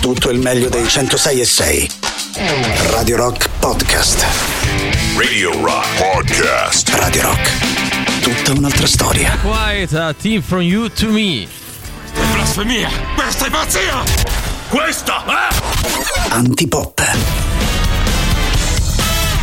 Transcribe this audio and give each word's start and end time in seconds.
tutto 0.00 0.30
il 0.30 0.38
meglio 0.38 0.68
dei 0.68 0.88
106 0.88 1.40
e 1.40 1.44
6. 1.44 1.90
Radio 2.90 3.16
Rock 3.16 3.48
Podcast. 3.58 4.24
Radio 5.16 5.52
Rock 5.62 5.86
Podcast. 5.98 6.88
Radio 6.94 7.22
Rock. 7.22 8.20
Tutta 8.22 8.52
un'altra 8.58 8.86
storia. 8.86 9.38
Quiet, 9.42 9.92
a 9.92 10.14
team 10.14 10.40
from 10.40 10.62
you 10.62 10.88
to 10.88 11.08
me. 11.08 11.46
Blasfemia! 12.32 12.88
Questa 13.14 13.46
è 13.46 13.50
pazzia! 13.50 14.02
Questa 14.68 15.24
è... 15.26 16.30
Antipop. 16.30 17.39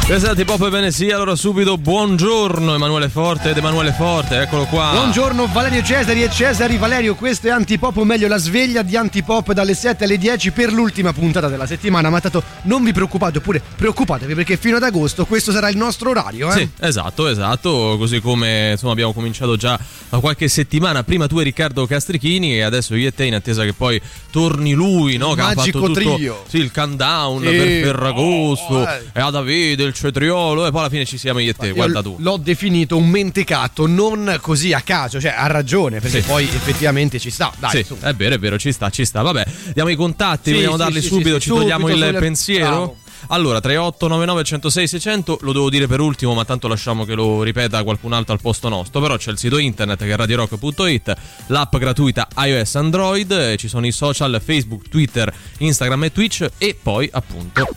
Presenti 0.08 0.46
Pop 0.46 0.62
e 0.62 0.70
Venesia, 0.70 1.16
allora 1.16 1.36
subito 1.36 1.78
buongiorno 1.78 2.74
Emanuele 2.74 3.10
Forte 3.10 3.50
ed 3.50 3.58
Emanuele 3.58 3.92
Forte, 3.92 4.40
eccolo 4.40 4.64
qua. 4.64 4.92
Buongiorno 4.94 5.48
Valerio 5.52 5.84
Cesari 5.84 6.24
e 6.24 6.30
Cesari 6.32 6.78
Valerio, 6.78 7.14
questo 7.16 7.48
è 7.48 7.50
Antipop 7.50 7.98
o 7.98 8.06
meglio 8.06 8.30
la 8.30 8.38
sveglia 8.38 8.84
di 8.84 8.96
Antipop 8.96 9.52
dalle 9.52 9.74
7 9.74 10.06
alle 10.06 10.18
10 10.18 10.52
per 10.52 10.72
l'ultima 10.72 11.12
puntata 11.12 11.50
della 11.50 11.66
settimana, 11.66 12.10
ma 12.10 12.22
tanto 12.22 12.42
non 12.64 12.86
vi 12.86 12.94
preoccupate, 12.94 13.40
oppure 13.40 13.62
preoccupatevi 13.76 14.34
perché 14.34 14.56
fino 14.56 14.78
ad 14.78 14.84
agosto 14.84 15.26
questo 15.26 15.52
sarà 15.52 15.68
il 15.68 15.76
nostro 15.76 16.12
orario, 16.12 16.54
eh? 16.54 16.58
Sì, 16.58 16.70
esatto, 16.80 17.28
esatto, 17.28 17.98
così 18.00 18.22
come 18.22 18.70
insomma 18.72 18.94
abbiamo 18.94 19.12
cominciato 19.12 19.58
già 19.58 19.78
da 20.08 20.20
qualche 20.20 20.48
settimana, 20.48 21.04
prima 21.04 21.28
tu 21.28 21.38
e 21.40 21.44
Riccardo 21.44 21.86
Castrichini 21.86 22.54
e 22.54 22.62
adesso 22.62 22.96
io 22.96 23.10
e 23.10 23.14
te 23.14 23.26
in 23.26 23.36
attesa 23.36 23.66
che 23.66 23.74
poi 23.74 24.02
torni 24.32 24.72
lui, 24.72 25.18
no? 25.18 25.32
Il 25.32 25.36
che 25.36 25.42
ha 25.42 25.46
fatto 25.48 25.58
magico 25.60 25.80
tutto 25.82 25.94
trio. 26.00 26.44
sì, 26.48 26.60
il 26.60 26.72
countdown 26.72 27.42
Sì. 27.42 27.50
per 27.50 27.68
Ferragosto 27.84 28.74
Oh, 28.78 28.84
eh. 28.88 29.02
e 29.12 29.20
a 29.20 29.30
Davide 29.32 29.84
il 29.84 29.96
cetriolo 29.98 30.66
e 30.68 30.72
poi 30.72 30.80
alla 30.80 30.90
fine 30.90 31.06
ci 31.06 31.18
siamo 31.18 31.40
io 31.40 31.52
e 31.52 31.54
te, 31.54 31.72
guarda 31.72 32.02
tu. 32.02 32.16
L'ho 32.20 32.38
definito 32.38 32.96
un 32.98 33.10
mentecatto, 33.10 33.88
non 33.88 34.38
così 34.42 34.72
a 34.74 34.82
caso, 34.82 35.20
cioè 35.20 35.34
ha 35.36 35.48
ragione, 35.48 36.00
perché 36.00 36.22
Sì. 36.22 36.28
poi 36.28 36.44
effettivamente 36.46 37.20
ci 37.20 37.30
sta. 37.32 37.52
Dai, 37.58 37.72
sì, 37.72 37.84
su. 37.84 37.98
è 38.00 38.14
vero, 38.14 38.36
è 38.36 38.40
vero, 38.40 38.58
ci 38.58 38.72
sta, 38.72 38.90
ci 38.90 39.04
sta. 39.06 39.22
Vabbè, 39.22 39.46
diamo 39.74 39.90
i 39.90 39.96
contatti, 39.96 40.50
Sì, 40.52 40.56
vogliamo 40.56 40.78
sì, 40.78 40.84
darli 40.84 41.02
subito, 41.02 41.40
ci 41.40 41.50
sì, 41.50 41.56
togliamo 41.56 41.88
subito, 41.88 41.98
il 41.98 42.04
subito. 42.04 42.20
pensiero. 42.20 42.68
Bravo. 42.70 42.98
Allora, 43.30 43.60
3899 43.60 44.44
106 44.44 44.88
600, 44.88 45.40
lo 45.42 45.52
devo 45.52 45.70
dire 45.72 45.88
per 45.88 46.00
ultimo, 46.00 46.34
ma 46.36 46.46
tanto 46.46 46.68
lasciamo 46.68 47.04
che 47.04 47.16
lo 47.16 47.42
ripeta 47.42 47.84
qualcun 47.84 48.14
altro 48.14 48.34
al 48.34 48.40
posto 48.42 48.70
nostro. 48.70 49.02
Però 49.02 49.18
c'è 49.18 49.32
il 49.32 49.38
sito 49.40 49.58
internet 49.58 50.00
che 50.04 50.12
è 50.12 50.16
radiorock.it, 50.16 51.16
l'app 51.48 51.76
gratuita 51.78 52.28
iOS 52.38 52.76
Android, 52.76 53.56
ci 53.56 53.68
sono 53.68 53.88
i 53.88 53.92
social 53.92 54.40
Facebook, 54.44 54.88
Twitter, 54.88 55.34
Instagram 55.58 56.04
e 56.06 56.12
Twitch 56.12 56.48
e 56.60 56.78
poi 56.82 57.10
appunto 57.12 57.68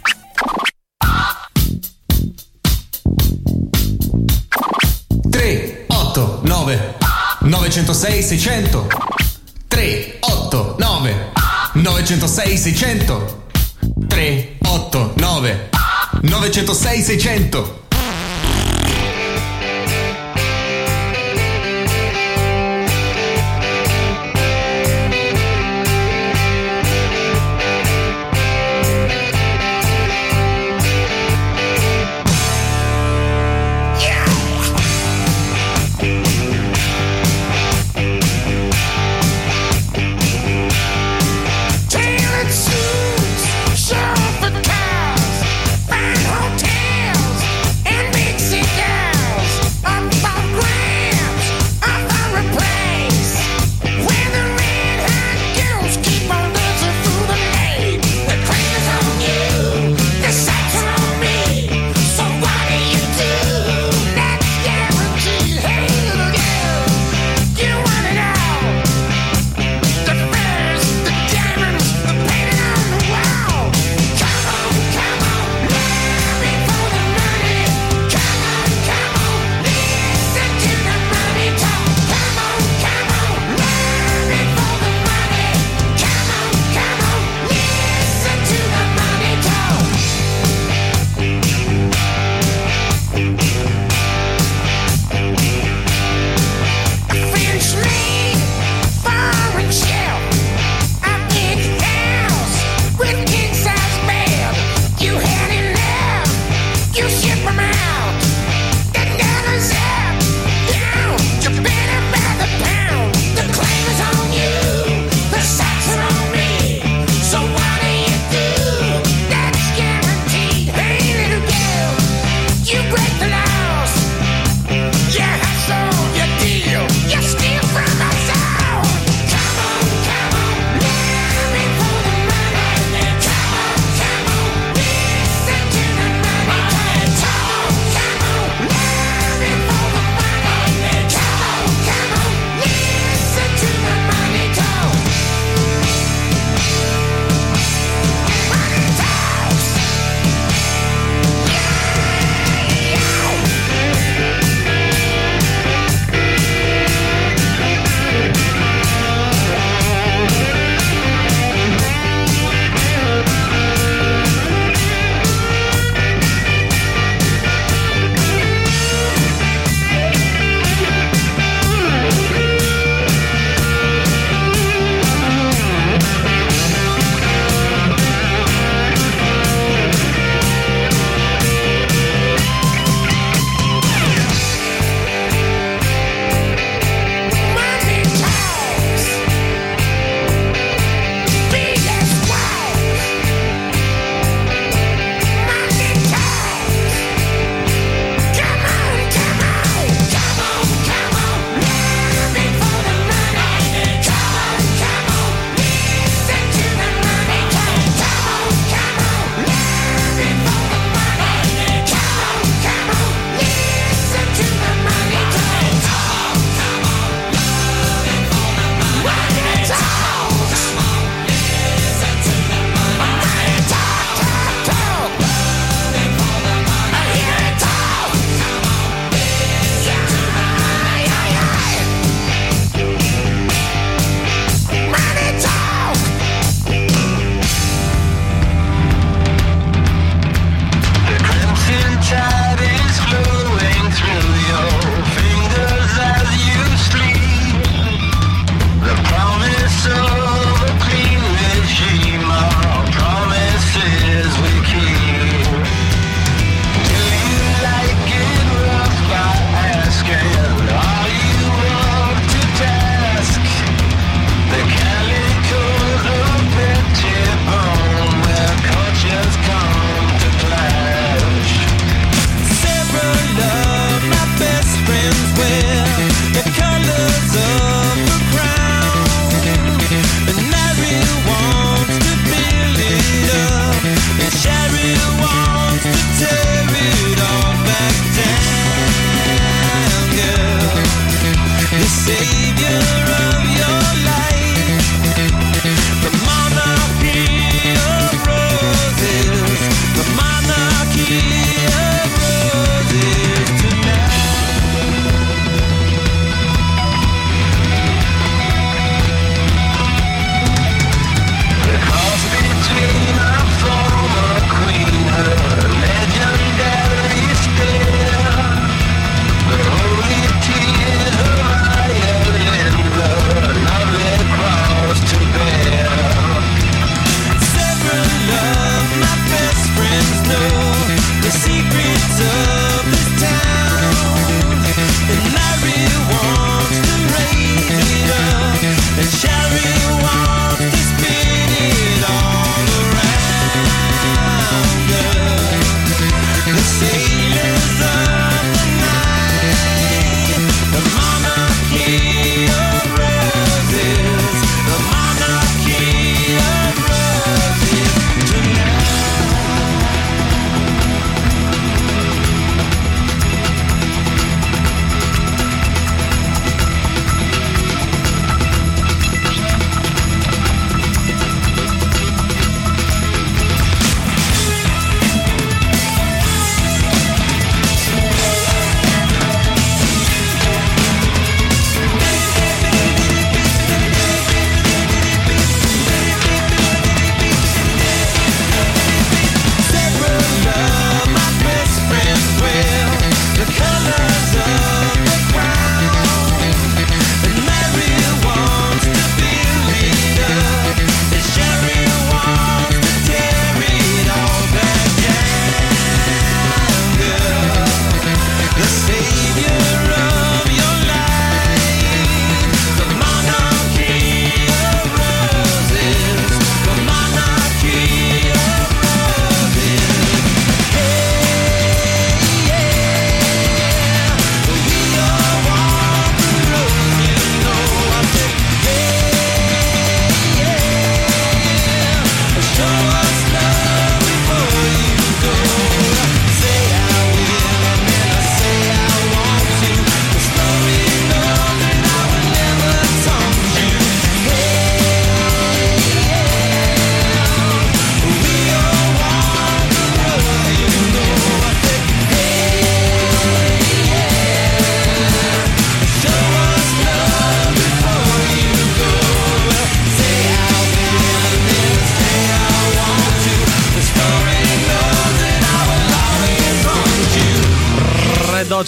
9, 6.50 6.78
906, 7.42 8.28
600. 8.28 8.88
3, 9.68 10.14
8, 10.20 10.76
9, 10.80 11.14
906, 11.76 12.62
600. 12.64 13.22
3, 14.08 14.58
8, 14.64 15.14
9, 15.16 15.70
906, 16.22 17.06
600. 17.06 17.79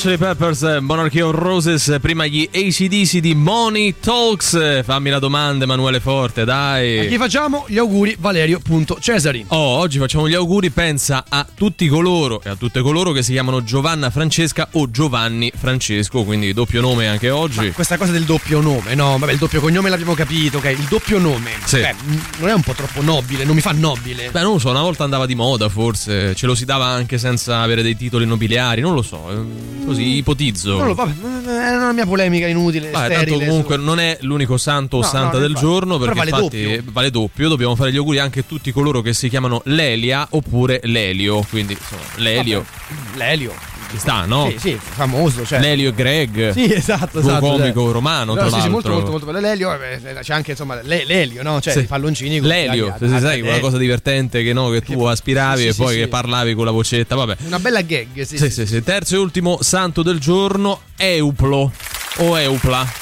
Chili 0.03 0.19
Peppers, 0.19 0.63
Monarchy 0.81 1.21
of 1.21 1.33
Roses, 1.33 1.99
prima 2.01 2.27
gli 2.27 2.49
ACDC 2.53 3.19
di 3.19 3.37
Money 3.37 3.95
Talks. 4.01 4.83
Fammi 4.83 5.11
la 5.11 5.21
domanda, 5.21 5.63
Emanuele 5.63 6.01
Forte, 6.01 6.45
dai. 6.45 6.99
A 6.99 7.05
chi 7.05 7.17
facciamo 7.19 7.67
gli 7.69 7.79
auguri? 7.79 8.17
Valerio.cesari. 8.19 9.45
Oh, 9.51 9.57
oggi 9.79 10.01
facciamo 10.01 10.29
gli 10.29 10.35
auguri, 10.35 10.71
pensa 10.71 11.25
a 11.29 11.47
tutti 11.55 11.87
coloro 11.87 12.43
e 12.43 12.49
a 12.49 12.57
tutte 12.57 12.81
coloro 12.81 13.13
che 13.13 13.23
si 13.23 13.31
chiamano 13.31 13.63
Giovanna 13.63 14.11
Francesca 14.11 14.71
o 14.73 14.91
Giovanni 14.91 15.53
Francesco, 15.57 16.25
quindi 16.25 16.53
doppio 16.53 16.81
nome 16.81 17.07
anche 17.07 17.31
oggi. 17.31 17.67
Ma 17.67 17.71
questa 17.71 17.97
cosa 17.97 18.11
del 18.11 18.25
doppio 18.25 18.61
nome, 18.61 18.97
no, 18.97 19.17
vabbè, 19.17 19.31
il 19.31 19.39
doppio 19.39 19.61
cognome 19.61 19.89
l'abbiamo 19.89 20.15
capito, 20.15 20.59
ok? 20.59 20.65
Il 20.65 20.87
doppio 20.89 21.21
nome, 21.21 21.53
Sì. 21.65 21.79
beh, 21.79 21.95
non 22.39 22.49
è 22.49 22.53
un 22.53 22.63
po' 22.63 22.73
troppo 22.73 23.03
nobile, 23.03 23.45
non 23.45 23.55
mi 23.55 23.61
fa 23.61 23.71
nobile. 23.71 24.31
Beh, 24.33 24.41
non 24.43 24.55
lo 24.55 24.59
so, 24.59 24.71
una 24.71 24.83
volta 24.83 25.05
andava 25.05 25.27
di 25.27 25.37
moda, 25.37 25.69
forse 25.69 26.35
ce 26.35 26.47
lo 26.47 26.57
si 26.57 26.65
dava 26.65 26.87
anche 26.87 27.19
senza 27.19 27.61
avere 27.61 27.83
dei 27.83 27.97
titoli 27.97 28.27
nobiliari, 28.27 28.81
non 28.81 28.95
lo 28.95 29.03
so, 29.03 29.29
così 29.93 30.17
ipotizzo. 30.17 30.77
Non 30.77 30.87
lo 30.89 30.95
vabbè, 30.95 31.13
è 31.71 31.77
una 31.77 31.93
mia 31.93 32.07
polemica 32.07 32.47
inutile, 32.47 32.91
Vabbè, 32.91 33.09
tanto 33.15 33.23
sterile. 33.31 33.47
comunque 33.47 33.77
su- 33.77 33.83
non 33.83 33.99
è 34.01 34.19
l'unico 34.23 34.57
santo 34.57 34.97
o 34.99 35.01
No, 35.01 35.07
santa 35.07 35.35
no, 35.35 35.39
del 35.41 35.51
infatti. 35.51 35.67
giorno 35.67 35.99
perché 35.99 36.15
vale 36.19 36.31
infatti 36.31 36.63
doppio. 36.63 36.83
vale 36.93 37.11
doppio. 37.11 37.49
Dobbiamo 37.49 37.77
fare 37.77 37.93
gli 37.93 37.97
auguri 37.97 38.19
anche 38.19 38.41
a 38.41 38.45
tutti 38.47 38.73
coloro 38.73 39.01
che 39.01 39.13
si 39.13 39.29
chiamano 39.29 39.61
Lelia 39.67 40.27
oppure 40.31 40.81
Lelio. 40.85 41.45
Quindi 41.49 41.73
insomma, 41.75 42.03
Lelio 42.17 42.65
Vabbè, 42.65 43.17
L'Elio. 43.19 43.53
Ci 43.93 43.99
sta, 43.99 44.25
no? 44.25 44.49
Sì, 44.51 44.59
sì, 44.59 44.79
famoso, 44.81 45.45
cioè. 45.45 45.61
Lelio 45.61 45.91
e 45.91 45.95
Greg. 45.95 46.51
Sì, 46.53 46.73
esatto, 46.73 47.19
esatto. 47.21 47.41
comico 47.47 47.83
cioè. 47.85 47.93
romano, 47.93 48.35
No, 48.35 48.41
tra 48.41 48.45
sì, 48.45 48.49
sì, 48.49 48.55
l'altro. 48.55 48.71
molto, 48.73 48.91
molto, 48.93 49.11
molto 49.11 49.27
bello. 49.27 49.39
L'Elio, 49.41 49.73
eh, 49.81 50.01
c'è 50.23 50.33
anche 50.35 50.53
insomma 50.53 50.81
l'e- 50.83 51.05
l'Elio, 51.05 51.43
no? 51.43 51.61
Cioè 51.61 51.73
Sì. 51.75 51.79
i 51.81 51.85
palloncini. 51.85 52.39
con- 52.39 52.49
Lelio, 52.49 52.95
se 52.99 53.21
sai 53.21 53.41
quella 53.41 53.61
cosa 53.61 53.77
divertente 53.79 54.43
che, 54.43 54.53
no, 54.53 54.69
che 54.71 54.81
tu 54.81 55.03
aspiravi 55.05 55.63
sì, 55.63 55.69
e 55.69 55.75
poi 55.75 55.97
che 55.97 56.09
parlavi 56.09 56.55
con 56.55 56.65
la 56.65 56.71
vocetta, 56.71 57.15
vabbè. 57.15 57.37
Una 57.47 57.59
bella 57.59 57.83
gag, 57.83 58.23
sì. 58.23 58.39
Sì, 58.39 58.51
sì, 58.51 58.67
sì. 58.67 58.83
Terzo 58.83 59.15
e 59.15 59.19
ultimo 59.19 59.59
santo 59.61 60.03
del 60.03 60.19
giorno, 60.19 60.81
Euplo 60.97 61.71
o 62.19 62.39
Eupla. 62.39 63.02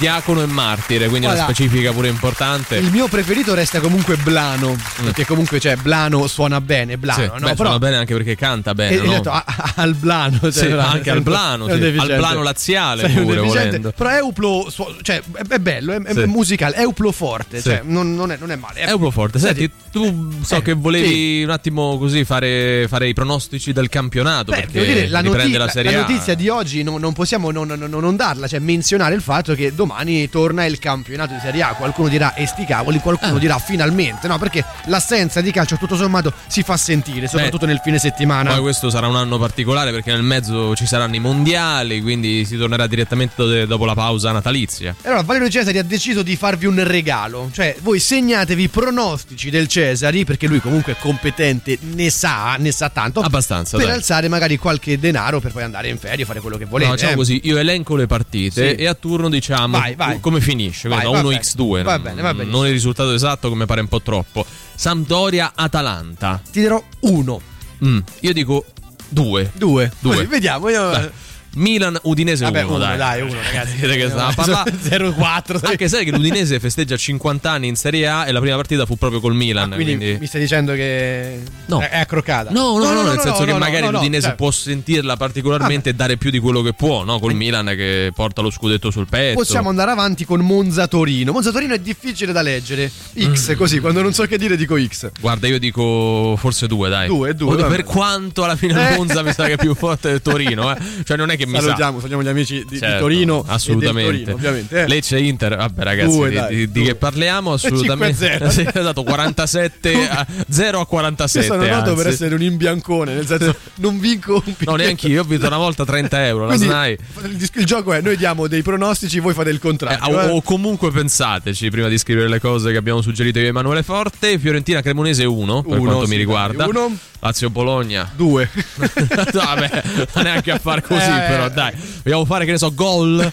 Diacono 0.00 0.40
e 0.42 0.46
martire, 0.46 1.08
quindi 1.08 1.26
una 1.26 1.34
Guarda, 1.34 1.52
specifica 1.52 1.92
pure 1.92 2.08
importante. 2.08 2.76
Il 2.76 2.90
mio 2.90 3.06
preferito 3.06 3.52
resta 3.54 3.80
comunque 3.80 4.16
Blano, 4.16 4.74
perché 5.02 5.26
comunque 5.26 5.60
cioè 5.60 5.76
Blano 5.76 6.26
suona 6.26 6.60
bene, 6.62 6.96
Blano, 6.96 7.18
Mm. 7.20 7.24
Sì, 7.24 7.30
no? 7.32 7.34
beh, 7.38 7.54
Però 7.54 7.54
suona 7.56 7.78
bene 7.78 7.96
anche 7.96 8.14
perché 8.14 8.34
canta 8.34 8.74
bene, 8.74 8.96
e- 8.96 9.00
no? 9.02 9.12
esatto, 9.12 9.30
a- 9.30 9.44
a- 9.46 9.72
al 9.76 9.94
Blano, 9.94 10.38
cioè, 10.40 10.52
Sì, 10.52 10.60
veramente, 10.68 10.96
anche 10.96 11.10
al 11.10 11.20
Blano, 11.22 11.66
sì. 11.66 11.72
Al 11.72 12.06
Blano 12.16 12.42
laziale 12.42 13.02
Sei 13.10 13.22
pure, 13.22 13.40
volendo. 13.40 13.92
Però 13.94 14.10
Euplo, 14.10 14.66
suo- 14.70 14.96
cioè, 15.02 15.20
è, 15.48 15.58
bello, 15.58 15.92
è, 15.92 16.00
è 16.00 16.12
Sì. 16.14 16.24
musicale, 16.24 16.76
Euplo 16.76 17.12
forte, 17.12 17.60
cioè, 17.60 17.82
non, 17.84 18.14
non 18.14 18.32
è, 18.32 18.38
non 18.40 18.50
è 18.50 18.56
male. 18.56 18.80
È, 18.80 18.88
Euplo 18.88 19.10
forte. 19.10 19.38
Senti, 19.38 19.70
tu 19.92 20.32
so 20.42 20.56
eh, 20.56 20.62
che 20.62 20.72
volevi 20.72 21.42
un 21.44 21.50
attimo 21.50 21.98
così 21.98 22.24
fare, 22.24 22.86
fare 22.88 23.06
i 23.06 23.12
pronostici 23.12 23.74
del 23.74 23.90
campionato. 23.90 24.50
Beh, 24.52 24.60
perché 24.62 24.84
dire, 24.86 25.08
la, 25.08 25.20
riprende 25.20 25.58
noti- 25.58 25.82
la 25.82 25.90
la- 25.90 26.00
notizia 26.00 26.34
di 26.34 26.48
oggi 26.48 26.82
non, 26.82 27.00
non 27.00 27.12
possiamo 27.12 27.50
non, 27.50 27.68
non- 27.68 27.90
non 27.90 28.16
darla, 28.16 28.48
cioè 28.48 28.60
menzionare 28.60 29.14
il 29.14 29.20
fatto 29.20 29.54
che 29.54 29.74
domani 29.74 29.88
torna 30.30 30.64
il 30.64 30.78
campionato 30.78 31.32
di 31.34 31.40
Serie 31.40 31.62
A. 31.62 31.74
Qualcuno 31.74 32.08
dirà 32.08 32.34
e 32.34 32.46
sti 32.46 32.64
cavoli, 32.64 32.98
qualcuno 32.98 33.36
Ah. 33.36 33.38
dirà 33.38 33.58
finalmente, 33.58 34.26
no? 34.28 34.38
Perché 34.38 34.64
l'assenza 34.86 35.40
di 35.40 35.50
calcio 35.50 35.76
tutto 35.76 35.96
sommato 35.96 36.32
si 36.46 36.62
fa 36.62 36.76
sentire, 36.76 37.26
soprattutto 37.28 37.66
nel 37.66 37.80
fine 37.82 37.98
settimana. 37.98 38.52
Poi 38.52 38.60
questo 38.62 38.90
sarà 38.90 39.06
un 39.08 39.16
anno 39.16 39.38
particolare 39.38 39.90
perché 39.90 40.12
nel 40.12 40.22
mezzo 40.22 40.74
ci 40.76 40.86
saranno 40.86 41.14
i 41.16 41.18
mondiali, 41.20 42.00
quindi 42.00 42.44
si 42.44 42.56
tornerà 42.56 42.86
direttamente 42.86 43.34
do- 43.36 43.66
dopo 43.66 43.84
la 43.84 43.94
pausa 43.94 44.32
natalizia. 44.32 44.94
E 45.02 45.08
allora 45.08 45.22
Valerio 45.22 45.48
Cesari 45.48 45.78
ha 45.78 45.82
deciso 45.82 46.22
di 46.22 46.36
farvi 46.36 46.66
un 46.66 46.82
regalo, 46.86 47.50
cioè 47.52 47.76
voi 47.80 47.98
segnatevi 48.00 48.62
i 48.64 48.68
pronostici 48.68 49.50
del 49.50 49.66
Cesari, 49.68 50.24
perché 50.24 50.46
lui 50.46 50.60
comunque 50.60 50.92
è 50.92 50.96
competente, 50.98 51.78
ne 51.80 52.10
sa, 52.10 52.56
ne 52.58 52.72
sa 52.72 52.88
tanto. 52.90 53.20
Abbastanza, 53.20 53.76
Per 53.76 53.86
dai. 53.86 53.94
alzare 53.96 54.28
magari 54.28 54.56
qualche 54.56 54.98
denaro 54.98 55.40
per 55.40 55.52
poi 55.52 55.62
andare 55.62 55.88
in 55.88 55.98
ferie, 55.98 56.24
fare 56.24 56.40
quello 56.40 56.56
che 56.56 56.64
volete. 56.64 56.88
No, 56.90 56.94
diciamo 56.96 57.12
eh. 57.12 57.16
così, 57.16 57.40
io 57.44 57.58
elenco 57.58 57.96
le 57.96 58.06
partite 58.06 58.68
Sì. 58.70 58.74
e 58.82 58.86
a 58.86 58.94
turno 58.94 59.28
diciamo 59.28 59.76
Vai, 59.80 59.94
vai. 59.94 60.20
come 60.20 60.40
finisce, 60.40 60.88
Vai, 60.88 61.02
da 61.02 61.08
1 61.10 61.22
bene. 61.28 61.40
x2, 61.40 61.82
Va 61.82 61.92
non- 61.94 62.02
bene, 62.02 62.22
va 62.22 62.32
benissimo. 62.34 62.56
non 62.58 62.66
il 62.66 62.72
risultato 62.72 63.12
esatto 63.12 63.48
come 63.48 63.66
pare 63.66 63.80
un 63.80 63.88
po' 63.88 64.00
troppo. 64.02 64.44
Sampdoria-Atalanta. 64.74 66.40
Ti 66.50 66.62
darò 66.62 66.82
uno, 67.00 67.40
Mm, 67.84 67.98
io 68.20 68.32
dico 68.34 68.64
2. 69.08 69.50
due, 69.54 69.90
Due. 70.00 70.14
Così, 70.16 70.26
vediamo. 70.26 70.68
Io... 70.68 71.10
Milan 71.54 71.98
Udinese 72.02 72.44
Vabbè, 72.44 72.62
1, 72.62 72.68
uno, 72.68 72.78
dai. 72.78 72.96
dai, 72.96 73.20
uno, 73.22 73.34
ragazzi. 73.42 73.76
Che 74.00 74.08
stava 74.08 74.28
a 74.28 74.32
parlare. 74.34 74.72
0-4. 74.72 75.66
Anche 75.66 75.88
sai 75.88 76.04
che 76.04 76.10
l'Udinese 76.12 76.58
festeggia 76.60 76.96
50 76.96 77.50
anni 77.50 77.66
in 77.68 77.76
Serie 77.76 78.06
A 78.06 78.26
e 78.26 78.32
la 78.32 78.40
prima 78.40 78.56
partita 78.56 78.86
fu 78.86 78.96
proprio 78.96 79.20
col 79.20 79.34
Milan. 79.34 79.72
Ah, 79.72 79.74
quindi, 79.74 79.96
quindi... 79.96 80.18
mi 80.20 80.26
stai 80.26 80.40
dicendo 80.40 80.72
che 80.74 81.40
No. 81.66 81.80
è 81.80 81.88
è 81.90 81.98
accroccata? 82.00 82.50
No, 82.50 82.78
no, 82.78 82.92
no, 82.92 83.02
nel 83.02 83.20
senso 83.20 83.44
che 83.44 83.52
no, 83.52 83.58
magari 83.58 83.84
no, 83.84 83.90
no, 83.90 83.98
l'Udinese 83.98 84.28
cioè, 84.28 84.36
può 84.36 84.50
sentirla 84.50 85.16
particolarmente 85.16 85.90
e 85.90 85.94
dare 85.94 86.16
più 86.16 86.30
di 86.30 86.38
quello 86.38 86.62
che 86.62 86.72
può, 86.72 87.04
no? 87.04 87.18
Col 87.18 87.34
Milan 87.34 87.66
che 87.76 88.10
porta 88.14 88.42
lo 88.42 88.50
scudetto 88.50 88.90
sul 88.90 89.06
petto. 89.08 89.38
Possiamo 89.38 89.68
andare 89.68 89.90
avanti 89.90 90.24
con 90.24 90.40
Monza 90.40 90.86
Torino. 90.86 91.32
Monza 91.32 91.50
Torino 91.50 91.74
è 91.74 91.78
difficile 91.80 92.32
da 92.32 92.42
leggere. 92.42 92.90
Mm. 93.20 93.32
X, 93.34 93.56
così, 93.56 93.80
quando 93.80 94.02
non 94.02 94.12
so 94.12 94.24
che 94.26 94.38
dire 94.38 94.56
dico 94.56 94.76
X. 94.80 95.10
Guarda, 95.20 95.46
io 95.48 95.58
dico 95.58 96.36
forse 96.38 96.66
due, 96.66 96.88
dai. 96.88 97.08
Due, 97.08 97.34
due, 97.34 97.56
Per 97.66 97.84
quanto 97.84 98.44
alla 98.44 98.56
fine 98.56 98.92
Eh. 98.92 98.96
Monza 98.96 99.22
mi 99.22 99.32
sa 99.32 99.46
che 99.46 99.52
è 99.54 99.56
più 99.58 99.74
forte 99.74 100.08
del 100.10 100.22
Torino, 100.22 100.72
eh. 100.74 100.78
Cioè 101.04 101.16
non 101.16 101.30
è 101.30 101.36
che 101.40 101.46
mi 101.46 101.60
salutiamo, 101.60 102.00
sa. 102.00 102.06
salutiamo 102.06 102.22
gli 102.22 102.28
amici 102.28 102.64
di, 102.68 102.78
certo, 102.78 102.94
di 102.94 103.00
Torino. 103.00 103.44
Assolutamente. 103.46 104.34
Torino, 104.34 104.66
eh. 104.68 104.86
Lecce 104.86 105.18
Inter, 105.18 105.56
vabbè 105.56 105.82
ragazzi, 105.82 106.16
due, 106.16 106.28
di, 106.28 106.34
dai, 106.34 106.56
di, 106.56 106.70
di, 106.70 106.82
che 106.82 106.94
parliamo? 106.94 107.52
Assolutamente. 107.54 108.26
5 108.28 108.38
0. 108.38 108.50
Sì, 108.60 108.60
esatto, 108.62 108.82
dato 108.82 109.02
47 109.04 110.08
a 110.08 110.26
0 110.48 110.80
a 110.80 110.86
47. 110.86 111.46
Io 111.46 111.52
sono 111.52 111.62
andato 111.62 111.94
per 111.94 112.08
essere 112.08 112.34
un 112.34 112.42
imbiancone, 112.42 113.14
nel 113.14 113.26
senso 113.26 113.54
non 113.76 113.98
vinco 113.98 114.42
un 114.44 114.54
No, 114.58 114.74
neanche 114.74 115.06
io, 115.06 115.22
ho 115.22 115.24
vinto 115.24 115.46
una 115.46 115.56
volta 115.56 115.84
30 115.84 116.26
euro, 116.26 116.46
Quindi, 116.46 116.66
il, 116.66 117.50
il, 117.54 117.64
gioco 117.64 117.92
è 117.92 118.00
noi 118.00 118.16
diamo 118.16 118.46
dei 118.46 118.62
pronostici, 118.62 119.20
voi 119.20 119.32
fate 119.32 119.50
il 119.50 119.58
contrario. 119.58 120.04
Eh, 120.04 120.26
eh. 120.26 120.30
O, 120.30 120.42
comunque 120.42 120.90
pensateci 120.90 121.70
prima 121.70 121.88
di 121.88 121.96
scrivere 121.96 122.28
le 122.28 122.40
cose 122.40 122.72
che 122.72 122.76
abbiamo 122.76 123.00
suggerito 123.00 123.38
io 123.38 123.46
Emanuele 123.46 123.82
Forte, 123.82 124.38
Fiorentina 124.38 124.82
Cremonese 124.82 125.24
1, 125.24 125.62
per 125.62 125.78
quanto 125.78 126.04
sì, 126.04 126.10
mi 126.10 126.16
riguarda. 126.16 126.66
1 126.66 126.98
Lazio-Bologna. 127.20 128.10
Due. 128.16 128.48
Vabbè, 129.32 129.82
non 130.14 130.24
neanche 130.24 130.50
a 130.50 130.58
far 130.58 130.80
così, 130.82 131.04
eh, 131.04 131.24
però 131.28 131.46
eh. 131.46 131.50
dai. 131.50 131.72
Vogliamo 132.02 132.24
fare, 132.24 132.44
che 132.44 132.52
ne 132.52 132.58
so, 132.58 132.74
gol. 132.74 133.28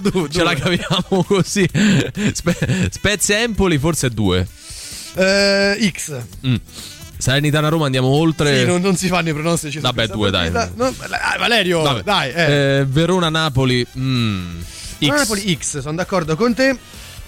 du- 0.00 0.28
Ce 0.28 0.38
due. 0.38 0.42
la 0.42 0.54
caviamo 0.54 1.24
così. 1.24 1.68
Spe- 2.32 2.88
Spezia-Empoli, 2.90 3.78
forse 3.78 4.10
due. 4.10 4.46
Eh, 5.14 5.90
X. 5.96 6.16
Mm. 6.46 6.54
Salernitana 7.16 7.68
Roma 7.68 7.84
andiamo 7.86 8.08
oltre. 8.08 8.58
Sì, 8.60 8.66
non, 8.66 8.80
non 8.80 8.96
si 8.96 9.06
fanno 9.06 9.28
i 9.28 9.32
pronostici. 9.32 9.78
Vabbè, 9.78 10.08
due, 10.08 10.30
dai. 10.30 10.50
Da, 10.50 10.68
ah, 10.76 11.38
Valerio, 11.38 11.82
Vabbè. 11.82 12.02
dai. 12.02 12.32
Eh. 12.32 12.78
Eh, 12.78 12.84
Verona-Napoli. 12.86 13.86
Mm. 13.96 14.60
X. 14.98 15.06
Napoli 15.06 15.56
X, 15.60 15.78
sono 15.78 15.94
d'accordo 15.94 16.34
con 16.34 16.54
te. 16.54 16.76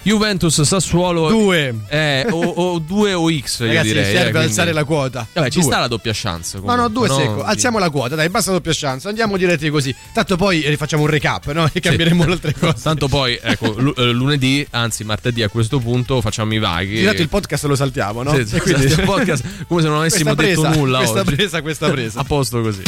Juventus 0.05 0.61
Sassuolo. 0.61 1.29
Due. 1.29 1.73
Eh, 1.87 2.27
o, 2.29 2.39
o 2.43 2.79
due 2.79 3.13
o 3.13 3.27
X, 3.31 3.61
Ragazzi, 3.61 3.87
direi. 3.87 4.03
serve 4.05 4.19
eh, 4.19 4.21
quindi- 4.29 4.47
alzare 4.47 4.71
la 4.71 4.83
quota. 4.83 5.27
Vabbè, 5.33 5.49
ci 5.49 5.59
Due. 5.59 5.67
sta 5.67 5.79
la 5.79 5.87
doppia 5.87 6.11
chance. 6.13 6.57
No, 6.57 6.61
Comunque, 6.63 6.83
no, 6.83 6.89
due 6.89 7.09
secco. 7.09 7.39
Sì. 7.39 7.45
Alziamo 7.49 7.79
la 7.79 7.89
quota, 7.89 8.13
dai, 8.15 8.29
basta 8.29 8.51
doppia 8.51 8.71
chance. 8.75 9.07
Andiamo 9.07 9.35
diretti 9.35 9.67
così. 9.69 9.93
Tanto 10.13 10.35
poi 10.37 10.61
eh, 10.61 10.77
facciamo 10.77 11.01
un 11.03 11.09
recap, 11.09 11.51
no? 11.53 11.67
E 11.73 11.79
cambieremo 11.79 12.23
le 12.25 12.31
altre 12.33 12.53
cose. 12.53 12.83
Tanto 12.83 13.07
poi, 13.07 13.37
ecco, 13.41 13.75
eh, 13.95 14.11
lunedì, 14.11 14.65
anzi 14.71 15.03
martedì 15.03 15.41
a 15.41 15.49
questo 15.49 15.79
punto, 15.79 16.21
facciamo 16.21 16.53
i 16.53 16.59
vaghi. 16.59 17.03
Tanto 17.03 17.21
il 17.23 17.29
podcast 17.29 17.63
lo 17.65 17.75
saltiamo, 17.75 18.21
no? 18.21 18.35
Sì, 18.35 18.45
sì, 18.45 18.59
quindi- 18.59 18.85
il 18.85 19.01
podcast 19.03 19.43
come 19.67 19.81
se 19.81 19.87
non 19.87 19.97
avessimo 19.97 20.35
Questa 20.35 20.43
detto 20.51 20.61
presa, 20.61 20.77
nulla 20.79 20.97
questa 20.99 21.19
oggi. 21.21 21.35
presa, 21.35 21.61
questa 21.63 21.89
presa. 21.89 22.19
A 22.19 22.23
posto 22.23 22.61
così. 22.61 22.83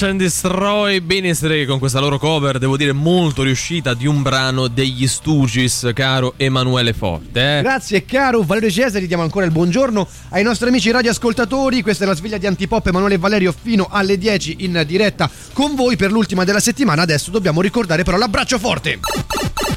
Search 0.00 0.12
and 0.12 0.18
Destroy 0.18 1.00
Ministry 1.00 1.66
con 1.66 1.78
questa 1.78 2.00
loro 2.00 2.18
cover, 2.18 2.58
devo 2.58 2.78
dire 2.78 2.92
molto 2.92 3.42
riuscita, 3.42 3.92
di 3.92 4.06
un 4.06 4.22
brano 4.22 4.66
degli 4.66 5.06
Stooges, 5.06 5.90
caro 5.94 6.34
Emanuele 6.38 6.94
Forte. 6.94 7.58
Eh? 7.58 7.62
Grazie 7.62 8.06
caro 8.06 8.42
Valerio 8.42 8.70
Cesari, 8.70 9.06
diamo 9.06 9.22
ancora 9.22 9.44
il 9.44 9.50
buongiorno 9.50 10.08
ai 10.30 10.42
nostri 10.42 10.68
amici 10.68 10.90
radioascoltatori, 10.90 11.82
questa 11.82 12.04
è 12.04 12.06
la 12.06 12.14
sveglia 12.14 12.38
di 12.38 12.46
Antipop 12.46 12.86
Emanuele 12.86 13.16
e 13.16 13.18
Valerio 13.18 13.54
fino 13.58 13.88
alle 13.90 14.16
10 14.16 14.56
in 14.60 14.82
diretta 14.86 15.28
con 15.52 15.74
voi 15.74 15.96
per 15.96 16.10
l'ultima 16.10 16.44
della 16.44 16.60
settimana, 16.60 17.02
adesso 17.02 17.30
dobbiamo 17.30 17.60
ricordare 17.60 18.02
però 18.02 18.16
l'abbraccio 18.16 18.58
forte. 18.58 19.00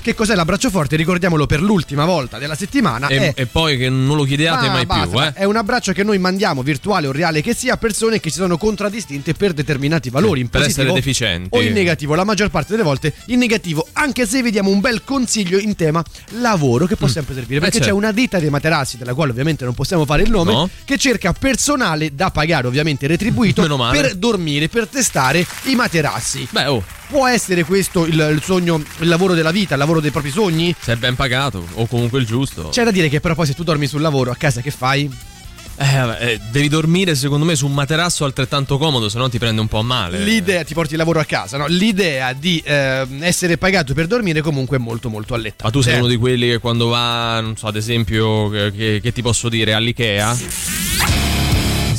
Che 0.04 0.16
cos'è 0.16 0.36
l'abbraccio 0.36 0.70
forte? 0.70 0.98
Ricordiamolo 0.98 1.46
per 1.46 1.62
l'ultima 1.62 2.04
volta 2.04 2.38
della 2.38 2.56
settimana. 2.56 3.08
E, 3.08 3.18
è... 3.18 3.34
e 3.38 3.46
poi 3.46 3.78
che 3.78 3.88
non 3.88 4.18
lo 4.18 4.26
chiediate 4.26 4.68
Ah, 4.68 4.72
mai 4.72 4.86
basta, 4.86 5.08
più, 5.08 5.22
eh? 5.22 5.32
È 5.32 5.44
un 5.46 5.56
abbraccio 5.56 5.94
che 5.94 6.04
noi 6.04 6.18
mandiamo, 6.18 6.62
virtuale 6.62 7.08
o 7.08 7.14
reale 7.14 7.42
che 7.42 7.56
sia, 7.56 7.76
a 7.76 7.78
persone 7.78 8.20
che 8.20 8.30
si 8.30 8.40
sono 8.40 8.58
contraddistinte 8.58 9.34
per 9.34 9.54
determinati 9.54 10.10
valori, 10.14 10.40
in 10.42 10.50
per 10.50 10.62
positivo 10.62 10.88
essere 10.88 11.00
deficienti. 11.00 11.50
o 11.58 11.62
in 11.62 11.74
negativo. 11.74 12.16
La 12.16 12.24
maggior 12.24 12.50
parte 12.50 12.72
delle 12.72 12.84
volte 12.84 13.14
in 13.28 13.40
negativo, 13.40 13.88
anche 13.94 14.26
se 14.26 14.42
vediamo 14.42 14.70
un 14.70 14.80
bel 14.80 15.04
consiglio 15.04 15.58
in 15.60 15.76
tema 15.76 16.04
lavoro 16.40 16.86
che 16.86 16.96
può 16.96 17.08
sempre 17.08 17.34
servire. 17.34 17.60
Perché 17.60 17.78
Eh, 17.78 17.80
certo. 17.82 17.96
c'è 17.96 18.02
una 18.02 18.12
ditta 18.12 18.40
dei 18.40 18.50
materassi, 18.50 18.98
della 18.98 19.14
quale 19.14 19.32
ovviamente 19.32 19.66
non 19.66 19.74
possiamo 19.74 20.06
fare 20.06 20.24
il 20.24 20.30
nome, 20.30 20.52
No. 20.54 20.70
che 20.86 20.98
cerca 20.98 21.34
personale 21.34 22.14
da 22.16 22.30
pagare, 22.32 22.68
ovviamente 22.68 23.08
retribuito, 23.08 23.62
per 23.92 24.16
dormire, 24.16 24.70
per 24.70 24.88
testare 24.88 25.46
i 25.64 25.76
materassi. 25.76 26.48
Beh, 26.52 26.66
oh, 26.68 26.84
Può 27.10 27.28
essere 27.28 27.64
questo 27.64 28.06
il, 28.06 28.14
il 28.34 28.42
sogno, 28.42 28.82
il 29.00 29.08
lavoro 29.08 29.36
della 29.36 29.52
vita, 29.52 29.74
il 29.74 29.80
lavoro 29.80 30.00
dei 30.00 30.10
propri 30.10 30.32
sogni? 30.32 30.74
se 30.80 30.94
è 30.94 30.96
ben 30.96 31.16
pagato 31.16 31.64
o 31.74 31.86
comunque 31.86 32.20
il 32.20 32.26
giusto. 32.26 32.70
C'è 32.70 32.84
da 32.84 32.90
dire 32.92 33.08
che 33.08 33.20
però 33.20 33.36
poi 33.36 33.46
se 33.46 33.54
tu 33.54 33.64
dormi 33.64 33.86
sul 33.86 34.02
lavoro 34.02 34.32
a 34.32 34.36
casa 34.36 34.62
che 34.62 34.72
fai? 34.72 35.08
Eh, 35.76 35.98
vabbè, 35.98 36.26
eh, 36.26 36.40
devi 36.52 36.68
dormire 36.70 37.16
secondo 37.16 37.46
me 37.46 37.56
su 37.56 37.66
un 37.66 37.74
materasso 37.74 38.26
altrettanto 38.26 38.78
comodo, 38.78 39.10
se 39.10 39.18
no 39.18 39.28
ti 39.28 39.40
prende 39.40 39.60
un 39.60 39.68
po' 39.68 39.82
male. 39.82 40.20
L'idea, 40.20 40.64
ti 40.64 40.74
porti 40.76 40.92
il 40.94 41.00
lavoro 41.00 41.20
a 41.20 41.26
casa, 41.26 41.58
no? 41.58 41.66
L'idea 41.68 42.32
di 42.34 42.62
eh, 42.64 43.06
essere 43.22 43.58
pagato 43.58 43.94
per 43.94 44.06
dormire 44.08 44.42
comunque 44.42 44.78
è 44.78 44.80
molto 44.80 45.10
molto 45.10 45.34
allettante. 45.34 45.64
Ma 45.64 45.72
tu 45.72 45.82
sei 45.82 45.96
Eh, 45.96 45.98
uno 45.98 46.08
di 46.08 46.16
quelli 46.18 46.48
che 46.48 46.60
quando 46.60 46.88
va, 46.88 47.40
non 47.42 47.58
so, 47.58 47.66
ad 47.68 47.76
esempio, 47.76 48.50
che, 48.50 48.72
che- 48.72 49.00
che 49.02 49.12
ti 49.12 49.22
posso 49.24 49.50
dire, 49.50 49.74
all'Ikea? 49.74 50.38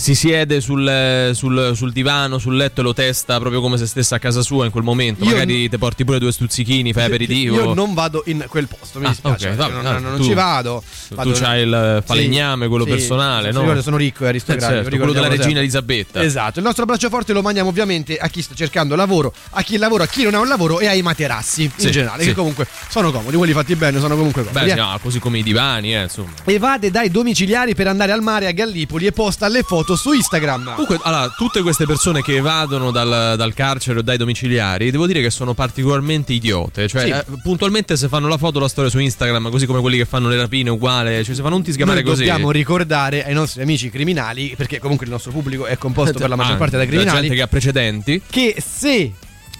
Si 0.04 0.14
siede 0.14 0.60
sul, 0.60 1.30
sul- 1.32 1.72
sul 1.74 1.90
divano, 1.90 2.36
sul 2.36 2.56
letto 2.56 2.80
e 2.80 2.84
lo 2.84 2.92
testa 2.92 3.38
proprio 3.38 3.62
come 3.62 3.78
se 3.78 3.86
stesse 3.86 4.14
a 4.14 4.18
casa 4.18 4.42
sua 4.42 4.66
in 4.66 4.70
quel 4.70 4.84
momento. 4.84 5.24
Io 5.24 5.30
Magari 5.30 5.66
ti 5.70 5.78
porti 5.78 6.04
pure 6.04 6.18
due 6.18 6.30
stuzzichini, 6.30 6.92
fai 6.92 7.04
aperitivo. 7.04 7.56
Io 7.56 7.72
non 7.72 7.94
vado 7.94 8.22
in 8.26 8.44
quel 8.46 8.68
posto, 8.68 8.98
mi 8.98 9.06
Ah, 9.06 9.08
dispiace. 9.08 9.48
ok, 9.48 9.54
vabbè, 9.54 9.72
non, 9.82 10.02
non 10.02 10.16
tu- 10.18 10.24
ci 10.24 10.34
vado. 10.34 10.82
tu 11.08 11.14
Vado- 11.14 11.32
c'hai 11.32 11.62
il 11.62 12.02
falegname, 12.04 12.68
quello 12.68 12.84
personale, 12.84 13.50
no? 13.50 13.60
Ricordo, 13.60 13.80
sono 13.80 13.96
ricco 13.96 14.24
e 14.24 14.26
Eh, 14.26 14.28
aristocratico. 14.28 14.82
certo, 14.82 14.96
quello 14.98 15.12
della 15.12 15.28
regina 15.28 15.42
sempre. 15.44 15.60
Elisabetta. 15.62 16.22
Esatto, 16.22 16.58
il 16.58 16.64
nostro 16.66 16.82
abbraccio 16.82 17.08
forte 17.08 17.32
lo 17.32 17.40
mandiamo 17.40 17.70
ovviamente 17.70 18.18
a 18.18 18.28
chi 18.28 18.42
sta 18.42 18.54
cercando 18.54 18.96
lavoro, 18.96 19.32
a 19.52 19.62
chi 19.62 19.78
lavora, 19.78 20.04
a 20.04 20.06
chi 20.06 20.24
non 20.24 20.34
ha 20.34 20.40
un 20.40 20.48
lavoro 20.48 20.80
e 20.80 20.86
ai 20.86 21.00
materassi 21.00 21.62
in 21.62 21.70
Sì, 21.76 21.90
generale, 21.90 22.24
sì. 22.24 22.28
che 22.28 22.34
comunque 22.34 22.66
sono 22.90 23.10
comodi, 23.10 23.38
quelli 23.38 23.54
fatti 23.54 23.74
bene 23.74 23.98
sono 24.00 24.16
comunque 24.16 24.44
comodi. 24.44 24.64
Beh, 24.66 24.70
eh. 24.70 24.74
sì, 24.76 24.80
no, 24.82 24.98
così 25.00 25.18
come 25.18 25.38
i 25.38 25.42
divani, 25.42 25.94
eh, 25.94 26.02
insomma. 26.02 26.32
Evade 26.44 26.90
dai 26.90 27.10
domiciliari 27.10 27.74
per 27.74 27.86
andare 27.86 28.12
al 28.12 28.20
mare 28.20 28.48
a 28.48 28.50
Gallipoli 28.52 29.06
e 29.06 29.12
posta 29.12 29.48
le 29.48 29.62
foto 29.62 29.92
su 29.96 30.12
Instagram. 30.12 30.72
Comunque, 30.72 30.98
allora, 31.02 31.28
tutte 31.37 31.62
queste 31.62 31.87
persone 31.87 32.22
che 32.22 32.37
evadono 32.37 32.90
dal, 32.90 33.35
dal 33.37 33.54
carcere 33.54 33.98
o 33.98 34.02
dai 34.02 34.16
domiciliari, 34.16 34.90
devo 34.90 35.07
dire 35.07 35.20
che 35.20 35.30
sono 35.30 35.54
particolarmente 35.54 36.33
idiote. 36.33 36.88
Cioè, 36.88 37.02
Sì. 37.02 37.09
eh, 37.11 37.24
puntualmente 37.42 37.96
se 37.96 38.09
fanno 38.09 38.28
la 38.28 38.38
foto, 38.38 38.59
la 38.59 38.68
storia 38.68 38.90
su 38.90 38.98
Instagram, 38.98 39.50
così 39.50 39.66
come 39.66 39.80
quelli 39.80 39.96
che 39.96 40.04
fanno 40.04 40.28
le 40.28 40.37
rapine, 40.37 40.70
uguale. 40.70 41.22
Cioè, 41.24 41.35
se 41.35 41.42
fanno 41.42 41.57
un 41.57 41.62
ti 41.62 41.72
sgamare 41.72 42.02
Noi 42.02 42.11
così. 42.11 42.24
dobbiamo 42.24 42.50
ricordare 42.50 43.24
ai 43.24 43.35
nostri 43.35 43.62
amici 43.62 43.90
criminali, 43.90 44.54
perché 44.57 44.78
comunque 44.78 45.07
il 45.07 45.12
nostro 45.12 45.30
pubblico 45.33 45.66
è 45.66 45.76
composto 45.78 46.18
per 46.18 46.28
la 46.28 46.37
maggior 46.37 46.54
Ah, 46.54 46.59
parte 46.59 46.76
da 46.76 46.87
criminali, 46.87 47.20
gente 47.20 47.35
che 47.35 47.42
ha 47.42 47.46
precedenti. 47.48 48.22
che 48.30 48.57
se 48.64 49.12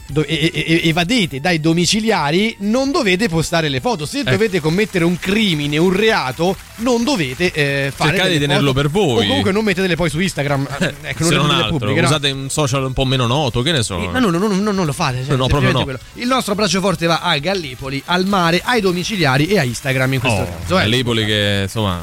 do- 0.07 0.25
e- 0.25 0.51
e- 0.53 0.81
evadete 0.88 1.40
dai 1.40 1.61
domiciliari 1.61 2.57
non 2.61 2.90
dovete 2.90 3.29
postare 3.29 3.69
le 3.69 3.81
foto. 3.81 4.07
Se 4.07 4.21
Ecco. 4.21 4.31
dovete 4.31 4.61
commettere 4.61 5.05
un 5.05 5.19
crimine, 5.19 5.77
un 5.79 5.93
reato, 5.93 6.57
non 6.77 7.05
dovete 7.05 7.53
eh, 7.53 7.93
fare 7.95 8.11
Cercate 8.11 8.33
di 8.33 8.38
tenerlo 8.38 8.69
foto. 8.73 8.81
per 8.83 8.90
voi. 8.90 9.25
O 9.25 9.27
comunque 9.29 9.53
non 9.53 9.64
mettetele 9.64 9.97
poi 9.97 10.11
su 10.11 10.21
Instagram. 10.21 10.67
eh, 10.81 10.95
ecco, 11.03 11.25
se 11.25 11.35
non 11.35 11.51
altro, 11.51 11.79
pubbliche, 11.79 12.01
no? 12.01 12.07
usate 12.07 12.31
un 12.31 12.49
social 12.51 12.85
un 12.85 12.93
po' 12.93 13.05
meno 13.05 13.27
noto, 13.27 13.62
che 13.62 13.73
ne 13.73 13.83
so. 13.83 13.97
No, 13.99 14.19
no, 14.19 14.31
no, 14.31 14.38
no, 14.38 14.49
no, 14.49 14.71
non 14.73 14.87
lo 14.87 14.93
fate. 14.93 15.25
cioè, 15.25 15.37
No, 15.37 15.47
proprio 15.47 15.71
semplicemente 15.71 15.79
no. 15.79 15.85
quello. 15.85 15.99
Il 16.14 16.27
nostro 16.27 16.53
abbraccio 16.53 16.81
forte 16.81 17.07
va 17.07 17.21
a 17.21 17.37
Gallipoli, 17.38 18.03
al 18.07 18.27
mare, 18.27 18.61
ai 18.64 18.81
domiciliari 18.81 19.47
e 19.47 19.59
a 19.59 19.64
Instagram 19.64 20.12
in 20.14 20.21
questo 20.21 20.40
Oh, 20.40 20.45
caso. 20.61 20.79
eh. 20.79 20.83
Gallipoli 20.83 21.25
che 21.25 21.61
insomma 21.64 22.03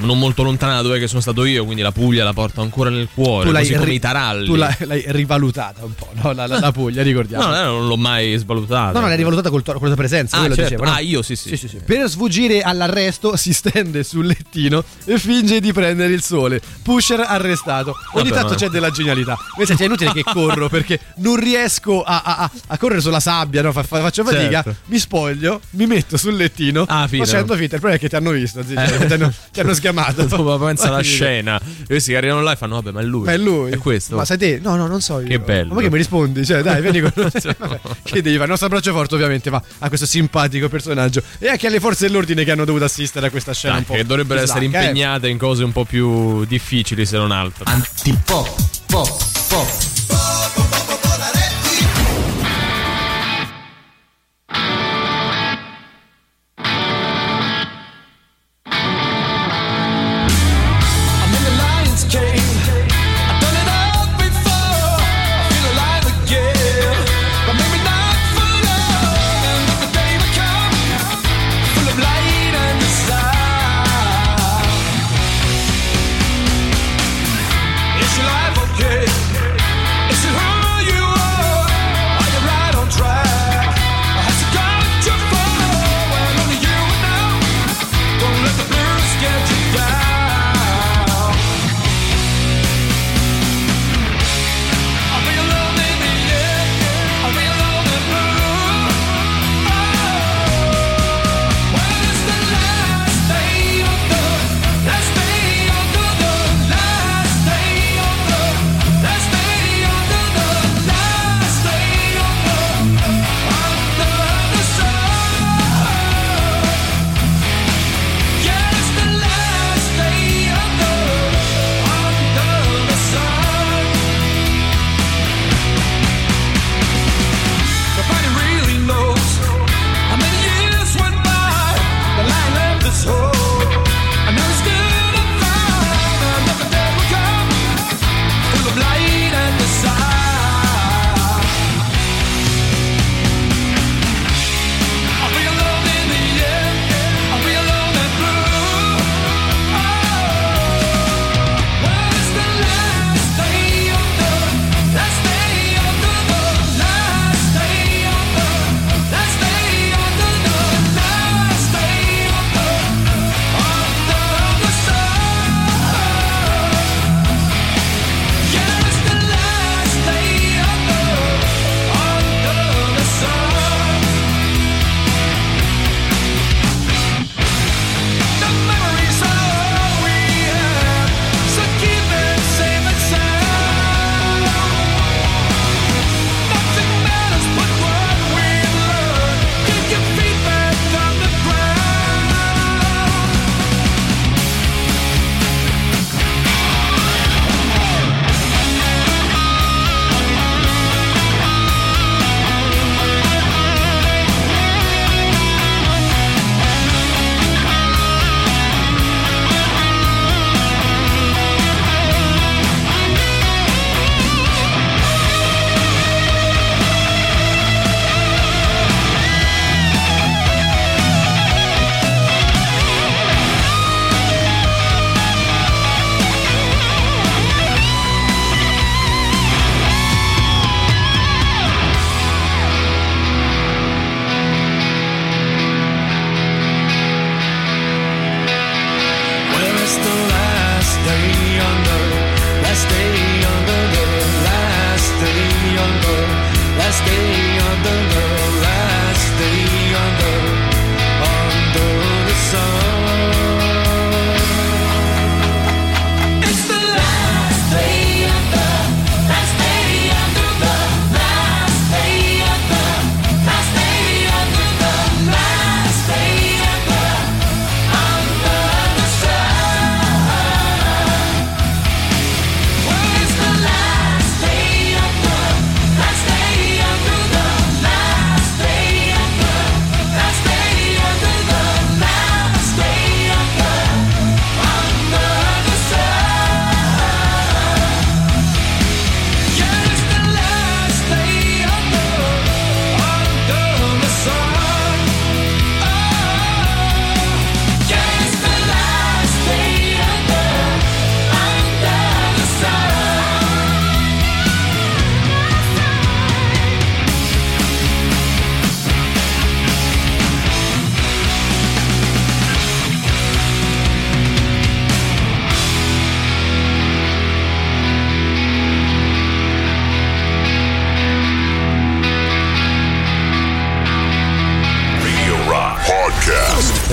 non 0.00 0.18
molto 0.18 0.42
lontana 0.42 0.74
da 0.76 0.82
dove 0.82 0.98
che 0.98 1.08
sono 1.08 1.20
stato 1.20 1.44
io, 1.44 1.64
quindi 1.64 1.82
la 1.82 1.92
Puglia 1.92 2.24
la 2.24 2.32
porto 2.32 2.60
ancora 2.60 2.90
nel 2.90 3.08
cuore, 3.12 3.50
così 3.50 3.72
come 3.72 3.84
ri- 3.84 3.94
i 3.94 3.98
taralli. 3.98 4.44
tu 4.46 4.54
l'hai, 4.54 4.74
l'hai 4.80 5.04
rivalutata 5.08 5.84
un 5.84 5.94
po', 5.94 6.08
no? 6.14 6.32
la, 6.32 6.46
la- 6.46 6.58
la 6.60 6.72
Puglia, 6.72 7.02
ricordiamo. 7.02 7.44
No, 7.46 7.50
no, 7.54 7.62
non 7.78 7.86
l'ho 7.88 7.96
mai 7.96 8.36
svalutata. 8.36 8.92
No, 8.92 9.00
no, 9.00 9.06
l'hai 9.08 9.16
rivalutata 9.16 9.50
col, 9.50 9.62
con 9.62 9.74
la 9.74 9.86
tua 9.86 9.96
presenza, 9.96 10.36
Ah, 10.36 10.40
quello 10.40 10.54
certo. 10.54 10.70
dicevo. 10.70 10.88
no? 10.88 10.96
Ah, 10.96 11.00
io 11.00 11.22
sì, 11.22 11.36
sì. 11.36 11.48
Sì, 11.50 11.56
sì, 11.56 11.68
sì. 11.68 11.76
Per 11.84 12.08
sfuggire 12.08 12.60
all'arresto 12.62 13.36
si 13.36 13.52
stende 13.52 14.04
sul 14.04 14.26
lettino 14.26 14.84
e 15.04 15.18
finge 15.18 15.60
di 15.60 15.72
prendere 15.72 16.12
il 16.12 16.22
sole. 16.22 16.60
Pusher 16.82 17.20
arrestato. 17.26 17.94
Ogni 18.14 18.28
Vabbè, 18.30 18.40
tanto 18.42 18.54
c'è 18.56 18.68
della 18.68 18.90
genialità. 18.90 19.36
Invece 19.56 19.82
è 19.82 19.86
inutile 19.86 20.12
che 20.12 20.22
corro 20.22 20.68
perché 20.68 20.98
non 21.16 21.36
riesco 21.36 22.02
a, 22.02 22.22
a- 22.24 22.36
a- 22.38 22.50
a 22.68 22.78
correre 22.78 23.00
sulla 23.00 23.20
sabbia, 23.20 23.62
no? 23.62 23.72
Fa- 23.72 23.82
fa- 23.82 24.00
faccio 24.00 24.24
fatica. 24.24 24.62
Certo. 24.62 24.76
Mi 24.86 24.98
spoglio, 24.98 25.60
mi 25.70 25.86
metto 25.86 26.16
sul 26.16 26.34
lettino 26.36 26.84
Ah, 26.88 27.06
fine. 27.08 27.24
facendo 27.24 27.54
finta. 27.54 27.74
Il 27.76 27.80
problema 27.80 27.96
è 27.96 27.98
che 27.98 28.08
ti 28.08 28.16
hanno 28.16 28.30
visto, 28.30 28.62
zii, 28.62 28.74
cioè, 28.76 29.06
ti, 29.06 29.12
hanno, 29.12 29.32
ti 29.52 29.60
hanno 29.60 29.74
schiamato. 29.86 30.22
Dopo 30.26 30.58
pensa 30.58 30.88
alla 30.88 31.00
scena. 31.00 31.60
Questi 31.86 32.12
che 32.12 32.16
arrivano 32.16 32.42
là 32.42 32.52
e 32.52 32.56
fanno, 32.56 32.74
vabbè, 32.76 32.90
ma 32.90 33.00
è 33.00 33.04
lui. 33.04 33.24
Ma 33.24 33.32
è 33.32 33.38
lui. 33.38 33.70
È 33.70 33.78
questo. 33.78 34.16
Ma 34.16 34.24
sei 34.24 34.38
te? 34.38 34.60
No, 34.62 34.76
no, 34.76 34.86
non 34.86 35.00
so 35.00 35.20
io. 35.20 35.26
Che 35.26 35.38
bello. 35.38 35.74
Ma 35.74 35.80
che 35.80 35.90
mi 35.90 35.96
rispondi? 35.96 36.44
Cioè, 36.44 36.62
dai, 36.62 36.80
vieni 36.80 37.00
con 37.00 37.12
noi. 37.14 37.30
Che 37.30 38.22
devi 38.22 38.34
fare? 38.34 38.44
Il 38.44 38.48
nostro 38.48 38.66
abbraccio 38.66 38.92
forte, 38.92 39.14
ovviamente, 39.14 39.50
va 39.50 39.62
a 39.78 39.88
questo 39.88 40.06
simpatico 40.06 40.68
personaggio. 40.68 41.22
E 41.38 41.48
anche 41.48 41.66
alle 41.66 41.80
forze 41.80 42.06
dell'ordine 42.06 42.44
che 42.44 42.50
hanno 42.50 42.64
dovuto 42.64 42.84
assistere 42.84 43.26
a 43.26 43.30
questa 43.30 43.52
scena 43.52 43.74
Dai, 43.74 43.82
un 43.82 43.88
po'. 43.88 43.94
che 43.94 44.04
dovrebbero 44.04 44.40
essere 44.40 44.60
eh. 44.60 44.64
impegnate 44.64 45.28
in 45.28 45.38
cose 45.38 45.64
un 45.64 45.72
po' 45.72 45.84
più 45.84 46.44
difficili, 46.44 47.06
se 47.06 47.16
non 47.16 47.30
altro. 47.30 47.64
Antipop, 47.66 48.48
pop, 48.86 49.24
pop. 49.48 49.95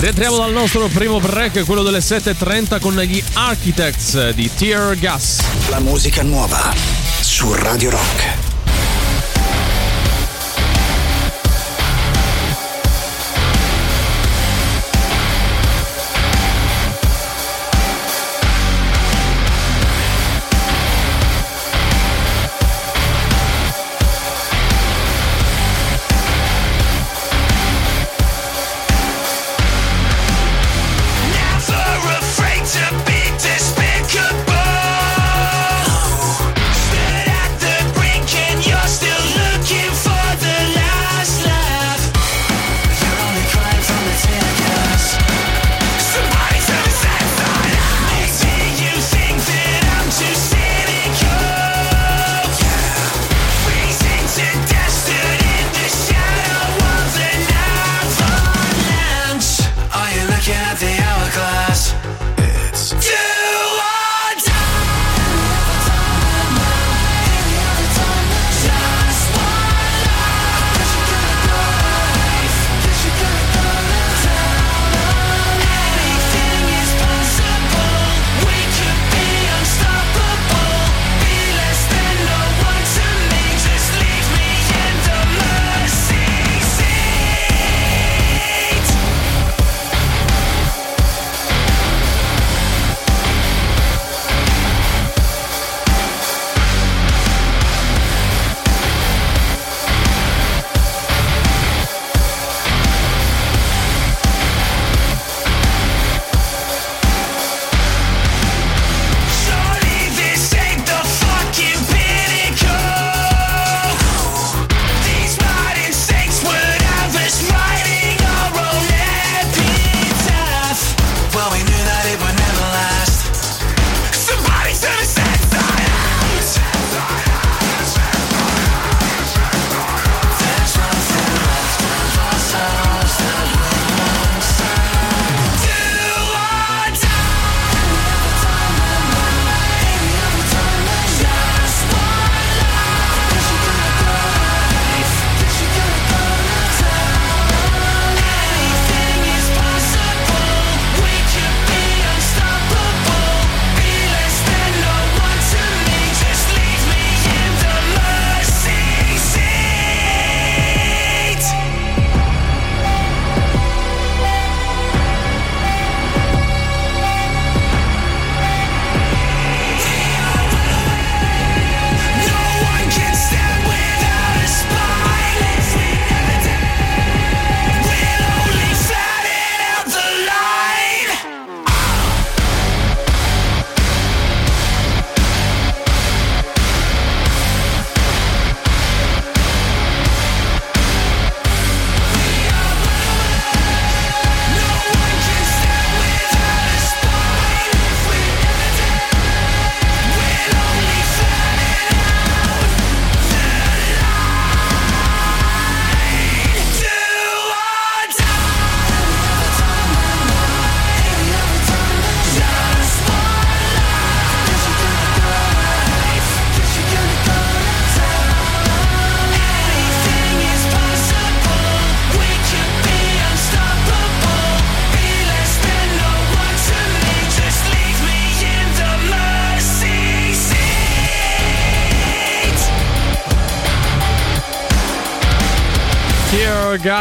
Rientriamo 0.04 0.36
dal 0.36 0.52
nostro 0.52 0.86
primo 0.88 1.18
break, 1.18 1.64
quello 1.64 1.82
delle 1.82 2.00
7.30 2.00 2.78
con 2.78 2.94
gli 2.94 3.24
Architects 3.32 4.32
di 4.32 4.50
Tear 4.54 4.98
Gas. 4.98 5.40
La 5.70 5.80
musica 5.80 6.22
nuova 6.22 6.74
su 7.22 7.50
Radio 7.54 7.88
Rock. 7.88 8.53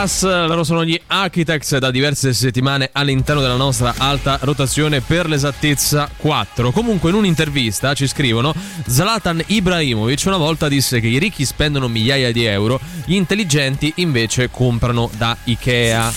Gas, 0.03 0.23
loro 0.23 0.65
sono 0.65 0.83
gli 0.83 0.99
Architects 1.07 1.77
da 1.77 1.89
diverse 1.89 2.33
settimane 2.33 2.89
all'interno 2.91 3.39
della 3.39 3.55
nostra 3.55 3.93
alta 3.97 4.37
rotazione 4.41 4.99
per 4.99 5.29
l'esattezza 5.29 6.09
4. 6.17 6.71
Comunque 6.71 7.09
in 7.09 7.15
un'intervista 7.15 7.93
ci 7.93 8.05
scrivono 8.07 8.53
Zlatan 8.85 9.41
Ibrahimovic 9.45 10.23
una 10.25 10.35
volta 10.35 10.67
disse 10.67 10.99
che 10.99 11.07
i 11.07 11.19
ricchi 11.19 11.45
spendono 11.45 11.87
migliaia 11.87 12.33
di 12.33 12.43
euro, 12.43 12.81
gli 13.05 13.13
intelligenti 13.13 13.93
invece 13.97 14.49
comprano 14.51 15.09
da 15.15 15.37
Ikea. 15.45 16.11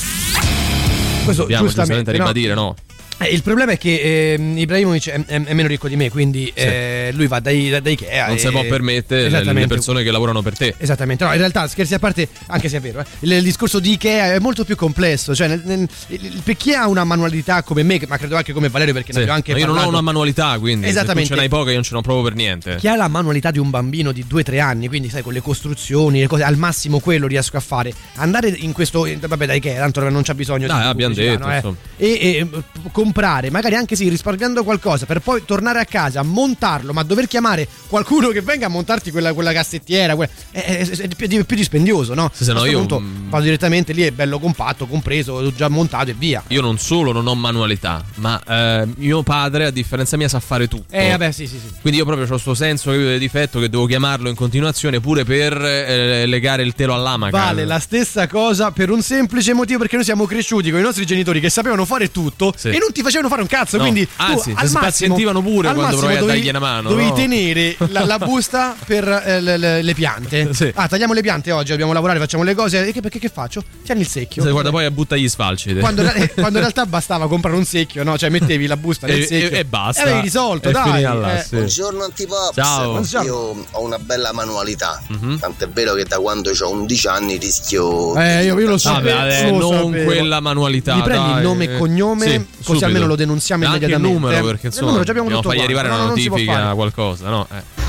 Questo 1.22 1.42
Dobbiamo 1.42 1.66
giustamente 1.66 2.10
giustamente 2.10 2.10
no? 2.10 2.18
ribadire, 2.18 2.54
no? 2.54 2.74
Eh, 3.18 3.28
il 3.32 3.42
problema 3.42 3.72
è 3.72 3.78
che 3.78 4.34
ehm, 4.34 4.58
Ibrahimovic 4.58 5.08
è, 5.08 5.24
è- 5.24 5.42
è 5.44 5.52
meno 5.54 5.68
ricco 5.68 5.88
di 5.88 5.96
me, 5.96 6.10
quindi 6.10 6.50
eh, 6.54 7.10
lui 7.14 7.26
va 7.26 7.40
dai, 7.40 7.70
da, 7.70 7.80
da 7.80 7.88
Ikea. 7.88 8.26
Non 8.28 8.38
si 8.38 8.48
può 8.50 8.62
permettere 8.64 9.30
le- 9.30 9.66
persone 9.66 10.02
che 10.02 10.10
lavorano 10.10 10.42
per 10.42 10.54
te. 10.56 10.74
Esattamente, 10.76 11.24
no, 11.24 11.32
in 11.32 11.38
realtà 11.38 11.66
scherzi 11.66 11.94
a 11.94 11.98
parte, 11.98 12.28
anche 12.48 12.68
se 12.68 12.76
è 12.76 12.80
vero, 12.80 13.00
eh, 13.00 13.04
il, 13.20 13.32
il 13.32 13.42
discorso 13.42 13.78
di 13.80 13.92
Ikea 13.92 14.34
è 14.34 14.38
molto 14.38 14.64
più 14.64 14.76
complesso. 14.76 15.34
Cioè, 15.34 15.48
nel- 15.48 15.62
nel- 15.64 15.88
per 16.44 16.56
chi 16.58 16.74
ha 16.74 16.86
una 16.88 17.04
manualità 17.04 17.62
come 17.62 17.82
me, 17.82 18.00
ma 18.06 18.18
credo 18.18 18.36
anche 18.36 18.52
come 18.52 18.68
Valerio, 18.68 18.92
perché 18.92 19.12
Sì, 19.12 19.16
ne 19.18 19.22
abbiamo 19.22 19.38
anche 19.38 19.52
ma 19.52 19.58
io 19.58 19.64
non 19.64 19.74
ho 19.74 19.78
parlato, 19.78 19.98
una 19.98 20.04
manualità, 20.12 20.58
quindi 20.58 20.86
Esattamente. 20.86 21.28
se 21.28 21.34
ce 21.34 21.40
n'hai 21.40 21.48
poca 21.48 21.68
io 21.70 21.74
non 21.76 21.84
ce 21.84 21.94
n'ho 21.94 22.02
proprio 22.02 22.22
per 22.24 22.34
niente. 22.34 22.76
Chi 22.76 22.88
ha 22.88 22.96
la 22.96 23.08
manualità 23.08 23.50
di 23.50 23.58
un 23.58 23.70
bambino 23.70 24.12
di 24.12 24.26
2-3 24.28 24.58
anni, 24.60 24.88
quindi 24.88 25.08
sai, 25.08 25.22
con 25.22 25.32
le 25.32 25.40
costruzioni, 25.40 26.20
le 26.20 26.26
cose, 26.26 26.42
al 26.42 26.56
massimo 26.58 27.00
quello 27.00 27.26
riesco 27.26 27.56
a 27.56 27.60
fare. 27.60 27.94
Andare 28.16 28.48
in 28.48 28.72
questo, 28.72 29.06
eh, 29.06 29.16
vabbè, 29.16 29.46
dai, 29.46 29.60
che 29.60 29.74
tanto 29.74 30.06
non 30.10 30.22
c'ha 30.22 30.34
bisogno 30.34 30.66
Dai, 30.66 30.82
di 30.82 30.86
abbiamo 30.88 31.14
detto, 31.14 31.46
no, 31.46 31.54
eh. 31.54 31.74
E, 31.96 32.08
e, 32.20 32.28
eh, 32.38 32.48
comprare, 33.06 33.50
magari 33.50 33.76
anche 33.76 33.94
sì, 33.94 34.08
risparmiando 34.08 34.64
qualcosa, 34.64 35.06
per 35.06 35.20
poi 35.20 35.44
tornare 35.44 35.78
a 35.78 35.84
casa, 35.84 36.22
montarlo, 36.22 36.92
ma 36.92 37.04
dover 37.04 37.28
chiamare 37.28 37.68
qualcuno 37.88 38.28
che 38.30 38.40
venga 38.40 38.66
a 38.66 38.68
montarti 38.68 39.12
quella, 39.12 39.32
quella 39.32 39.52
cassettiera, 39.52 40.16
que- 40.16 40.28
è, 40.50 40.58
è- 40.60 40.88
è 40.88 41.08
più, 41.14 41.26
di- 41.28 41.44
più 41.44 41.56
dispendioso, 41.56 42.14
no? 42.14 42.30
Se 42.34 42.52
no 42.52 42.64
io, 42.64 42.78
punto 42.78 42.98
mm, 43.00 43.30
vado 43.30 43.44
direttamente 43.44 43.92
lì, 43.92 44.02
è 44.02 44.10
bello 44.10 44.40
compatto, 44.40 44.86
compreso, 44.86 45.52
già 45.54 45.68
montato 45.68 46.10
e 46.10 46.14
via. 46.14 46.42
Io 46.48 46.60
non 46.60 46.78
solo 46.78 47.12
non 47.12 47.26
ho 47.28 47.34
manualità, 47.36 48.04
ma 48.16 48.42
eh, 48.44 48.88
mio 48.96 49.22
padre, 49.22 49.66
a 49.66 49.70
differenza 49.70 50.16
mia, 50.16 50.28
sa 50.28 50.40
fare 50.40 50.66
tutto. 50.66 50.92
Eh, 50.92 51.10
vabbè, 51.10 51.30
sì, 51.30 51.46
sì, 51.46 51.58
sì. 51.60 51.70
Quindi 51.80 52.00
io 52.00 52.04
proprio 52.04 52.26
ho 52.26 52.28
questo 52.28 52.54
senso 52.54 52.90
di 52.90 53.18
difetto 53.18 53.60
che 53.60 53.68
devo 53.68 53.86
chiamarlo 53.86 54.28
in 54.28 54.34
continuazione 54.34 54.98
pure 55.00 55.24
per 55.24 55.56
eh, 55.62 56.26
legare 56.26 56.64
il 56.64 56.74
telo 56.74 56.94
all'amaca. 56.94 57.36
Vale 57.36 57.64
la 57.64 57.78
stessa 57.78 58.26
cosa 58.26 58.72
per 58.72 58.90
un 58.90 59.00
semplice 59.00 59.52
motivo 59.54 59.78
perché 59.78 59.94
noi 59.94 60.04
siamo 60.04 60.26
cresciuti 60.26 60.70
con 60.70 60.80
i 60.80 60.82
nostri 60.82 61.06
genitori 61.06 61.38
che 61.40 61.50
sapevano 61.50 61.84
fare 61.84 62.10
tutto 62.10 62.52
Sì. 62.56 62.68
e 62.68 62.78
non 62.78 62.90
ti 62.96 63.02
facevano 63.02 63.28
fare 63.28 63.42
un 63.42 63.48
cazzo. 63.48 63.76
No, 63.76 63.82
quindi 63.82 64.06
tu, 64.06 64.12
anzi, 64.16 64.32
al 64.32 64.38
si 64.40 64.50
massimo, 64.52 64.80
spazientivano 64.80 65.42
pure 65.42 65.68
al 65.68 65.74
quando 65.74 65.82
massimo 65.96 65.98
provavi 66.00 66.16
a 66.16 66.20
dovevi- 66.20 66.38
dargli 66.44 66.56
una 66.56 66.58
mano, 66.74 66.88
Dovevi 66.88 67.08
no? 67.08 67.14
tenere 67.14 67.76
la, 67.88 68.04
la 68.04 68.18
busta 68.24 68.76
per 68.84 69.06
eh, 69.26 69.40
le, 69.40 69.56
le- 69.56 69.82
le 69.82 69.94
piante. 69.94 70.48
Sì. 70.56 70.70
Ah, 70.74 70.88
tagliamo 70.88 71.12
le 71.12 71.20
piante 71.20 71.50
oggi, 71.52 71.70
dobbiamo 71.70 71.92
lavorare, 71.92 72.18
facciamo 72.18 72.42
le 72.42 72.54
cose. 72.54 72.86
E 72.86 72.92
che, 72.92 73.00
perché 73.00 73.18
che 73.18 73.28
faccio? 73.28 73.62
Tieni 73.84 74.00
il 74.00 74.08
secchio. 74.08 74.42
Se 74.42 74.50
guarda 74.50 74.70
poi 74.70 74.84
a 74.86 74.90
butta 74.90 75.16
gli 75.16 75.28
sfalci. 75.28 75.74
Quando, 75.76 76.02
eh, 76.10 76.30
quando 76.32 76.52
in 76.58 76.60
realtà 76.60 76.86
bastava 76.86 77.28
comprare 77.28 77.56
un 77.56 77.64
secchio, 77.64 78.02
no? 78.04 78.16
Cioè 78.16 78.30
mettevi 78.30 78.66
la 78.66 78.76
busta 78.76 79.06
nel 79.06 79.20
E- 79.22 79.26
secchio 79.26 79.50
e- 79.56 79.58
e 79.60 79.64
basta. 79.64 80.00
E 80.02 80.04
avevi 80.04 80.20
risolto, 80.22 80.68
E 80.68 80.72
dai. 80.72 81.02
là, 81.02 81.38
eh. 81.38 81.42
sì. 81.42 81.56
Buongiorno 81.56 82.04
Antipops, 82.04 82.54
Ciao. 82.54 82.90
Buongiorno. 82.92 83.26
io 83.26 83.66
ho 83.70 83.82
una 83.84 83.98
bella 83.98 84.32
manualità, 84.32 85.02
Mhm. 85.08 85.38
tant'è 85.38 85.68
vero 85.68 85.92
che 85.94 86.04
da 86.04 86.18
quando 86.18 86.50
ho 86.58 86.70
11 86.70 87.06
anni 87.08 87.36
rischio... 87.36 88.16
Eh, 88.16 88.44
io, 88.44 88.58
io 88.58 88.68
lo 88.68 88.78
so. 88.78 88.92
Vabbè, 88.92 89.50
non 89.50 89.90
quella 90.04 90.40
manualità. 90.40 90.94
Mi 90.94 91.02
prendi 91.02 91.28
dai. 91.28 91.36
il 91.36 91.42
nome 91.42 91.64
e 91.64 91.76
cognome, 91.76 92.26
Sì, 92.26 92.46
così 92.64 92.78
subito. 92.78 92.85
Almeno 92.86 93.06
lo 93.06 93.16
denunziamo 93.16 93.64
Anche 93.64 93.76
immediatamente. 93.76 94.16
il 94.16 94.22
numero, 94.22 94.44
perché 94.44 94.66
Il 94.66 94.72
insomma, 94.72 94.86
numero, 94.86 95.04
già 95.04 95.10
abbiamo 95.10 95.28
dobbiamo 95.28 95.42
tutto 95.42 95.48
fargli 95.54 95.64
arrivare 95.64 95.88
una 95.88 95.96
no, 95.98 96.06
notifica, 96.08 96.74
qualcosa, 96.74 97.28
no? 97.28 97.46
Eh. 97.50 97.84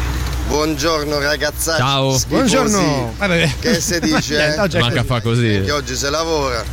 Buongiorno 0.47 1.19
ragazzacci, 1.19 1.77
Ciao. 1.79 2.17
schifosi. 2.17 2.27
Buongiorno. 2.27 3.13
Che 3.59 3.81
si 3.81 3.99
dice? 3.99 4.55
Eh? 4.57 4.79
Manca 4.79 5.03
fa 5.03 5.21
così. 5.21 5.61
Che 5.63 5.71
oggi 5.71 5.95
si 5.95 6.09
lavora, 6.09 6.63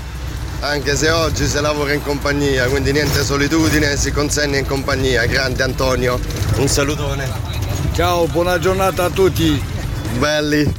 anche 0.61 0.97
se 0.97 1.11
oggi 1.11 1.47
si 1.47 1.61
lavora 1.61 1.93
in 1.93 2.03
compagnia, 2.03 2.67
quindi 2.67 2.93
niente 2.93 3.25
solitudine, 3.25 3.97
si 3.97 4.13
consegna 4.13 4.59
in 4.59 4.67
compagnia. 4.67 5.27
Grande 5.27 5.63
Antonio, 5.63 6.21
un 6.57 6.69
salutone. 6.69 7.29
Ciao, 7.95 8.27
buona 8.27 8.59
giornata 8.59 9.05
a 9.05 9.11
tutti. 9.11 9.61
Belli. 10.19 10.73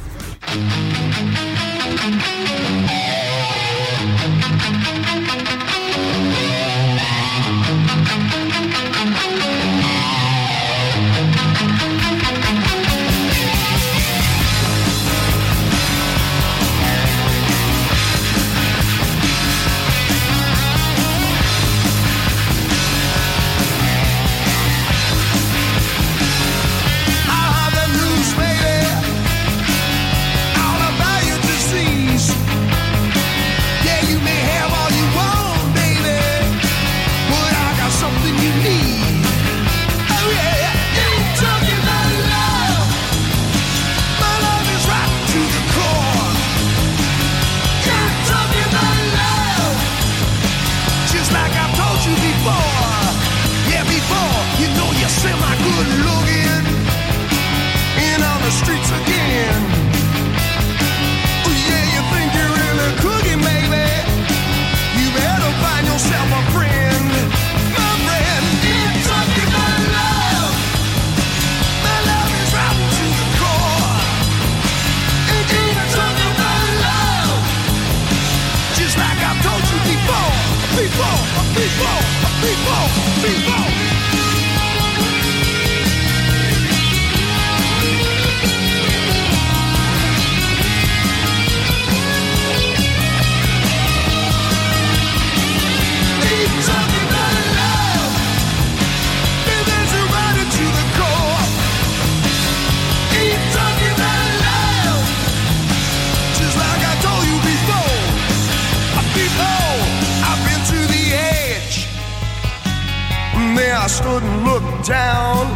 I 113.86 113.88
stood 113.88 114.20
and 114.20 114.42
looked 114.42 114.88
down. 114.88 115.46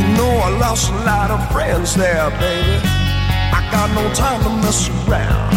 You 0.00 0.06
know 0.18 0.32
I 0.42 0.48
lost 0.58 0.90
a 0.90 0.96
lot 1.06 1.30
of 1.30 1.38
friends 1.52 1.94
there, 1.94 2.28
baby. 2.42 2.82
I 3.54 3.60
got 3.70 3.94
no 3.94 4.12
time 4.12 4.42
to 4.42 4.50
mess 4.58 4.88
around. 5.06 5.52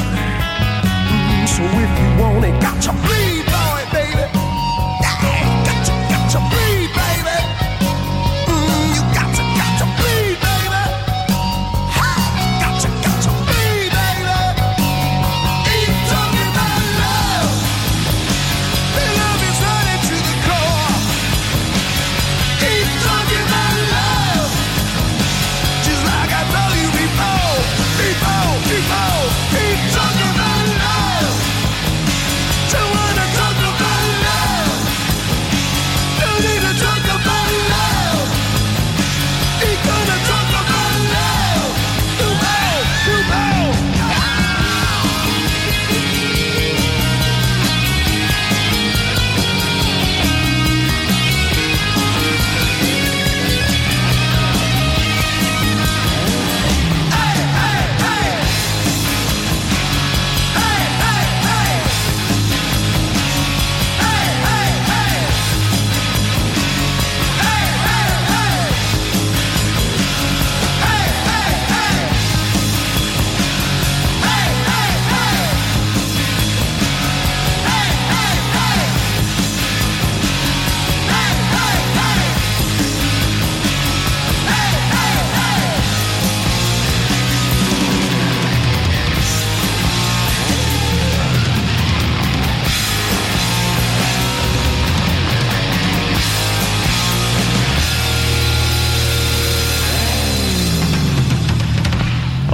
Mm, 1.10 1.48
So 1.50 1.64
if 1.66 1.92
you 2.02 2.22
want 2.22 2.46
it, 2.46 2.62
got 2.62 2.78
to 2.84 2.92
boy, 2.94 3.23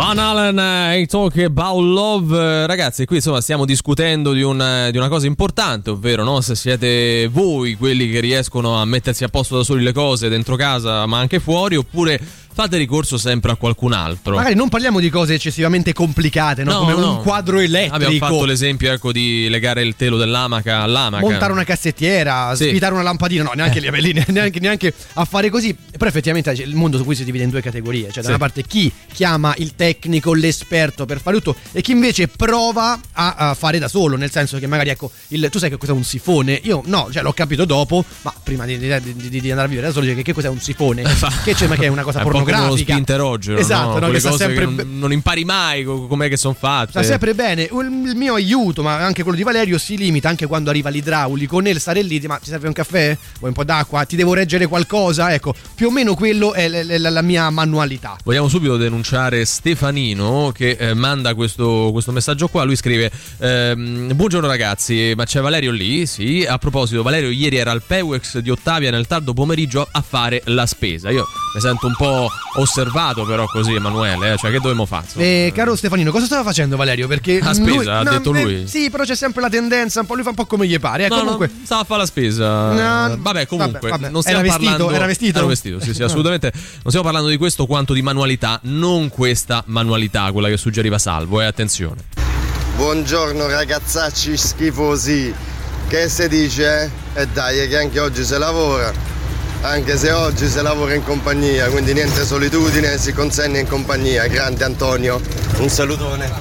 Van 0.10 0.18
Allen, 0.18 0.60
I 1.00 1.06
Talk 1.06 1.38
About 1.38 1.84
Love. 1.84 2.36
Eh, 2.36 2.66
Ragazzi, 2.66 3.06
qui 3.06 3.18
insomma 3.18 3.42
stiamo 3.42 3.64
discutendo 3.64 4.34
di, 4.34 4.42
un, 4.42 4.60
eh, 4.60 4.90
di 4.90 4.98
una 4.98 5.08
cosa 5.08 5.28
importante, 5.28 5.92
ovvero 5.92 6.24
no? 6.24 6.42
se 6.42 6.56
siete 6.56 7.28
voi 7.28 7.76
quelli 7.76 8.10
che 8.10 8.20
riescono 8.20 8.82
a 8.82 8.86
mettersi 8.86 9.24
a 9.24 9.28
posto 9.28 9.58
da 9.58 9.64
soli 9.64 9.84
le 9.84 9.94
cose 9.94 10.28
dentro 10.28 10.56
casa, 10.56 11.06
ma 11.06 11.20
anche 11.20 11.40
fuori, 11.40 11.76
oppure 11.76 12.20
fate 12.60 12.76
ricorso 12.76 13.18
sempre 13.18 13.52
a 13.54 13.56
qualcun 13.56 13.94
altro. 13.94 14.36
Magari 14.36 14.54
non 14.54 14.68
parliamo 14.68 15.00
di 15.00 15.10
cose 15.10 15.34
eccessivamente 15.36 15.94
complicate, 15.94 16.66
no? 16.66 16.74
No, 16.74 16.80
come 16.80 16.94
no. 16.94 17.12
un 17.12 17.22
quadro 17.22 17.60
elettrico. 17.60 17.96
Abbiamo 17.96 18.18
fatto 18.18 18.44
l'esempio 18.44 18.92
ecco, 18.92 19.14
di 19.14 19.48
legare 19.48 19.82
il 19.82 19.96
telo 19.96 20.18
dell'amaca 20.18 20.82
all'amaca. 20.82 21.24
montare 21.26 21.54
una 21.54 21.64
cassettiera, 21.64 22.54
Sì. 22.56 22.68
svitare 22.68 22.94
una 22.94 23.04
lampadina, 23.04 23.44
no, 23.44 23.52
neanche, 23.56 23.80
lì, 23.80 23.90
lì, 24.14 24.24
neanche, 24.28 24.60
neanche 24.60 24.94
a 25.14 25.24
fare 25.24 25.50
così. 25.50 25.74
Però 25.74 26.10
effettivamente 26.10 26.54
cioè, 26.54 26.66
il 26.66 26.76
mondo 26.76 26.98
su 26.98 27.06
cui 27.06 27.16
si 27.16 27.24
divide 27.24 27.46
in 27.46 27.50
due 27.50 27.62
categorie, 27.62 28.06
cioè 28.12 28.16
da 28.16 28.24
Sì. 28.24 28.28
una 28.30 28.38
parte 28.38 28.64
chi 28.64 28.92
chiama 29.14 29.54
il 29.58 29.76
tecnico, 29.76 30.34
l'esperto 30.34 31.06
per 31.06 31.22
fare 31.22 31.38
tutto 31.38 31.56
e 31.72 31.82
chi 31.82 31.92
invece 31.92 32.28
prova 32.28 33.00
a, 33.14 33.36
a 33.36 33.54
fare 33.54 33.80
da 33.80 33.88
solo, 33.88 34.18
nel 34.18 34.32
senso 34.32 34.60
che 34.60 34.68
magari 34.68 34.90
ecco, 34.90 35.12
il- 35.30 35.48
tu 35.50 35.60
sai 35.60 35.70
che 35.70 35.78
cos'è 35.78 35.92
un 35.94 36.04
sifone? 36.04 36.60
Io 36.64 36.82
no, 36.88 37.08
cioè 37.10 37.24
l'ho 37.24 37.32
capito 37.34 37.64
dopo, 37.64 38.04
ma 38.24 38.34
prima 38.44 38.66
di, 38.66 38.78
di- 38.78 39.16
di- 39.16 39.40
di 39.42 39.50
andare 39.50 39.68
a 39.68 39.70
vivere 39.70 39.88
da 39.88 39.94
solo, 39.94 40.06
dice 40.06 40.22
che, 40.22 40.34
cos'è 40.34 40.50
un 40.50 40.60
sifone? 40.60 41.04
che 41.46 41.54
c'è, 41.54 41.68
ma 41.68 41.76
che 41.78 41.86
è 41.86 41.88
una 41.88 42.04
cosa 42.04 42.20
È 42.20 42.24
po' 42.52 42.58
come 42.58 42.70
lo 42.70 42.78
spinterogeno, 42.78 43.58
Esatto, 43.58 44.00
no? 44.00 44.06
no, 44.08 44.12
che 44.12 44.20
sta 44.20 44.32
sempre 44.34 44.66
che 44.68 44.84
non, 44.84 44.98
non 45.00 45.12
impari 45.12 45.46
mai 45.46 45.84
co- 45.84 46.08
com'è 46.08 46.30
che 46.30 46.38
sono 46.38 46.56
fatte. 46.58 46.92
Sta 46.92 47.04
sempre 47.04 47.34
bene. 47.34 47.64
Il 47.64 48.14
mio 48.16 48.34
aiuto, 48.36 48.82
ma 48.84 48.98
anche 48.98 49.24
quello 49.24 49.38
di 49.38 49.44
Valerio, 49.44 49.78
si 49.78 49.98
limita 49.98 50.30
anche 50.30 50.46
quando 50.46 50.70
arriva 50.70 50.90
l'idraulico 50.90 51.60
nel 51.60 51.80
stare 51.80 52.02
lì. 52.02 52.20
Ma 52.28 52.38
ti 52.38 52.50
serve 52.50 52.68
un 52.68 52.74
caffè? 52.74 53.18
Vuoi 53.40 53.50
un 53.50 53.54
po' 53.54 53.64
d'acqua? 53.64 54.06
Ti 54.06 54.16
devo 54.16 54.34
reggere 54.34 54.68
qualcosa? 54.68 55.34
Ecco, 55.34 55.54
più 55.76 55.88
o 55.88 55.92
meno 55.92 56.16
quello 56.16 56.54
è 56.54 56.68
l- 56.70 56.86
l- 57.02 57.12
la 57.12 57.22
mia 57.22 57.50
manualità. 57.50 58.18
Vogliamo 58.24 58.48
subito 58.48 58.78
denunciare 58.78 59.46
Stefanino 59.46 60.52
che 60.54 60.72
eh, 60.80 60.94
manda 60.94 61.34
questo, 61.34 61.90
questo 61.92 62.12
messaggio 62.12 62.48
qua. 62.48 62.64
Lui 62.64 62.76
scrive: 62.76 63.12
ehm, 63.40 64.14
Buongiorno 64.16 64.48
ragazzi, 64.48 65.14
ma 65.16 65.26
c'è 65.26 65.42
Valerio 65.42 65.72
lì? 65.72 66.06
Sì. 66.06 66.46
A 66.48 66.58
proposito, 66.58 67.02
Valerio 67.04 67.30
ieri 67.30 67.58
era 67.58 67.72
al 67.72 67.82
Pewex 67.86 68.40
di 68.40 68.50
Ottavia 68.50 68.92
nel 68.92 69.08
tardo 69.08 69.34
pomeriggio 69.34 69.88
a 69.90 70.02
fare 70.08 70.42
la 70.46 70.66
spesa. 70.66 71.10
Io 71.10 71.26
mi 71.56 71.62
sento 71.62 71.88
un 71.88 71.96
po' 71.96 72.29
osservato, 72.56 73.24
però, 73.26 73.46
così, 73.48 73.74
Emanuele. 73.74 74.34
eh, 74.34 74.38
Cioè, 74.38 74.52
che 74.52 74.58
dovevamo 74.58 74.86
fare? 74.86 75.06
Eh, 75.16 75.52
caro 75.54 75.76
Stefanino, 75.76 76.12
cosa 76.12 76.26
stava 76.26 76.44
facendo 76.44 76.76
Valerio? 76.78 77.08
Perché 77.08 77.40
La 77.40 77.52
lui- 77.54 77.74
spesa, 77.74 77.98
ha 78.00 78.04
no, 78.04 78.12
detto 78.12 78.34
eh, 78.34 78.44
lui. 78.44 78.68
sì, 78.68 78.90
però 78.90 79.04
c'è 79.04 79.16
sempre 79.16 79.42
la 79.42 79.50
tendenza, 79.50 80.00
un 80.02 80.06
po' 80.06 80.14
lui 80.16 80.24
fa 80.24 80.30
un 80.30 80.36
po' 80.36 80.46
come 80.46 80.68
gli 80.68 80.80
pare. 80.80 81.06
Eh, 81.06 81.10
No, 81.10 81.18
comunque. 81.20 81.48
no, 81.54 81.60
stava 81.66 81.82
a 81.82 81.84
fare 81.86 82.00
la 82.02 82.06
spesa. 82.06 82.72
No, 83.08 83.16
vabbè, 83.20 83.48
comunque, 83.48 83.80
vabbè, 83.80 83.90
vabbè. 83.92 84.10
non 84.12 84.22
stiamo 84.22 84.40
Era 84.40 84.48
vestito? 84.48 84.70
parlando. 84.72 84.96
Era 84.96 85.06
vestito? 85.06 85.38
Ero 85.40 85.48
vestito, 85.48 85.80
sì, 85.80 85.94
sì, 85.94 86.04
assolutamente. 86.04 86.52
Non 86.54 86.62
stiamo 86.88 87.04
parlando 87.04 87.30
di 87.30 87.38
questo 87.38 87.66
quanto 87.66 87.94
di 87.94 88.02
manualità, 88.02 88.60
non 88.64 89.10
questa 89.10 89.64
manualità, 89.68 90.32
quella 90.32 90.48
che 90.50 90.58
suggeriva 90.58 90.98
Salvo, 90.98 91.42
eh, 91.42 91.46
attenzione. 91.46 92.04
Buongiorno 92.76 93.48
ragazzacci 93.48 94.38
schifosi. 94.38 95.34
Che 95.88 96.08
si 96.08 96.28
dice? 96.30 96.90
E 97.16 97.28
dai, 97.28 97.68
che 97.68 97.78
anche 97.78 98.00
oggi 98.00 98.24
si 98.24 98.38
lavora. 98.38 98.94
Anche 99.62 99.98
se 99.98 100.12
oggi 100.12 100.48
si 100.48 100.62
lavora 100.62 100.94
in 100.94 101.04
compagnia, 101.04 101.68
quindi 101.68 101.94
niente 101.94 102.24
solitudine, 102.24 102.98
si 102.98 103.12
consegna 103.12 103.60
in 103.60 103.68
compagnia. 103.68 104.26
Grande 104.28 104.64
Antonio, 104.64 105.20
un 105.58 105.70
salutone. 105.70 106.32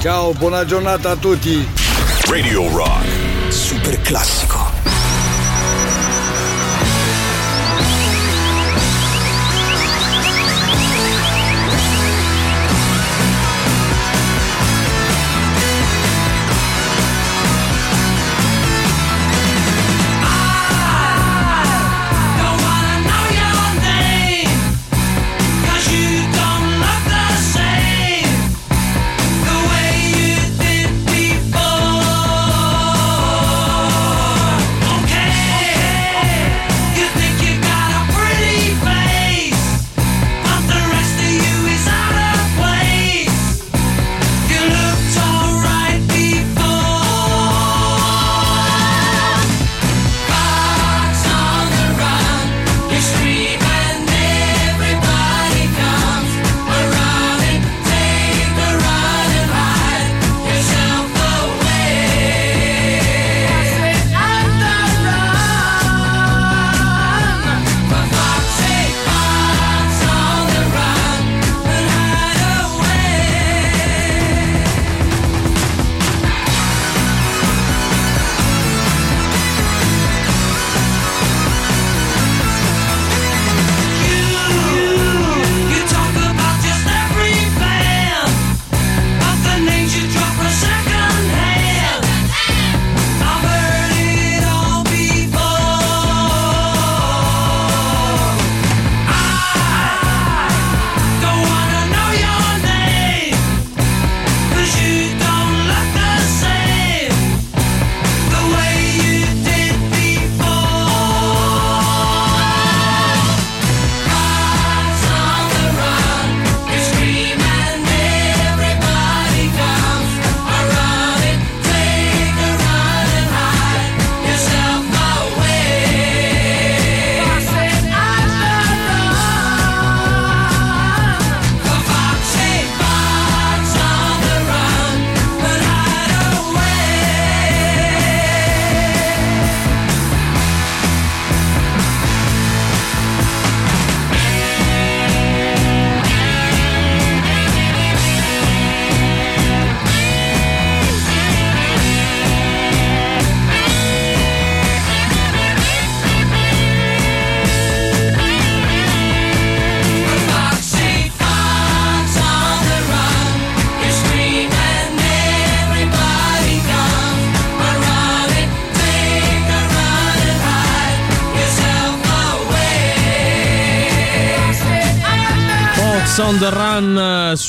Ciao, 0.00 0.32
buona 0.32 0.64
giornata 0.64 1.10
a 1.10 1.16
tutti. 1.16 1.68
Radio 2.26 2.66
Rock. 2.74 3.04
Super 3.48 4.00
classico. 4.00 4.93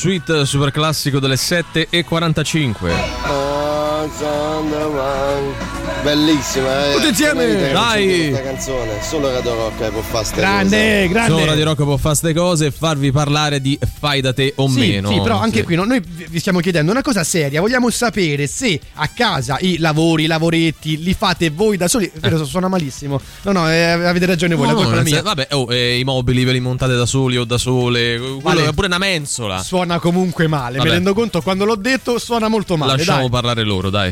Suite 0.06 0.44
super 0.44 0.70
classico 0.70 1.18
delle 1.18 1.36
7 1.36 1.88
45. 4.16 4.20
Fox 4.20 4.20
on 4.22 4.70
the 4.70 4.76
run, 4.76 5.54
Bellissima, 6.02 6.86
eh. 6.90 6.92
Tutti 6.94 7.08
insieme! 7.08 7.72
Dai! 7.72 8.28
Questa 8.28 8.42
canzone, 8.42 9.02
solo 9.02 9.32
Radio 9.32 9.54
Rock 9.54 9.80
eh, 9.80 9.90
può 9.90 10.00
fare 10.02 10.24
ste 10.24 10.36
Grande, 10.36 11.08
grande. 11.08 11.30
Solo 11.32 11.44
Radio 11.44 11.64
Rock 11.64 11.82
può 11.82 11.96
fare 11.96 12.14
ste 12.14 12.32
cose 12.34 12.66
e 12.66 12.70
farvi 12.70 13.10
parlare 13.10 13.60
di 13.60 13.78
fai 13.98 14.20
da 14.20 14.32
te 14.32 14.52
o 14.56 14.68
Sì, 14.68 14.78
meno. 14.78 15.10
sì, 15.10 15.20
però 15.20 15.38
anche 15.40 15.58
Sì. 15.58 15.64
qui 15.64 15.74
no, 15.74 15.84
noi 15.84 16.00
vi 16.02 16.38
stiamo 16.38 16.60
chiedendo 16.60 16.92
una 16.92 17.02
cosa 17.02 17.24
seria. 17.24 17.60
Vogliamo 17.60 17.90
sapere 17.90 18.46
se 18.46 18.78
a 18.94 19.08
casa 19.08 19.58
i 19.60 19.78
lavori, 19.78 20.24
i 20.24 20.26
lavoretti 20.26 21.02
li 21.02 21.14
fate 21.14 21.50
voi 21.50 21.76
da 21.76 21.88
soli. 21.88 22.06
È 22.06 22.18
Vero, 22.18 22.44
suona 22.44 22.68
malissimo. 22.68 23.20
No, 23.42 23.52
no, 23.52 23.70
eh, 23.70 23.82
avete 23.90 24.26
ragione 24.26 24.54
voi, 24.54 24.66
No, 24.68 24.72
la 24.72 24.78
no, 24.78 24.84
colpa 24.84 25.00
è 25.00 25.02
nel 25.02 25.12
mia. 25.12 25.22
vabbè, 25.22 25.48
oh, 25.52 25.72
eh, 25.72 25.98
i 25.98 26.04
mobili 26.04 26.44
ve 26.44 26.52
li 26.52 26.60
montate 26.60 26.94
da 26.94 27.06
soli 27.06 27.36
o 27.36 27.44
da 27.44 27.58
sole. 27.58 28.16
Quello 28.18 28.40
Vale. 28.40 28.68
è 28.68 28.72
pure 28.72 28.86
una 28.86 28.98
mensola. 28.98 29.62
Suona 29.62 29.98
comunque 29.98 30.46
male. 30.46 30.76
Vabbè. 30.78 30.88
Mi 30.88 30.94
rendo 30.94 31.14
conto 31.14 31.40
quando 31.42 31.64
l'ho 31.64 31.76
detto 31.76 32.18
suona 32.18 32.48
molto 32.48 32.76
male. 32.76 32.96
Lasciamo 32.96 33.20
dai. 33.22 33.30
parlare 33.30 33.62
loro, 33.64 33.90
dai. 33.90 34.05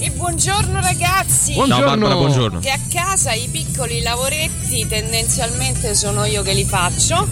E 0.00 0.10
buongiorno 0.10 0.80
ragazzi! 0.80 1.54
Buongiorno. 1.54 1.84
Ciao 1.84 1.96
Barbara, 1.96 2.14
buongiorno. 2.14 2.60
Che 2.60 2.70
a 2.70 2.80
casa 2.90 3.32
i 3.32 3.48
piccoli 3.48 4.00
lavoretti 4.02 4.86
tendenzialmente 4.86 5.94
sono 5.94 6.24
io 6.24 6.42
che 6.42 6.52
li 6.52 6.64
faccio, 6.64 7.28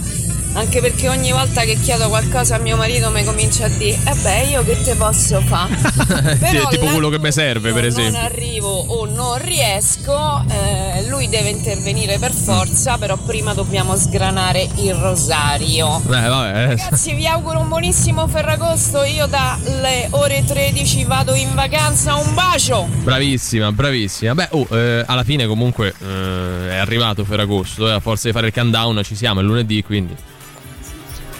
anche 0.53 0.81
perché 0.81 1.07
ogni 1.07 1.31
volta 1.31 1.61
che 1.61 1.75
chiedo 1.79 2.07
qualcosa 2.09 2.55
a 2.55 2.59
mio 2.59 2.75
marito 2.77 3.09
mi 3.11 3.23
comincia 3.23 3.65
a 3.65 3.69
dire 3.69 3.97
eh 4.05 4.13
beh 4.21 4.43
io 4.49 4.63
che 4.63 4.81
te 4.81 4.95
posso 4.95 5.39
fare? 5.41 5.75
Tipo 6.69 6.85
quello 6.87 7.09
che 7.09 7.19
mi 7.19 7.31
serve, 7.31 7.71
per 7.71 7.85
esempio. 7.85 8.13
non 8.13 8.23
arrivo 8.23 8.67
o 8.69 9.05
non 9.05 9.37
riesco, 9.41 10.43
eh, 10.49 11.07
lui 11.07 11.29
deve 11.29 11.49
intervenire 11.49 12.17
per 12.19 12.31
forza, 12.31 12.97
però 12.97 13.15
prima 13.17 13.53
dobbiamo 13.53 13.95
sgranare 13.95 14.67
il 14.77 14.93
rosario. 14.95 15.97
Eh, 16.05 16.27
vabbè. 16.27 16.57
eh. 16.57 16.67
Ragazzi, 16.75 17.13
vi 17.13 17.25
auguro 17.27 17.59
un 17.59 17.67
buonissimo 17.69 18.27
Ferragosto. 18.27 19.03
Io 19.03 19.25
dalle 19.27 20.07
ore 20.11 20.43
13 20.45 21.03
vado 21.05 21.33
in 21.35 21.53
vacanza. 21.55 22.15
Un 22.15 22.33
bacio! 22.33 22.87
Bravissima, 23.03 23.71
bravissima. 23.71 24.33
Beh, 24.35 24.47
oh, 24.51 24.67
eh, 24.71 25.03
alla 25.05 25.23
fine 25.23 25.45
comunque 25.47 25.93
eh, 25.99 26.69
è 26.71 26.75
arrivato 26.77 27.23
Ferragosto. 27.23 27.87
eh, 27.87 27.93
a 27.93 27.99
forza 27.99 28.27
di 28.27 28.33
fare 28.33 28.47
il 28.47 28.53
countdown 28.53 29.01
ci 29.03 29.15
siamo, 29.15 29.39
è 29.39 29.43
lunedì, 29.43 29.83
quindi. 29.83 30.15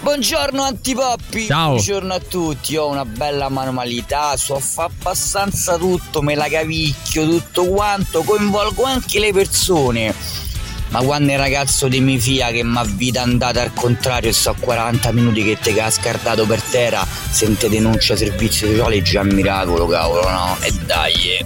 Buongiorno 0.08 0.62
antipoppi, 0.62 1.44
Ciao. 1.44 1.72
buongiorno 1.72 2.14
a 2.14 2.18
tutti, 2.18 2.74
ho 2.78 2.88
una 2.88 3.04
bella 3.04 3.50
manualità, 3.50 4.38
so 4.38 4.58
fa 4.58 4.84
abbastanza 4.84 5.76
tutto, 5.76 6.22
me 6.22 6.34
la 6.34 6.48
cavicchio, 6.48 7.28
tutto 7.28 7.66
quanto, 7.66 8.22
coinvolgo 8.22 8.84
anche 8.84 9.20
le 9.20 9.34
persone. 9.34 10.14
Ma 10.88 11.02
quando 11.02 11.32
il 11.32 11.36
ragazzo 11.36 11.88
di 11.88 12.00
mia 12.00 12.18
figlia 12.18 12.50
che 12.50 12.64
mi 12.64 12.78
ha 12.78 12.84
vita 12.84 13.20
andata 13.20 13.60
al 13.60 13.74
contrario 13.74 14.30
e 14.30 14.32
so 14.32 14.56
40 14.58 15.12
minuti 15.12 15.44
che 15.44 15.58
te 15.60 15.78
ha 15.78 15.90
scartato 15.90 16.46
per 16.46 16.62
terra, 16.62 17.06
se 17.30 17.54
te 17.58 17.68
denuncia 17.68 18.16
servizio 18.16 18.66
sociale 18.66 18.96
è 18.96 19.02
già 19.02 19.20
un 19.20 19.28
miracolo, 19.28 19.86
cavolo, 19.86 20.26
no? 20.30 20.56
E 20.60 20.72
dai. 20.86 21.44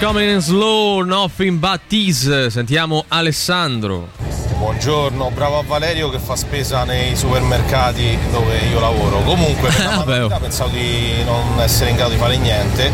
Coming 0.00 0.30
in 0.30 0.40
slow, 0.40 1.02
nothing 1.02 1.58
but 1.58 1.80
this. 1.88 2.46
Sentiamo 2.48 3.04
Alessandro. 3.08 4.08
Buongiorno, 4.56 5.30
bravo 5.30 5.58
a 5.58 5.62
Valerio 5.62 6.08
che 6.10 6.18
fa 6.18 6.36
spesa 6.36 6.84
nei 6.84 7.14
supermercati 7.16 8.16
dove 8.30 8.58
io 8.70 8.80
lavoro. 8.80 9.20
Comunque, 9.22 9.68
per 9.68 9.84
la 9.84 9.96
manualità 9.96 10.36
oh. 10.36 10.40
pensavo 10.40 10.70
di 10.70 11.22
non 11.24 11.60
essere 11.60 11.90
in 11.90 11.96
grado 11.96 12.12
di 12.12 12.16
fare 12.18 12.36
niente. 12.38 12.90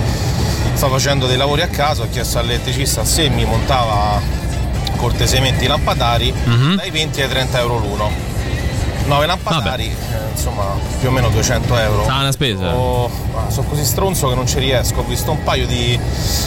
Sto 0.74 0.88
facendo 0.88 1.26
dei 1.26 1.36
lavori 1.36 1.62
a 1.62 1.68
casa, 1.68 2.02
ho 2.02 2.08
chiesto 2.10 2.38
all'elettricista 2.38 3.04
se 3.04 3.28
mi 3.28 3.44
montava 3.44 4.20
cortesemente 4.96 5.64
i 5.64 5.68
lampadari 5.68 6.32
Mhm. 6.32 6.76
dai 6.76 6.90
20 6.90 7.22
ai 7.22 7.28
30 7.28 7.58
euro 7.60 7.78
l'uno. 7.78 8.25
9 9.06 9.26
lampadari, 9.26 9.86
eh, 9.86 10.30
insomma 10.32 10.64
più 11.00 11.08
o 11.08 11.12
meno 11.12 11.28
200 11.28 11.76
euro. 11.76 12.04
Sa 12.04 12.18
una 12.18 12.32
spesa. 12.32 12.74
Oh, 12.74 13.10
sono 13.48 13.68
così 13.68 13.84
stronzo 13.84 14.28
che 14.28 14.34
non 14.34 14.46
ci 14.46 14.58
riesco. 14.58 15.00
Ho 15.00 15.04
visto 15.04 15.30
un 15.30 15.42
paio 15.42 15.66
di 15.66 15.98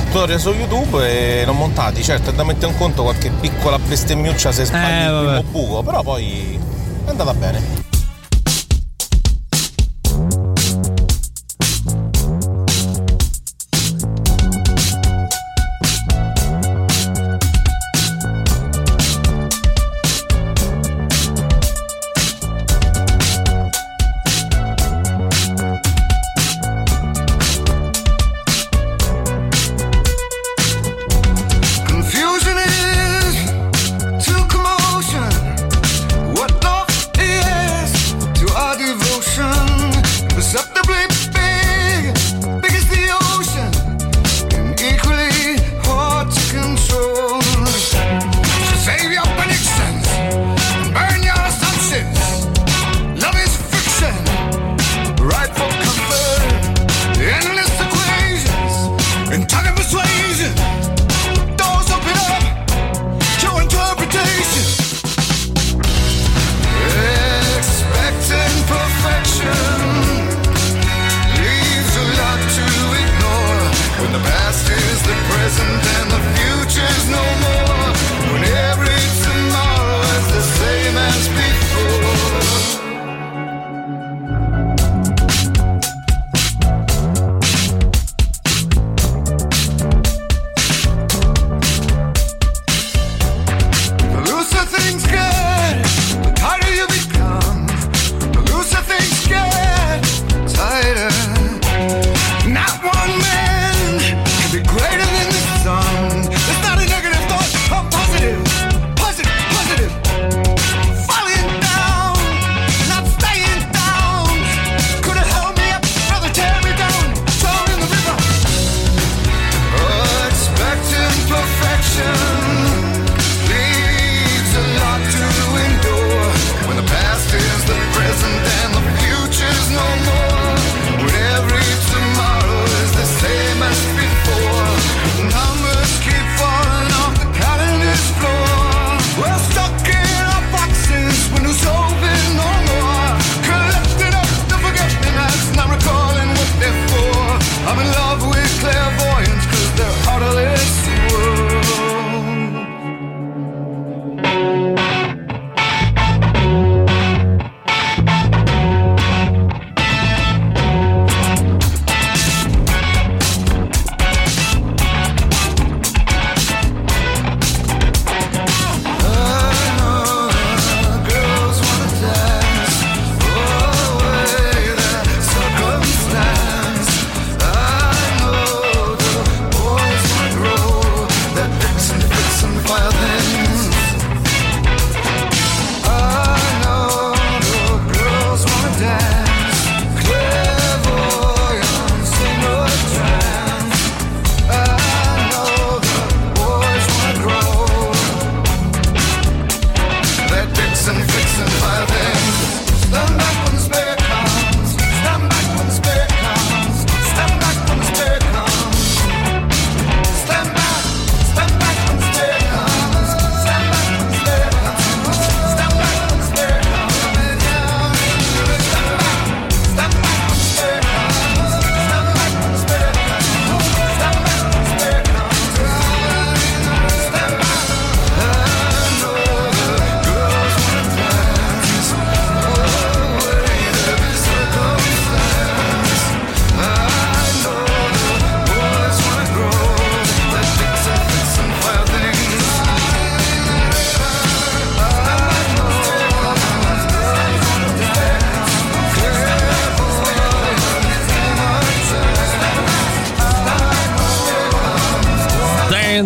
tutorial 0.05 0.39
su 0.39 0.51
YouTube 0.51 1.41
e 1.41 1.45
l'ho 1.45 1.53
montati. 1.53 2.03
Certo, 2.03 2.31
è 2.31 2.33
da 2.33 2.43
mettere 2.43 2.71
in 2.71 2.77
conto 2.77 3.03
qualche 3.03 3.29
piccola 3.29 3.79
bestemmiuccia 3.79 4.51
se 4.51 4.65
sbagli 4.65 4.83
Eh, 4.83 5.05
il 5.05 5.25
primo 5.25 5.43
buco, 5.43 5.83
però 5.83 6.01
poi 6.03 6.59
è 7.05 7.09
andata 7.09 7.33
bene. 7.33 7.78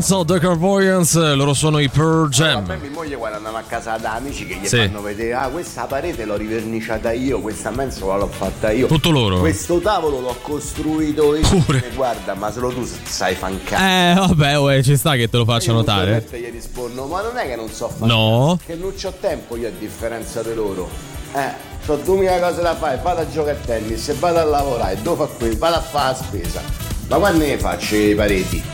Lorenzo, 0.03 0.25
The 0.25 0.39
Carvoyance, 0.39 1.33
loro 1.33 1.53
sono 1.53 1.79
i 1.79 1.87
Pearl 1.87 2.27
Jam. 2.27 2.57
Allora, 2.57 2.75
mia 2.75 2.89
moglie 2.89 3.15
quando 3.15 3.37
andava 3.37 3.59
a 3.59 3.63
casa 3.63 3.95
da 3.95 4.15
amici 4.15 4.45
che 4.45 4.55
gli 4.55 4.67
sì. 4.67 4.75
fanno 4.75 5.01
vedere, 5.01 5.33
ah 5.33 5.47
questa 5.47 5.85
parete 5.85 6.25
l'ho 6.25 6.35
riverniciata 6.35 7.13
io, 7.13 7.39
questa 7.39 7.69
mensola 7.71 8.17
l'ho 8.17 8.27
fatta 8.27 8.71
io. 8.71 8.87
Tutto 8.87 9.11
loro. 9.11 9.39
Questo 9.39 9.79
tavolo 9.79 10.19
l'ho 10.19 10.35
costruito 10.41 11.35
io. 11.35 11.47
Pure. 11.47 11.85
Eh, 11.87 11.95
guarda, 11.95 12.33
ma 12.33 12.51
solo 12.51 12.73
tu 12.73 12.85
sai 13.03 13.35
fancare. 13.35 14.11
Eh 14.11 14.15
vabbè, 14.15 14.57
uè, 14.57 14.83
ci 14.83 14.97
sta 14.97 15.15
che 15.15 15.29
te 15.29 15.37
lo 15.37 15.45
faccia 15.45 15.67
io 15.67 15.77
notare. 15.77 16.27
E 16.29 16.39
gli 16.39 16.51
rispondo, 16.51 17.05
ma 17.05 17.21
non 17.21 17.37
è 17.37 17.47
che 17.47 17.55
non 17.55 17.69
so 17.69 17.87
fare. 17.87 18.11
No. 18.11 18.59
Che 18.65 18.75
non 18.75 18.93
c'ho 18.93 19.13
tempo 19.21 19.55
io 19.55 19.69
a 19.69 19.71
differenza 19.71 20.43
di 20.43 20.53
loro. 20.53 20.89
Eh. 21.33 21.71
Ho 21.85 21.95
duemila 21.95 22.39
cose 22.39 22.61
da 22.61 22.75
fare, 22.75 22.99
vado 23.01 23.21
a 23.21 23.29
giocare 23.29 23.57
a 23.57 23.65
tennis, 23.65 24.13
vado 24.15 24.39
a 24.39 24.43
lavorare, 24.43 24.97
dopo 25.01 25.23
a 25.23 25.27
qui, 25.27 25.55
vado 25.55 25.75
a 25.75 25.81
fare 25.81 26.09
la 26.09 26.15
spesa. 26.15 26.61
Ma 27.07 27.17
quando 27.17 27.45
ne 27.45 27.57
faccio 27.57 27.95
i 27.95 28.15
pareti? 28.15 28.72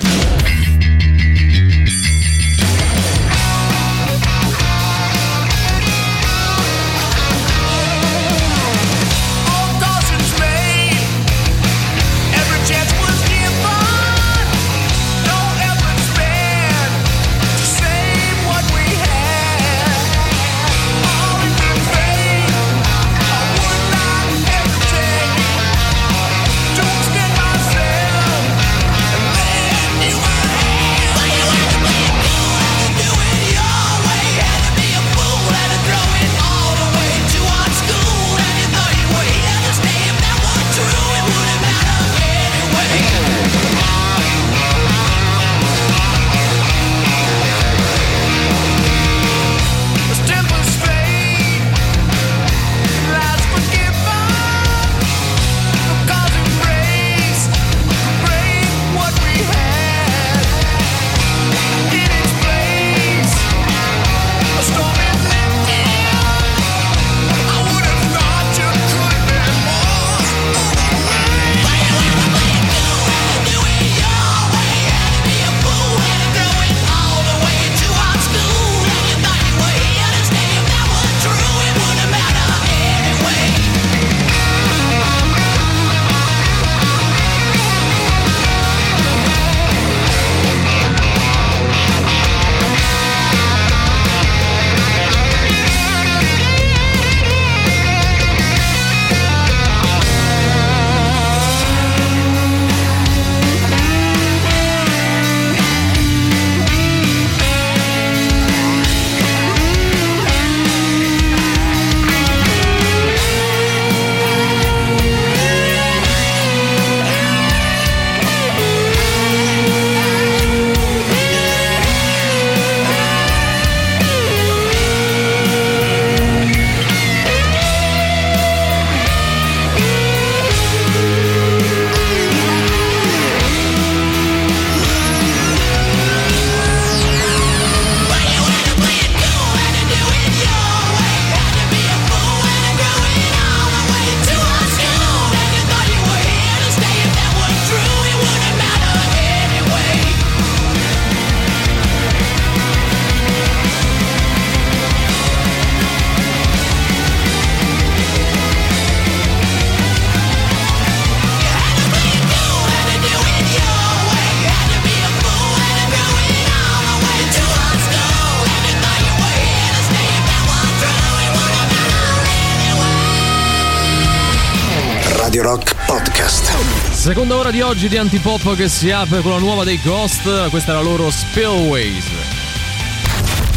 Ora 177.50 177.58
di 177.58 177.64
oggi 177.64 177.90
di 177.90 177.98
Antipop 177.98 178.56
che 178.56 178.70
si 178.70 178.92
apre 178.92 179.22
con 179.22 179.32
la 179.32 179.40
nuova 179.40 179.64
dei 179.64 179.82
Ghost, 179.82 180.50
questa 180.52 180.72
è 180.72 180.76
la 180.76 180.82
loro 180.82 181.10
Spillways. 181.10 182.06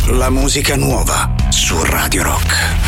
La 0.07 0.31
musica 0.31 0.77
nuova 0.77 1.31
su 1.51 1.77
Radio 1.85 2.23
Rock. 2.23 2.82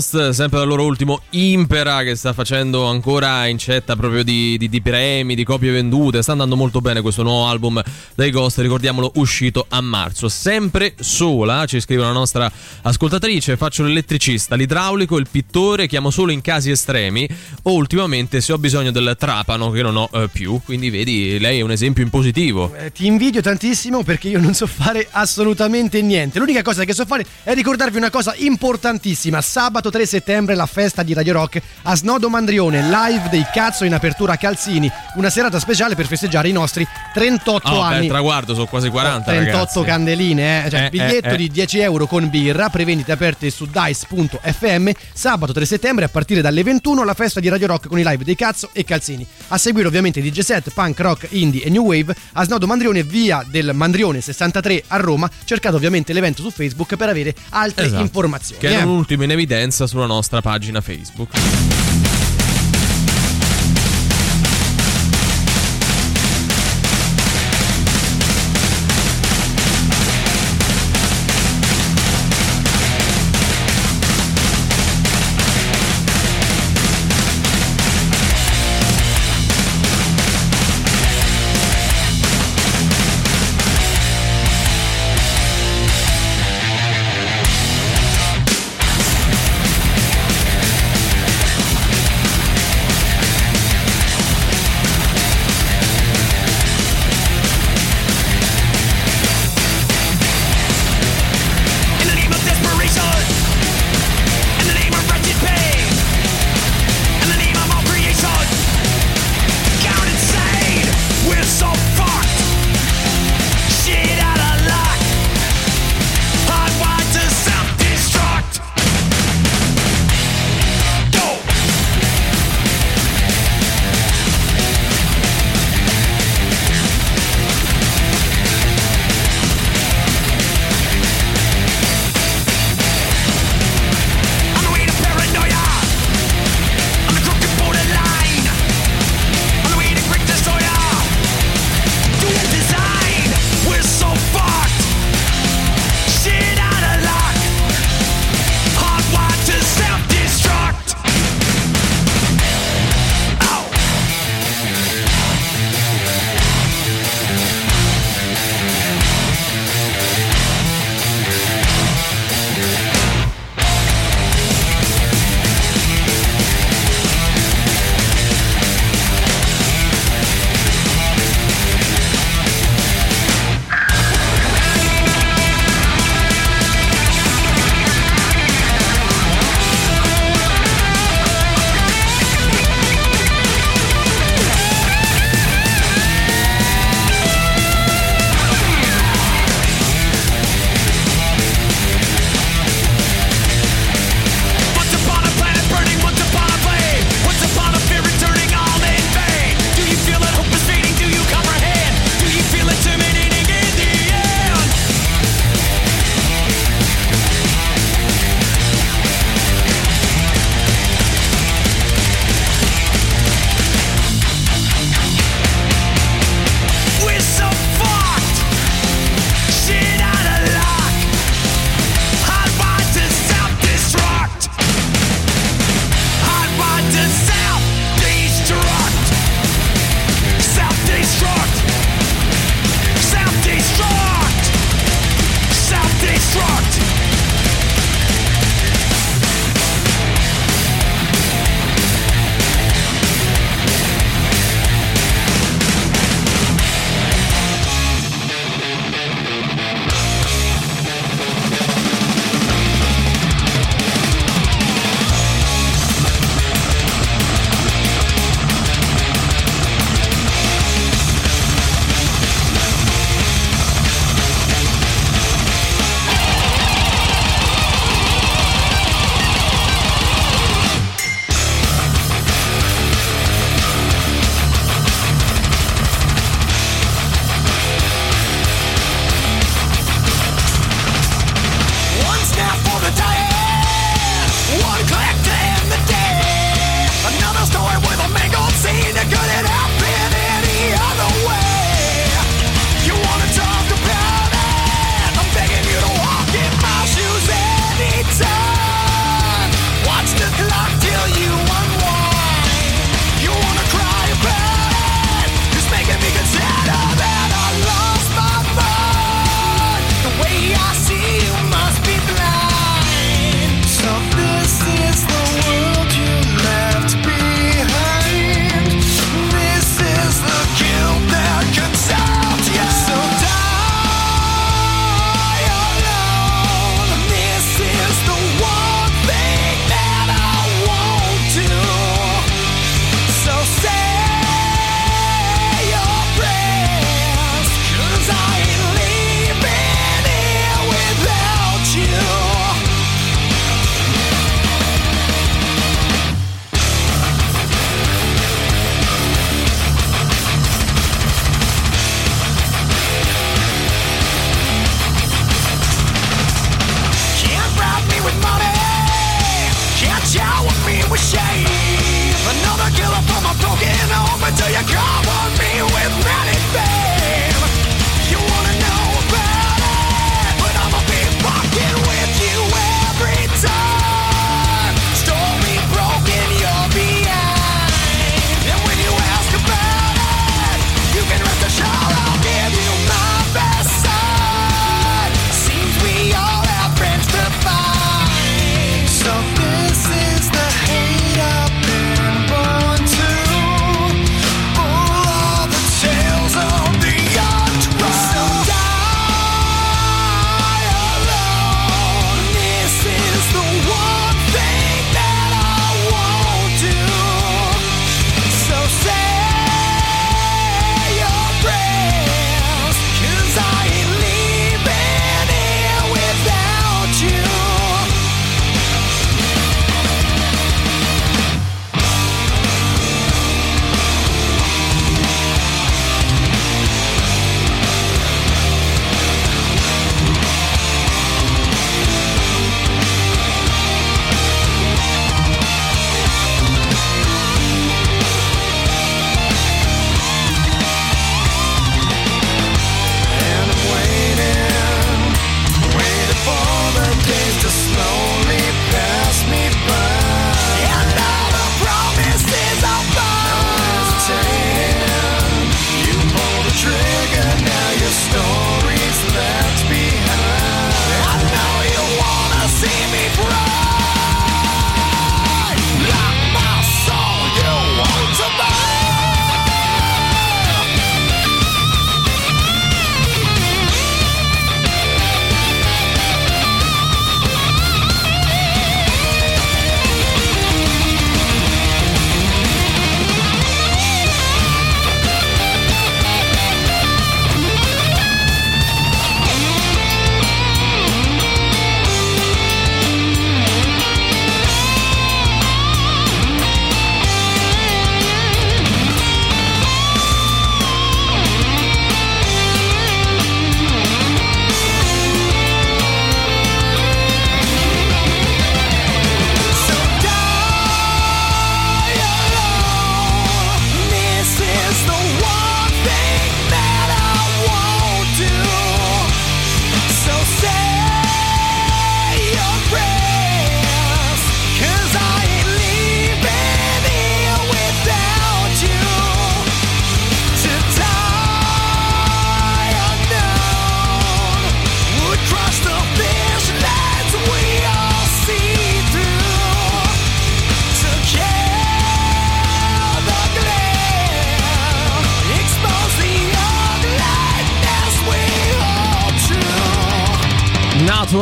Ghost, 0.00 0.30
sempre 0.30 0.58
dal 0.58 0.66
loro 0.66 0.84
ultimo 0.84 1.20
Impera 1.30 2.02
che 2.02 2.16
sta 2.16 2.32
facendo 2.32 2.86
ancora 2.86 3.46
incetta 3.46 3.94
proprio 3.96 4.24
di, 4.24 4.56
di- 4.56 4.70
di 4.70 4.80
premi, 4.80 5.34
di 5.34 5.44
copie 5.44 5.70
vendute. 5.70 6.22
Sta 6.22 6.32
andando 6.32 6.56
molto 6.56 6.80
bene 6.80 7.02
questo 7.02 7.22
nuovo 7.22 7.46
album 7.46 7.80
dei 8.14 8.30
Ghost, 8.30 8.58
ricordiamolo, 8.58 9.12
uscito 9.16 9.66
a 9.68 9.80
marzo. 9.82 10.28
Sempre 10.28 10.94
sola, 10.98 11.66
ci 11.66 11.80
scrive 11.80 12.02
una 12.02 12.12
nostra 12.12 12.50
ascoltatrice, 12.82 13.58
faccio 13.58 13.82
l'elettricista, 13.82 14.56
l'idraulico, 14.56 15.18
il 15.18 15.28
pittore, 15.30 15.86
chiamo 15.86 16.10
solo 16.10 16.32
in 16.32 16.40
casi 16.40 16.70
estremi 16.70 17.28
o 17.64 17.72
ultimamente 17.74 18.40
se 18.40 18.54
ho 18.54 18.58
bisogno 18.58 18.90
del 18.90 19.16
trapano 19.18 19.70
che 19.70 19.82
non 19.82 19.96
ho 19.96 20.08
eh, 20.12 20.28
più. 20.32 20.60
Quindi 20.64 20.88
vedi, 20.88 21.38
lei 21.38 21.58
è 21.58 21.62
un 21.62 21.72
esempio 21.72 22.02
in 22.02 22.08
positivo. 22.08 22.74
Eh, 22.74 22.90
Ti 22.90 23.06
invidio 23.06 23.42
tantissimo 23.42 24.02
perché 24.02 24.28
io 24.28 24.40
non 24.40 24.54
so 24.54 24.66
fare 24.66 25.06
assolutamente 25.10 26.00
niente. 26.00 26.38
L'unica 26.38 26.62
cosa 26.62 26.84
che 26.84 26.94
so 26.94 27.04
fare 27.04 27.26
è 27.42 27.52
ricordarvi 27.52 27.98
una 27.98 28.10
cosa 28.10 28.34
importantissima. 28.36 29.42
Sabato 29.42 29.89
3 29.90 30.06
settembre 30.06 30.54
la 30.54 30.66
festa 30.66 31.02
di 31.02 31.12
Radio 31.12 31.32
Rock 31.34 31.60
a 31.82 31.94
Snodo 31.94 32.28
Mandrione, 32.28 32.82
live 32.82 33.28
dei 33.30 33.44
cazzo 33.52 33.84
in 33.84 33.94
apertura 33.94 34.32
a 34.34 34.36
Calzini. 34.36 34.90
Una 35.16 35.30
serata 35.30 35.58
speciale 35.58 35.94
per 35.94 36.06
festeggiare 36.06 36.48
i 36.48 36.52
nostri 36.52 36.86
38 37.12 37.68
Oh, 37.70 37.80
anni. 37.80 37.98
bel 38.00 38.08
traguardo, 38.08 38.54
sono 38.54 38.66
quasi 38.66 38.88
40 38.88 39.24
38 39.30 39.56
ragazzi. 39.56 39.82
candeline, 39.82 40.66
eh? 40.66 40.70
cioè 40.70 40.84
Eh, 40.86 40.90
biglietto 40.90 41.28
eh, 41.28 41.34
eh. 41.34 41.36
di 41.36 41.48
10 41.50 41.78
euro 41.80 42.06
con 42.06 42.28
birra, 42.30 42.68
prevendite 42.70 43.12
aperte 43.12 43.50
su 43.50 43.66
dice.fm, 43.66 44.90
sabato 45.12 45.52
3 45.52 45.64
settembre 45.64 46.04
a 46.04 46.08
partire 46.08 46.40
dalle 46.40 46.62
21 46.62 47.04
la 47.04 47.14
festa 47.14 47.40
di 47.40 47.48
Radio 47.48 47.66
Rock 47.66 47.88
con 47.88 47.98
i 47.98 48.02
live 48.04 48.24
dei 48.24 48.34
Cazzo 48.36 48.70
e 48.72 48.84
Calzini. 48.84 49.26
A 49.48 49.58
seguire 49.58 49.86
ovviamente 49.88 50.20
DJ 50.20 50.40
set, 50.40 50.70
punk, 50.72 50.98
rock, 51.00 51.26
indie 51.30 51.62
e 51.64 51.70
new 51.70 51.84
wave 51.84 52.14
a 52.34 52.44
Snodo 52.44 52.66
Mandrione, 52.66 53.02
via 53.02 53.44
del 53.48 53.70
Mandrione 53.74 54.20
63 54.20 54.84
a 54.88 54.96
Roma. 54.96 55.30
Cercate 55.44 55.74
ovviamente 55.76 56.12
l'evento 56.12 56.42
su 56.42 56.50
Facebook 56.50 56.96
per 56.96 57.08
avere 57.08 57.34
altre 57.50 57.86
Esatto. 57.86 58.02
informazioni. 58.02 58.60
Che 58.60 58.68
è 58.68 58.78
eh. 58.78 58.82
un 58.82 58.88
ultimo 58.90 59.24
in 59.24 59.30
evidenza 59.30 59.79
sulla 59.86 60.06
nostra 60.06 60.40
pagina 60.40 60.80
Facebook. 60.80 61.30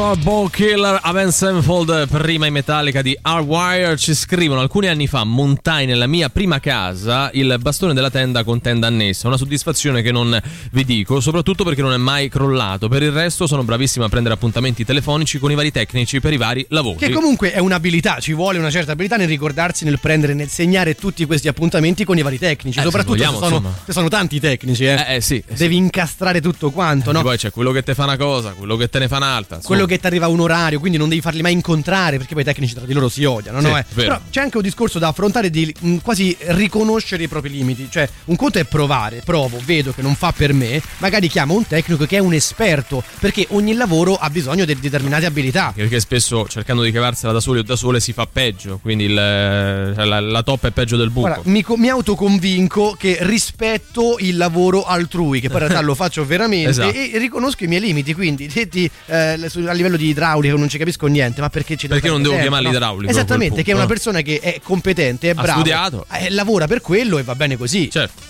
Natural 0.09 0.25
Ball 0.25 0.49
Killer 0.49 1.01
Avenged 1.03 1.35
Sevenfold 1.35 2.09
prima 2.09 2.47
in 2.47 2.53
metallica 2.55 3.03
di 3.03 3.19
Hardwire 3.21 3.99
ci 3.99 4.15
scrivono 4.15 4.61
alcuni 4.61 4.87
anni 4.87 5.07
fa 5.07 5.23
montai 5.25 5.85
nella 5.85 6.07
mia 6.07 6.31
prima 6.31 6.61
casa 6.61 7.29
il 7.35 7.59
bastone 7.61 7.93
della 7.93 8.09
tenda 8.09 8.43
con 8.43 8.63
tenda 8.63 8.87
annessa 8.87 9.27
una 9.27 9.37
soddisfazione 9.37 10.01
che 10.01 10.11
non 10.11 10.41
vi 10.73 10.85
dico 10.87 11.21
soprattutto 11.21 11.63
perché 11.63 11.83
non 11.83 11.93
è 11.93 11.99
mai 11.99 12.31
crollato 12.31 12.89
per 12.89 13.03
il 13.03 13.11
resto 13.11 13.47
sono 13.47 13.65
bravissimo 13.65 14.07
a 14.07 14.09
prendere 14.09 14.35
appuntamenti 14.35 14.83
telefonici 14.83 15.39
con 15.39 15.51
i 15.51 15.55
vari 15.55 15.71
tecnici 15.71 16.21
per 16.21 16.33
i 16.33 16.39
vari 16.39 16.65
lavori 16.71 16.97
Che 16.97 17.11
comunque 17.11 17.53
è 17.53 17.59
un'abilità, 17.59 18.19
ci 18.19 18.33
vuole 18.33 18.59
una 18.59 18.71
certa 18.71 18.93
abilità 18.93 19.17
nel 19.17 19.29
ricordarsi, 19.29 19.85
nel 19.85 19.99
prendere, 20.01 20.33
nel 20.33 20.49
segnare 20.49 20.95
tutti 20.95 21.27
questi 21.27 21.49
appuntamenti 21.49 22.05
con 22.05 22.17
i 22.17 22.23
vari 22.23 22.39
tecnici. 22.39 22.79
Eh, 22.79 22.83
soprattutto 22.83 23.19
se 23.19 23.37
sono, 23.39 23.75
se 23.85 23.93
sono 23.93 24.09
tanti 24.09 24.41
tecnici, 24.41 24.87
eh. 24.87 25.05
Eh, 25.07 25.15
eh, 25.17 25.21
sì, 25.21 25.43
eh, 25.47 25.55
Devi 25.55 25.77
incastrare 25.77 26.41
tutto 26.41 26.71
quanto, 26.71 27.13
no? 27.13 27.21
E 27.21 27.23
poi 27.23 27.37
c'è 27.37 27.51
quello 27.51 27.73
che 27.73 27.83
te 27.83 27.95
fa 27.95 28.05
una 28.05 28.17
cosa 28.17 28.53
quello 28.53 28.77
che 28.77 28.89
te 28.89 29.01
ne 29.01 29.09
fa 29.09 29.17
un'altra 29.19 29.57
insomma. 29.57 29.75
Quello 29.75 29.85
che 29.85 29.98
ti 29.99 30.07
arriva 30.07 30.29
un 30.29 30.41
orario, 30.41 30.79
quindi 30.81 30.99
non 30.99 31.09
devi 31.09 31.21
farli 31.21 31.43
mai 31.43 31.53
incontrare 31.53 32.17
perché 32.19 32.33
poi 32.35 32.43
i 32.43 32.47
tecnici 32.47 32.75
tra 32.75 32.85
di 32.85 32.93
loro 32.93 33.09
si 33.09 33.25
odiano, 33.25 33.61
no? 33.61 33.69
Sì, 33.69 33.79
Eh? 33.79 33.85
vero. 33.95 34.09
Però 34.09 34.21
c'è 34.31 34.41
anche 34.41 34.57
un 34.57 34.63
discorso 34.63 34.99
da 34.99 35.09
affrontare 35.09 35.51
di 35.51 35.75
mh, 35.79 35.97
quasi 35.99 36.37
riconoscere 36.41 37.23
i 37.25 37.29
propri 37.29 37.51
limiti. 37.51 37.89
Cioè, 37.91 38.09
un 38.27 38.37
conto 38.37 38.59
è 38.59 38.65
provare, 38.65 39.23
provo, 39.25 39.61
vedo 39.65 39.93
che 39.93 40.03
non 40.03 40.15
fa 40.15 40.33
per 40.33 40.53
me, 40.53 40.81
magari 40.99 41.29
chiamo 41.29 41.55
un 41.55 41.67
tecnico 41.67 42.05
che 42.07 42.17
è 42.17 42.21
un 42.21 42.33
esperto, 42.35 43.03
perché 43.21 43.47
ogni 43.51 43.75
lavoro 43.75 44.15
ha 44.17 44.29
bisogno 44.31 44.65
di 44.65 44.79
determinate 44.79 45.27
abilità. 45.27 45.73
perché 45.75 46.01
spesso 46.01 46.47
cercando 46.49 46.83
di 46.83 46.91
cavarsela 46.93 47.33
da 47.33 47.41
soli 47.41 47.61
o 47.61 47.63
da 47.63 47.77
sole 47.77 48.01
si 48.01 48.13
fa 48.13 48.27
peggio 48.27 48.79
quindi 48.81 49.05
il- 49.05 49.93
cioè, 49.95 50.05
la, 50.05 50.21
la 50.21 50.43
top 50.43 50.67
è 50.67 50.71
peggio 50.71 50.97
del 50.97 51.11
buco 51.11 51.27
Guarda, 51.29 51.43
mi, 51.51 51.65
mi 51.77 51.89
autoconvinco 51.89 52.97
che 52.99 53.19
rispetto 53.21 54.17
il 54.21 54.37
lavoro 54.37 54.85
altrui, 54.85 55.41
che 55.41 55.49
poi 55.49 55.61
in 55.63 55.69
realtà 55.69 55.85
lo 55.87 55.95
faccio 55.95 56.25
veramente, 56.25 56.71
Esatto. 56.71 56.95
e 56.95 57.13
riconosco 57.19 57.65
i 57.65 57.67
miei 57.67 57.81
limiti. 57.81 58.15
Quindi, 58.15 58.47
detti 58.47 58.89
eh, 59.07 59.15
a 59.17 59.73
livello 59.73 59.88
di 59.97 60.09
idraulica 60.09 60.55
non 60.57 60.69
ci 60.69 60.79
capisco 60.79 61.07
niente, 61.07 61.41
ma 61.41 61.49
perché 61.49 61.77
ci 61.77 61.87
devo 61.87 61.99
Perché 62.01 62.09
non 62.13 62.23
devo 62.23 62.35
tempo, 62.35 62.49
chiamarli 62.49 62.69
no? 62.71 62.75
idraulico, 62.77 63.11
Esattamente, 63.11 63.63
che 63.63 63.71
è 63.73 63.75
una 63.75 63.87
persona 63.87 64.21
che 64.21 64.41
è 64.41 64.61
competente, 64.63 65.29
è 65.29 65.31
Ha 65.31 65.35
bravo, 65.43 65.61
studiato. 65.61 66.07
eh, 66.13 66.31
lavora 66.31 66.67
per 66.67 66.81
quello 66.81 67.19
e 67.19 67.23
va 67.23 67.35
bene 67.35 67.57
così. 67.57 67.91
Certo. 67.91 68.23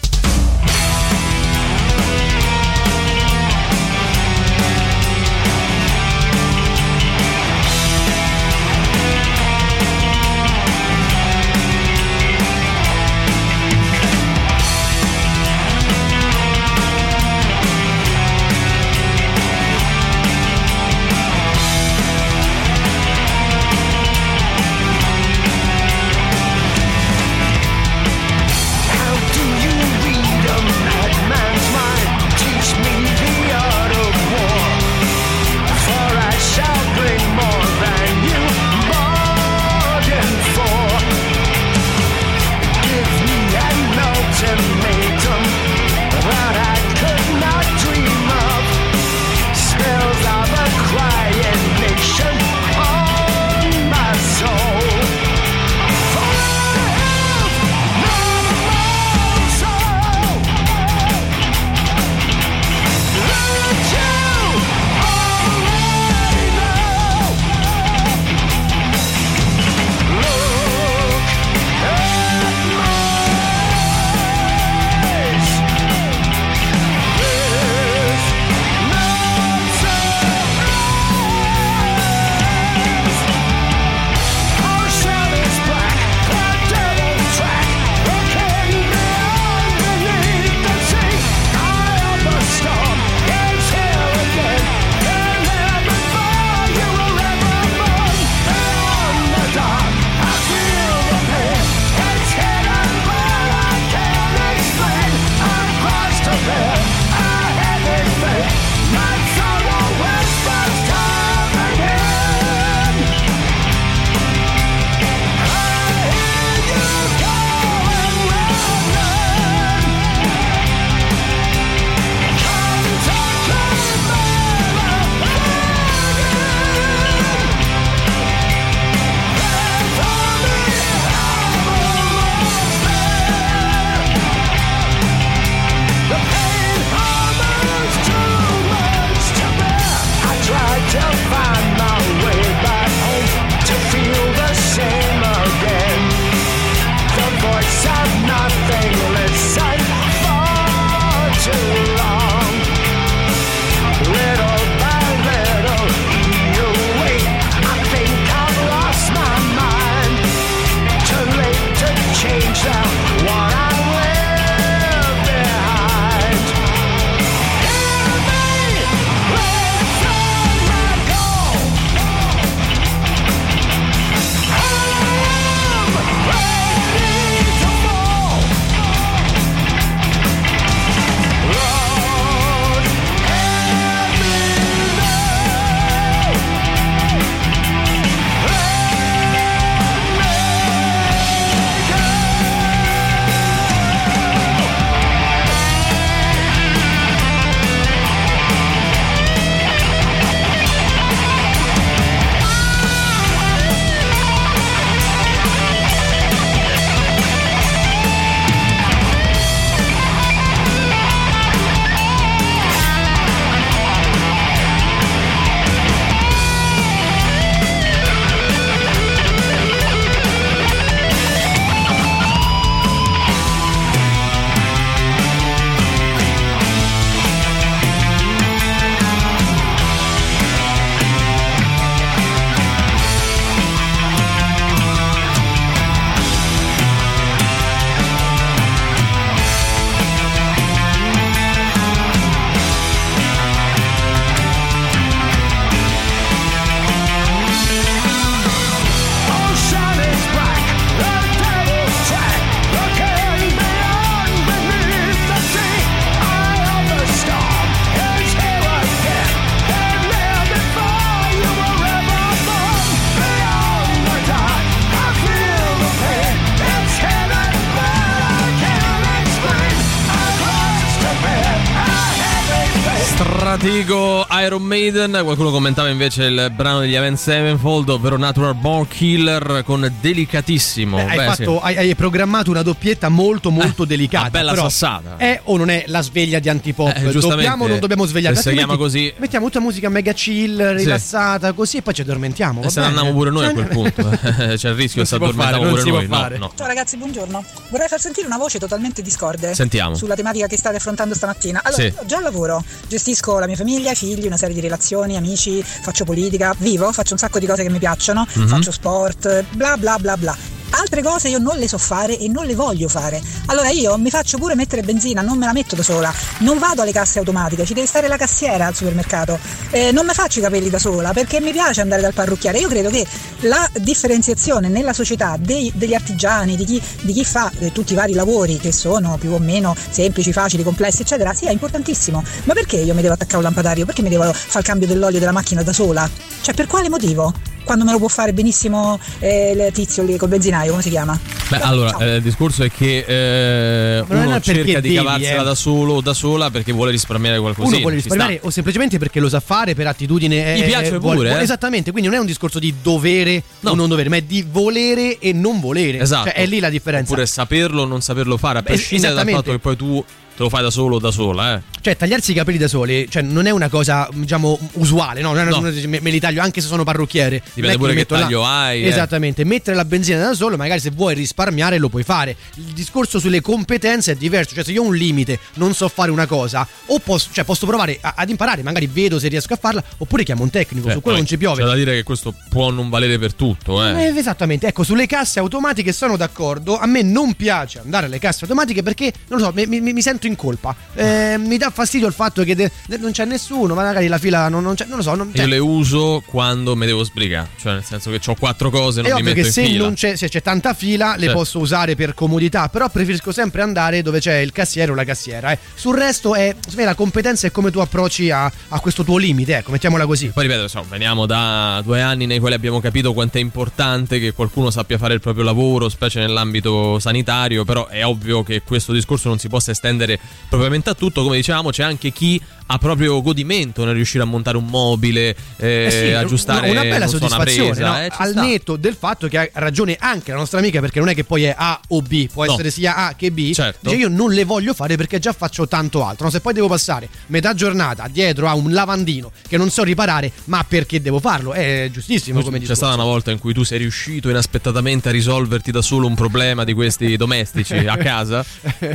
Iron 274.49 274.63
Maiden. 274.63 275.21
Qualcuno 275.23 275.51
commentava 275.51 275.89
invece 275.91 276.25
il 276.25 276.53
brano 276.55 276.81
degli 276.81 276.95
Avenged 276.97 277.19
Sevenfold, 277.21 277.89
ovvero 277.91 278.17
Natural 278.17 278.55
Born 278.55 278.89
Killer 278.89 279.63
con 279.65 279.91
delicatissimo. 280.01 280.97
Beh, 280.97 281.03
hai, 281.05 281.17
Beh, 281.19 281.25
fatto- 281.25 281.59
sì. 281.59 281.59
hai- 281.63 281.77
hai 281.77 281.95
programmato 281.95 282.51
una 282.51 282.63
doppietta 282.63 283.09
molto 283.11 283.51
molto 283.51 283.85
delicata. 283.85 284.23
una 284.23 284.31
bella 284.31 284.51
però 284.53 284.69
sassata. 284.69 285.17
È 285.19 285.41
o 285.45 285.57
non 285.59 285.69
è 285.71 285.85
la 285.87 286.01
sveglia 286.01 286.39
di 286.39 286.49
antipop? 286.49 286.89
Eh, 286.89 286.93
giustamente, 287.11 287.29
dobbiamo 287.29 287.65
o 287.65 287.69
non 287.69 287.79
dobbiamo 287.79 288.05
svegliare? 288.07 288.35
se 288.37 288.49
si 288.51 288.57
chiama 288.57 288.77
così- 288.77 289.13
Mettiamo 289.19 289.47
tutta 289.47 289.61
musica 289.61 289.89
mega 289.91 290.13
chill, 290.13 290.75
rilassata, 290.75 291.53
così 291.53 291.77
e 291.79 291.83
poi 291.83 291.95
ci 291.95 292.01
addormentiamo. 292.01 292.63
E 292.63 292.71
se 292.71 292.81
ne 292.81 292.87
andiamo 292.87 293.13
pure 293.13 293.31
noi 293.31 293.45
a 293.47 293.53
quel 293.53 293.65
Cioè, 293.67 293.75
punto. 293.75 294.09
C'è 294.57 294.69
il 294.71 294.75
rischio 294.75 295.03
che 295.03 295.09
si 295.09 295.15
fare, 295.17 295.25
addormentiamo 295.27 295.65
non 295.65 295.71
pure 295.75 295.83
noi. 295.91 296.07
No, 296.09 296.17
fare. 296.17 296.39
no. 296.39 296.53
Ciao 296.57 296.67
ragazzi, 296.67 296.97
buongiorno. 296.97 297.45
Vorrei 297.69 297.89
far 297.89 298.01
sentire 298.01 298.27
una 298.27 298.39
voce 298.39 298.59
totalmente 298.59 299.03
discorde 299.03 299.55
Sentiamo. 299.55 299.95
sulla 299.95 300.15
tematica 300.15 300.47
che 300.47 300.57
state 300.57 300.77
affrontando 300.77 301.15
stamattina. 301.15 301.61
Allora, 301.63 301.83
Sì. 301.83 301.89
io 301.89 302.03
già 302.07 302.21
lavoro, 302.21 302.65
gestisco 302.89 303.39
la 303.39 303.47
mia 303.47 303.57
famiglia, 303.57 303.91
i 303.91 303.95
figli, 303.95 304.25
una 304.27 304.37
serie 304.39 304.55
di 304.55 304.61
relazioni, 304.61 305.17
amici, 305.17 305.63
faccio 305.63 306.05
politica, 306.05 306.55
vivo, 306.59 306.91
faccio 306.93 307.13
un 307.13 307.19
sacco 307.19 307.39
di 307.39 307.45
cose 307.47 307.63
che 307.63 307.71
mi 307.71 307.79
piacciono, 307.79 308.27
Mhm. 308.33 308.47
faccio 308.49 308.71
sport, 308.73 309.45
bla 309.51 309.77
bla 309.77 309.99
bla 309.99 310.17
bla. 310.17 310.37
Altre 310.71 311.03
cose 311.03 311.29
io 311.29 311.39
non 311.39 311.57
le 311.57 311.67
so 311.67 311.79
fare 311.79 312.19
e 312.19 312.29
non 312.29 312.45
le 312.45 312.55
voglio 312.55 312.89
fare. 312.89 313.23
Allora 313.47 313.71
io 313.71 313.97
mi 313.97 314.11
faccio 314.11 314.37
pure 314.37 314.55
mettere 314.55 314.83
benzina, 314.83 315.23
non 315.23 315.39
me 315.39 315.47
la 315.47 315.55
metto 315.55 315.75
da 315.75 315.83
sola. 315.83 316.13
Non 316.41 316.59
vado 316.59 316.83
alle 316.83 316.93
casse 316.93 317.19
automatiche, 317.19 317.65
ci 317.65 317.73
deve 317.73 317.87
stare 317.87 318.07
la 318.07 318.19
cassiera 318.19 318.67
al 318.67 318.75
supermercato. 318.75 319.39
Eh, 319.71 319.93
non 319.93 320.05
mi 320.05 320.13
faccio 320.13 320.41
i 320.41 320.43
capelli 320.43 320.69
da 320.69 320.79
sola 320.79 321.13
perché 321.15 321.41
mi 321.41 321.53
piace 321.53 321.81
andare 321.81 322.03
dal 322.03 322.13
parrucchiere. 322.13 322.59
Io 322.59 322.69
credo 322.69 322.91
che 322.91 323.05
la 323.41 323.67
differenziazione 323.81 324.69
nella 324.69 324.93
società 324.93 325.37
dei- 325.41 325.73
degli 325.75 325.95
artigiani, 325.95 326.55
di 326.55 326.65
chi, 326.65 326.83
di 327.01 327.13
chi 327.15 327.25
fa 327.25 327.51
eh, 327.59 327.73
tutti 327.73 327.93
i 327.95 327.97
vari 327.97 328.13
lavori 328.13 328.59
che 328.59 328.71
sono 328.73 329.17
più 329.19 329.33
o 329.33 329.39
meno 329.39 329.75
semplici, 329.91 330.33
facili, 330.33 330.63
complessi, 330.63 331.03
eccetera, 331.03 331.35
sia 331.35 331.51
importantissimo. 331.51 332.23
Ma 332.45 332.53
perché 332.55 332.77
io 332.77 332.95
mi 332.95 333.01
devo 333.03 333.15
attaccare 333.15 333.39
un 333.39 333.43
lampadario? 333.43 333.85
Perché 333.85 334.03
mi 334.03 334.11
devo 334.11 334.18
fare 334.25 334.59
il 334.59 334.65
cambio 334.65 334.87
dell'olio 334.87 335.19
della 335.19 335.33
macchina 335.33 335.63
da 335.63 335.73
sola? 335.73 336.09
Cioè, 336.41 336.55
per 336.55 336.67
quale 336.67 336.89
motivo? 336.89 337.33
Quando 337.65 337.85
me 337.85 337.93
lo 337.93 337.99
può 337.99 338.09
fare 338.09 338.33
benissimo 338.33 338.99
eh, 339.19 339.51
il 339.51 339.73
tizio 339.75 340.03
lì 340.03 340.17
col 340.17 340.31
benzinaio, 340.31 340.71
come 340.71 340.83
si 340.83 340.89
chiama? 340.89 341.21
Beh, 341.49 341.61
allora, 341.61 341.99
eh, 341.99 342.17
il 342.17 342.23
discorso 342.23 342.63
è 342.63 342.71
che 342.71 343.05
eh, 343.07 344.05
uno 344.09 344.23
è 344.23 344.27
perché 344.27 344.55
cerca 344.55 344.81
di 344.81 344.89
devi, 344.89 344.95
cavarsela 344.95 345.43
eh. 345.43 345.45
da 345.45 345.55
solo 345.55 345.95
o 345.95 346.01
da 346.01 346.15
sola 346.15 346.51
perché 346.51 346.73
vuole 346.73 346.91
risparmiare 346.91 347.39
qualcosina. 347.39 347.75
Uno 347.75 347.81
vuole 347.81 347.97
risparmiare 347.97 348.41
o 348.43 348.49
semplicemente 348.49 348.99
perché 348.99 349.21
lo 349.21 349.29
sa 349.29 349.41
fare 349.41 349.75
per 349.75 349.87
attitudine. 349.87 350.57
Gli 350.57 350.63
eh, 350.63 350.65
piace 350.65 350.99
vuole- 350.99 351.17
pure, 351.17 351.29
vuole- 351.29 351.41
eh. 351.41 351.43
Esattamente, 351.43 351.91
quindi 351.91 352.09
non 352.09 352.17
è 352.17 352.21
un 352.21 352.27
discorso 352.27 352.59
di 352.59 352.75
dovere 352.81 353.43
o 353.65 353.75
non 353.75 353.89
dovere, 353.89 354.09
ma 354.09 354.17
è 354.17 354.23
di 354.23 354.47
volere 354.51 355.19
e 355.19 355.35
non 355.35 355.61
volere. 355.61 356.01
Esatto. 356.01 356.31
Cioè, 356.31 356.37
è 356.37 356.47
lì 356.47 356.61
la 356.61 356.71
differenza. 356.71 357.13
Oppure 357.13 357.27
saperlo 357.27 357.83
o 357.83 357.85
non 357.87 358.01
saperlo 358.01 358.39
fare, 358.39 358.61
a 358.61 358.63
prescindere 358.63 359.13
dal 359.13 359.29
fatto 359.29 359.51
che 359.51 359.59
poi 359.59 359.77
tu 359.77 360.03
te 360.39 360.45
lo 360.45 360.51
fai 360.51 360.63
da 360.63 360.71
solo 360.71 360.97
o 360.97 360.99
da 361.01 361.11
sola, 361.11 361.57
eh. 361.57 361.63
Cioè, 361.81 361.97
tagliarsi 361.97 362.31
i 362.31 362.35
capelli 362.35 362.59
da 362.59 362.69
soli, 362.69 363.09
cioè, 363.11 363.23
non 363.23 363.47
è 363.47 363.51
una 363.51 363.69
cosa, 363.69 364.09
diciamo, 364.13 364.57
usuale, 364.75 365.21
no? 365.21 365.33
Non 365.33 365.49
è 365.49 365.51
No. 365.51 365.59
una- 365.59 365.71
me, 365.87 365.99
me 366.01 366.11
li 366.11 366.21
taglio 366.21 366.41
anche 366.41 366.61
se 366.61 366.69
sono 366.69 366.85
parrucchiere. 366.85 367.43
Dipende 367.55 367.77
pure 367.77 367.91
che 367.93 367.99
metto 367.99 368.15
là. 368.15 368.21
taglio 368.21 368.45
hai, 368.45 368.85
eh. 368.85 368.87
Esattamente, 368.89 369.43
mettere 369.45 369.75
la 369.77 369.85
benzina 369.85 370.19
da 370.21 370.35
solo, 370.35 370.57
magari 370.57 370.79
se 370.79 370.91
vuoi 370.91 371.15
risparmiare 371.15 371.79
lo 371.79 371.89
puoi 371.89 372.05
fare. 372.05 372.37
Il 372.55 372.73
discorso 372.73 373.19
sulle 373.19 373.41
competenze 373.41 374.13
è 374.13 374.15
diverso, 374.15 374.55
cioè 374.55 374.63
se 374.63 374.71
io 374.71 374.83
ho 374.83 374.87
un 374.87 374.95
limite, 374.95 375.41
non 375.55 375.75
so 375.75 375.89
fare 375.89 376.13
una 376.13 376.27
cosa, 376.27 376.65
o 376.87 377.01
posso, 377.01 377.31
cioè, 377.33 377.43
posso 377.45 377.67
provare 377.67 377.99
a- 378.01 378.15
ad 378.17 378.29
imparare, 378.31 378.63
magari 378.63 378.87
vedo 378.87 379.19
se 379.19 379.27
riesco 379.27 379.55
a 379.55 379.59
farla, 379.61 379.83
oppure 379.97 380.23
chiamo 380.23 380.45
un 380.45 380.51
tecnico, 380.51 380.85
Cioè, 380.87 380.95
su 380.95 381.01
quello 381.01 381.17
non 381.19 381.27
ci 381.27 381.37
piove. 381.37 381.63
C'è 381.63 381.67
da 381.69 381.75
dire 381.75 381.95
che 381.95 382.05
questo 382.05 382.33
può 382.49 382.71
non 382.71 382.89
valere 382.91 383.19
per 383.19 383.35
tutto, 383.35 383.85
eh. 383.85 384.05
Eh, 384.07 384.17
esattamente, 384.17 384.69
ecco, 384.69 384.85
sulle 384.85 385.07
casse 385.07 385.41
automatiche 385.41 385.93
sono 385.93 386.17
d'accordo. 386.17 386.77
A 386.79 386.87
me 386.87 387.03
non 387.03 387.35
piace 387.35 387.81
andare 387.81 388.07
alle 388.07 388.21
casse 388.21 388.45
automatiche 388.45 388.85
perché, 388.85 389.13
non 389.29 389.41
lo 389.41 389.47
so, 389.47 389.53
mi, 389.53 389.67
mi- 389.81 389.93
mi 389.93 390.03
sento 390.03 390.27
in 390.29 390.37
colpa. 390.37 390.75
Eh, 390.95 391.37
mi 391.39 391.57
dà 391.59 391.71
fastidio 391.71 392.07
il 392.07 392.13
fatto 392.13 392.43
che 392.45 392.55
de- 392.55 392.71
de- 392.87 392.97
non 392.99 393.11
c'è 393.11 393.25
nessuno, 393.25 393.75
ma 393.75 393.83
magari 393.83 394.07
la 394.07 394.19
fila 394.19 394.49
non, 394.49 394.63
non 394.63 394.75
c'è, 394.75 394.85
non 394.87 394.99
lo 394.99 395.03
so. 395.03 395.15
Non, 395.15 395.31
cioè, 395.35 395.43
Io 395.45 395.49
le 395.51 395.59
uso 395.59 396.23
quando 396.27 396.77
mi 396.77 396.87
devo 396.87 397.03
sbrigare, 397.05 397.49
cioè 397.61 397.73
nel 397.75 397.85
senso 397.85 398.11
che 398.11 398.21
ho 398.27 398.35
quattro 398.39 398.71
cose, 398.71 399.03
non 399.03 399.11
è 399.11 399.15
mi 399.15 399.23
metto 399.23 399.35
che 399.41 399.47
in 399.47 399.53
se, 399.53 399.65
fila. 399.65 399.85
non 399.85 399.95
c'è, 399.95 400.17
se 400.17 400.29
c'è 400.29 400.43
tanta 400.43 400.75
fila 400.75 401.15
le 401.17 401.25
Certo. 401.25 401.39
posso 401.39 401.59
usare 401.59 401.95
per 401.97 402.15
comodità, 402.15 402.69
però 402.69 402.89
preferisco 402.89 403.33
sempre 403.33 403.63
andare 403.63 404.03
dove 404.03 404.21
c'è 404.21 404.37
il 404.39 404.53
cassiere 404.53 404.93
o 404.93 404.95
la 404.95 405.05
cassiera. 405.05 405.53
eh. 405.53 405.59
Sul 405.75 405.97
resto 405.97 406.35
è, 406.35 406.55
me 406.77 406.85
la 406.85 406.95
competenza 406.95 407.47
è 407.47 407.51
come 407.51 407.71
tu 407.71 407.79
approcci 407.81 408.31
a, 408.31 408.51
a 408.69 408.81
questo 408.81 409.05
tuo 409.05 409.17
limite, 409.17 409.57
ecco, 409.57 409.71
mettiamola 409.71 410.07
così. 410.07 410.29
Poi 410.29 410.45
ripeto, 410.45 410.63
insomma, 410.63 410.87
veniamo 410.91 411.27
da 411.27 411.81
due 411.85 412.01
anni 412.03 412.27
nei 412.27 412.39
quali 412.39 412.55
abbiamo 412.55 412.81
capito 412.81 413.13
quanto 413.13 413.39
è 413.39 413.41
importante 413.41 414.19
che 414.21 414.33
qualcuno 414.33 414.71
sappia 414.71 414.99
fare 414.99 415.15
il 415.15 415.21
proprio 415.21 415.45
lavoro, 415.45 415.89
specie 415.89 416.21
nell'ambito 416.21 416.99
sanitario, 416.99 417.65
però 417.65 417.87
è 417.89 418.05
ovvio 418.05 418.43
che 418.43 418.63
questo 418.63 418.93
discorso 418.93 419.29
non 419.29 419.39
si 419.39 419.49
possa 419.49 419.71
estendere 419.71 420.18
propriamente 420.49 420.91
a 420.91 420.95
tutto, 420.95 421.23
come 421.23 421.37
dicevamo 421.37 421.71
c'è 421.71 421.83
anche 421.83 422.11
chi 422.13 422.41
ha 422.71 422.77
proprio 422.77 423.23
godimento 423.23 423.83
nel 423.87 423.95
riuscire 423.95 424.23
a 424.23 424.27
montare 424.27 424.59
un 424.59 424.67
mobile, 424.67 425.35
eh, 425.57 425.85
Eh 425.87 425.91
sì, 425.91 426.13
aggiustare 426.13 426.69
una, 426.69 426.83
bella 426.83 427.07
soddisfazione 427.07 427.71
presa, 427.71 427.89
no? 427.93 427.99
eh, 427.99 428.11
al 428.13 428.31
sta. 428.33 428.41
netto 428.43 428.77
del 428.77 428.95
fatto 428.95 429.27
che 429.27 429.39
ha 429.39 429.49
ragione 429.55 429.97
anche 429.99 430.33
la 430.33 430.37
nostra 430.37 430.59
amica 430.59 430.79
perché 430.81 430.99
non 430.99 431.09
è 431.09 431.15
che 431.15 431.25
poi 431.25 431.45
è 431.45 431.55
A 431.57 431.81
o 431.89 432.03
B 432.03 432.29
può 432.31 432.45
No. 432.45 432.53
essere 432.53 432.71
sia 432.71 432.95
A 433.07 433.15
che 433.15 433.31
B 433.33 433.55
Certo. 433.55 433.79
dice 433.89 433.97
io 433.97 434.09
non 434.09 434.33
le 434.33 434.45
voglio 434.45 434.75
fare 434.75 434.97
perché 434.97 435.19
già 435.19 435.33
faccio 435.33 435.67
tanto 435.67 436.05
altro 436.05 436.27
no? 436.27 436.31
se 436.31 436.41
poi 436.41 436.53
devo 436.53 436.69
passare 436.69 437.09
metà 437.29 437.55
giornata 437.55 438.07
dietro 438.11 438.49
a 438.49 438.55
un 438.55 438.71
lavandino 438.73 439.33
che 439.49 439.57
non 439.57 439.71
so 439.71 439.83
riparare 439.83 440.31
ma 440.45 440.63
perché 440.69 441.01
devo 441.01 441.21
farlo 441.21 441.55
è 441.55 441.89
giustissimo 441.91 442.41
come 442.43 442.57
C'è 442.59 442.59
discorso 442.59 442.85
stata 442.85 442.95
una 443.01 443.11
volta 443.11 443.31
in 443.31 443.39
cui 443.39 443.55
tu 443.55 443.63
sei 443.63 443.79
riuscito 443.79 444.29
inaspettatamente 444.29 445.09
a 445.09 445.13
risolverti 445.13 445.71
da 445.71 445.81
solo 445.81 446.07
un 446.07 446.15
problema 446.15 446.65
di 446.65 446.75
questi 446.75 447.17
domestici 447.17 447.75
a 447.77 447.97
casa? 447.99 448.45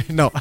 no, 0.10 0.32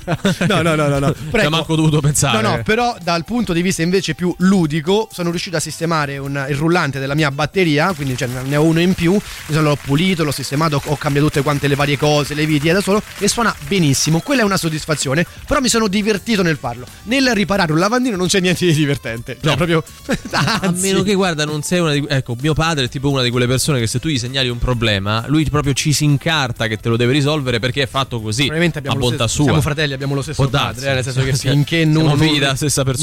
no, 0.49 0.61
no, 0.61 0.72
no, 0.75 0.89
no, 0.89 0.99
no. 0.99 1.07
Non 1.07 1.15
Prego. 1.31 1.51
manco 1.51 1.77
dovuto 1.77 2.01
pensare. 2.01 2.41
No, 2.41 2.57
no, 2.57 2.63
però 2.63 2.97
dal 3.03 3.25
punto 3.25 3.53
di 3.53 3.63
vista 3.63 3.83
invece 3.83 4.15
più 4.15 4.35
ludico 4.39 5.09
sono 5.13 5.31
riuscito 5.31 5.57
a 5.57 5.61
sistemare 5.61 6.19
un- 6.19 6.47
il 6.49 6.57
rullante 6.57 6.99
della 6.99 7.15
mia 7.15 7.31
batteria, 7.31 7.93
quindi 7.95 8.17
cioè, 8.17 8.29
ne 8.29 8.57
ho 8.57 8.63
uno 8.63 8.81
in 8.81 8.95
più, 8.95 9.13
mi 9.13 9.21
sono 9.55 9.69
l'ho 9.69 9.79
pulito, 9.83 10.25
l'ho 10.25 10.31
sistemato, 10.33 10.81
ho 10.85 10.97
cambiato 10.97 11.27
tutte 11.29 11.43
quante 11.43 11.69
le 11.69 11.75
varie 11.75 11.97
cose, 11.97 12.35
le 12.35 12.47
viti 12.47 12.71
da 12.71 12.81
solo 12.81 13.03
e 13.19 13.29
suona 13.29 13.55
benissimo. 13.69 14.21
Quella 14.21 14.43
è 14.43 14.45
una 14.45 14.57
soddisfazione, 14.57 15.25
però 15.47 15.61
mi 15.61 15.69
sono 15.69 15.89
divertito 15.89 16.43
nel 16.43 16.57
farlo. 16.57 16.87
Nel 17.05 17.33
riparare 17.35 17.73
un 17.73 17.79
lavandino 17.79 18.17
non 18.17 18.27
c'è 18.27 18.41
niente 18.41 18.67
di 18.67 18.73
divertente. 18.73 19.37
Cioè, 19.41 19.51
No. 19.51 19.57
proprio 19.57 19.83
A 20.33 20.59
anzi. 20.63 20.81
meno 20.83 21.03
che 21.03 21.15
guarda, 21.15 21.45
non 21.45 21.63
sei 21.63 21.81
una 21.81 21.93
di 21.93 22.05
ecco, 22.09 22.37
mio 22.41 22.55
padre 22.55 22.85
è 22.85 22.89
tipo 22.89 23.11
una 23.11 23.23
di 23.23 23.31
quelle 23.31 23.47
persone 23.47 23.79
che 23.81 23.87
se 23.87 23.99
tu 23.99 24.09
gli 24.09 24.19
segnali 24.19 24.49
un 24.49 24.59
problema, 24.59 25.25
lui 25.29 25.49
proprio 25.51 25.73
ci 25.75 25.93
si 25.93 26.05
incarta 26.05 26.67
che 26.67 26.79
te 26.79 26.89
lo 26.89 26.97
deve 26.97 27.13
risolvere 27.13 27.59
perché 27.59 27.83
è 27.83 27.87
fatto 27.87 28.21
così. 28.21 28.43
Probabilmente 28.47 28.79
abbiamo 28.79 28.97
a 28.97 29.01
bontà 29.01 29.17
stesso- 29.27 29.35
sua. 29.35 29.45
siamo 29.45 29.61
fratelli, 29.61 29.93
abbiamo 29.93 30.15
lo 30.15 30.23
stesso 30.23 30.41
darsi. 30.53 30.85
eh, 30.87 30.95
nel 30.95 31.03
senso 31.05 31.23
che 31.25 31.35
finché 31.35 31.85
non, 31.85 32.17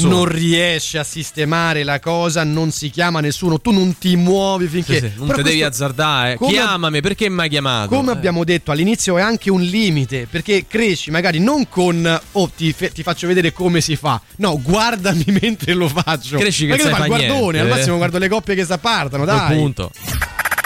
non 0.02 0.24
riesce 0.26 0.98
a 0.98 1.04
sistemare 1.04 1.82
la 1.84 1.98
cosa, 2.00 2.44
non 2.44 2.70
si 2.70 2.90
chiama 2.90 3.20
nessuno, 3.20 3.60
tu 3.60 3.70
non 3.72 3.98
ti 3.98 4.16
muovi 4.16 4.66
finché 4.68 5.00
Sì, 5.00 5.06
sì, 5.08 5.12
non 5.16 5.28
te 5.28 5.42
devi 5.42 5.62
azzardare. 5.62 6.36
come- 6.36 6.52
Chiamami 6.52 7.00
perché 7.00 7.28
mi 7.28 7.40
hai 7.40 7.48
chiamato? 7.48 7.88
Come 7.94 8.10
Eh. 8.12 8.14
abbiamo 8.14 8.44
detto 8.44 8.70
all'inizio 8.70 9.18
è 9.18 9.22
anche 9.22 9.50
un 9.50 9.60
limite 9.62 10.26
perché 10.30 10.64
cresci 10.66 11.10
magari 11.10 11.38
non 11.40 11.68
con 11.68 12.20
oh 12.32 12.50
ti, 12.56 12.72
fe- 12.72 12.90
ti 12.92 13.02
faccio 13.02 13.26
vedere 13.26 13.52
come 13.52 13.80
si 13.80 13.96
fa 13.96 14.20
no 14.36 14.60
guardami 14.62 15.24
mentre 15.40 15.74
lo 15.74 15.88
faccio 15.88 16.38
Cresci 16.38 16.66
che 16.66 16.78
sai 16.78 16.92
fa 16.94 17.06
guardone 17.06 17.28
niente, 17.40 17.58
al 17.60 17.66
eh. 17.66 17.70
massimo 17.70 17.96
guardo 17.96 18.18
le 18.18 18.28
coppie 18.28 18.54
che 18.54 18.64
si 18.64 18.72
appartano 18.72 19.24
dai 19.24 19.56
punto. 19.56 19.90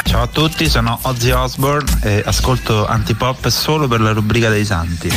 Ciao 0.07 0.23
a 0.23 0.27
tutti, 0.27 0.69
sono 0.69 0.99
Ozzy 1.03 1.31
Osbourne 1.31 1.99
e 2.03 2.23
ascolto 2.25 2.87
Antipop 2.87 3.49
solo 3.49 3.89
per 3.89 4.01
la 4.01 4.13
rubrica 4.13 4.49
dei 4.49 4.65
santi. 4.65 5.11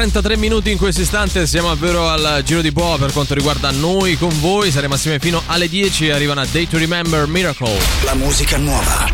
33 0.00 0.38
minuti 0.38 0.70
in 0.70 0.78
questo 0.78 1.02
istante, 1.02 1.46
siamo 1.46 1.68
davvero 1.68 2.08
al 2.08 2.40
giro 2.42 2.62
di 2.62 2.72
boa 2.72 2.96
per 2.96 3.12
quanto 3.12 3.34
riguarda 3.34 3.70
noi 3.70 4.16
con 4.16 4.30
voi, 4.40 4.70
saremo 4.70 4.94
assieme 4.94 5.18
fino 5.18 5.42
alle 5.44 5.68
10 5.68 6.06
e 6.06 6.12
arriva 6.12 6.32
una 6.32 6.46
Day 6.46 6.66
to 6.66 6.78
Remember 6.78 7.26
Miracle. 7.26 7.78
La 8.04 8.14
musica 8.14 8.56
nuova 8.56 9.06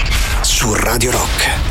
su 0.43 0.73
Radio 0.75 1.11
Rock. 1.11 1.66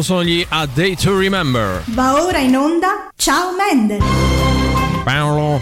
Loro 0.00 0.02
sono 0.02 0.24
gli 0.24 0.44
A 0.48 0.66
Day 0.66 0.96
to 0.96 1.16
Remember. 1.18 1.82
Va 1.86 2.22
ora 2.22 2.38
in 2.38 2.56
onda 2.56 3.08
Ciao 3.16 3.50
Mendel. 3.56 4.02
Paolo. 5.04 5.60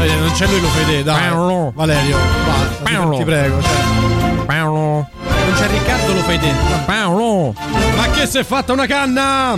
Eh, 0.00 0.14
non 0.16 0.32
c'è 0.32 0.46
lui 0.46 0.60
lo 0.60 0.68
fede, 0.68 1.02
dai. 1.02 1.28
Paolo. 1.28 1.72
Valerio, 1.74 2.16
basta, 2.46 2.84
ti- 2.84 2.92
Paolo. 2.92 3.16
ti 3.16 3.24
prego. 3.24 3.62
Cioè. 3.62 4.44
Paolo. 4.46 5.08
Non 5.22 5.54
c'è 5.54 5.68
Riccardo 5.68 6.12
lo 6.14 6.22
fede. 6.22 6.52
Paolo. 6.86 7.54
Ma 7.96 8.10
che 8.10 8.26
si 8.26 8.38
è 8.38 8.44
fatta 8.44 8.72
una 8.72 8.86
canna? 8.86 9.56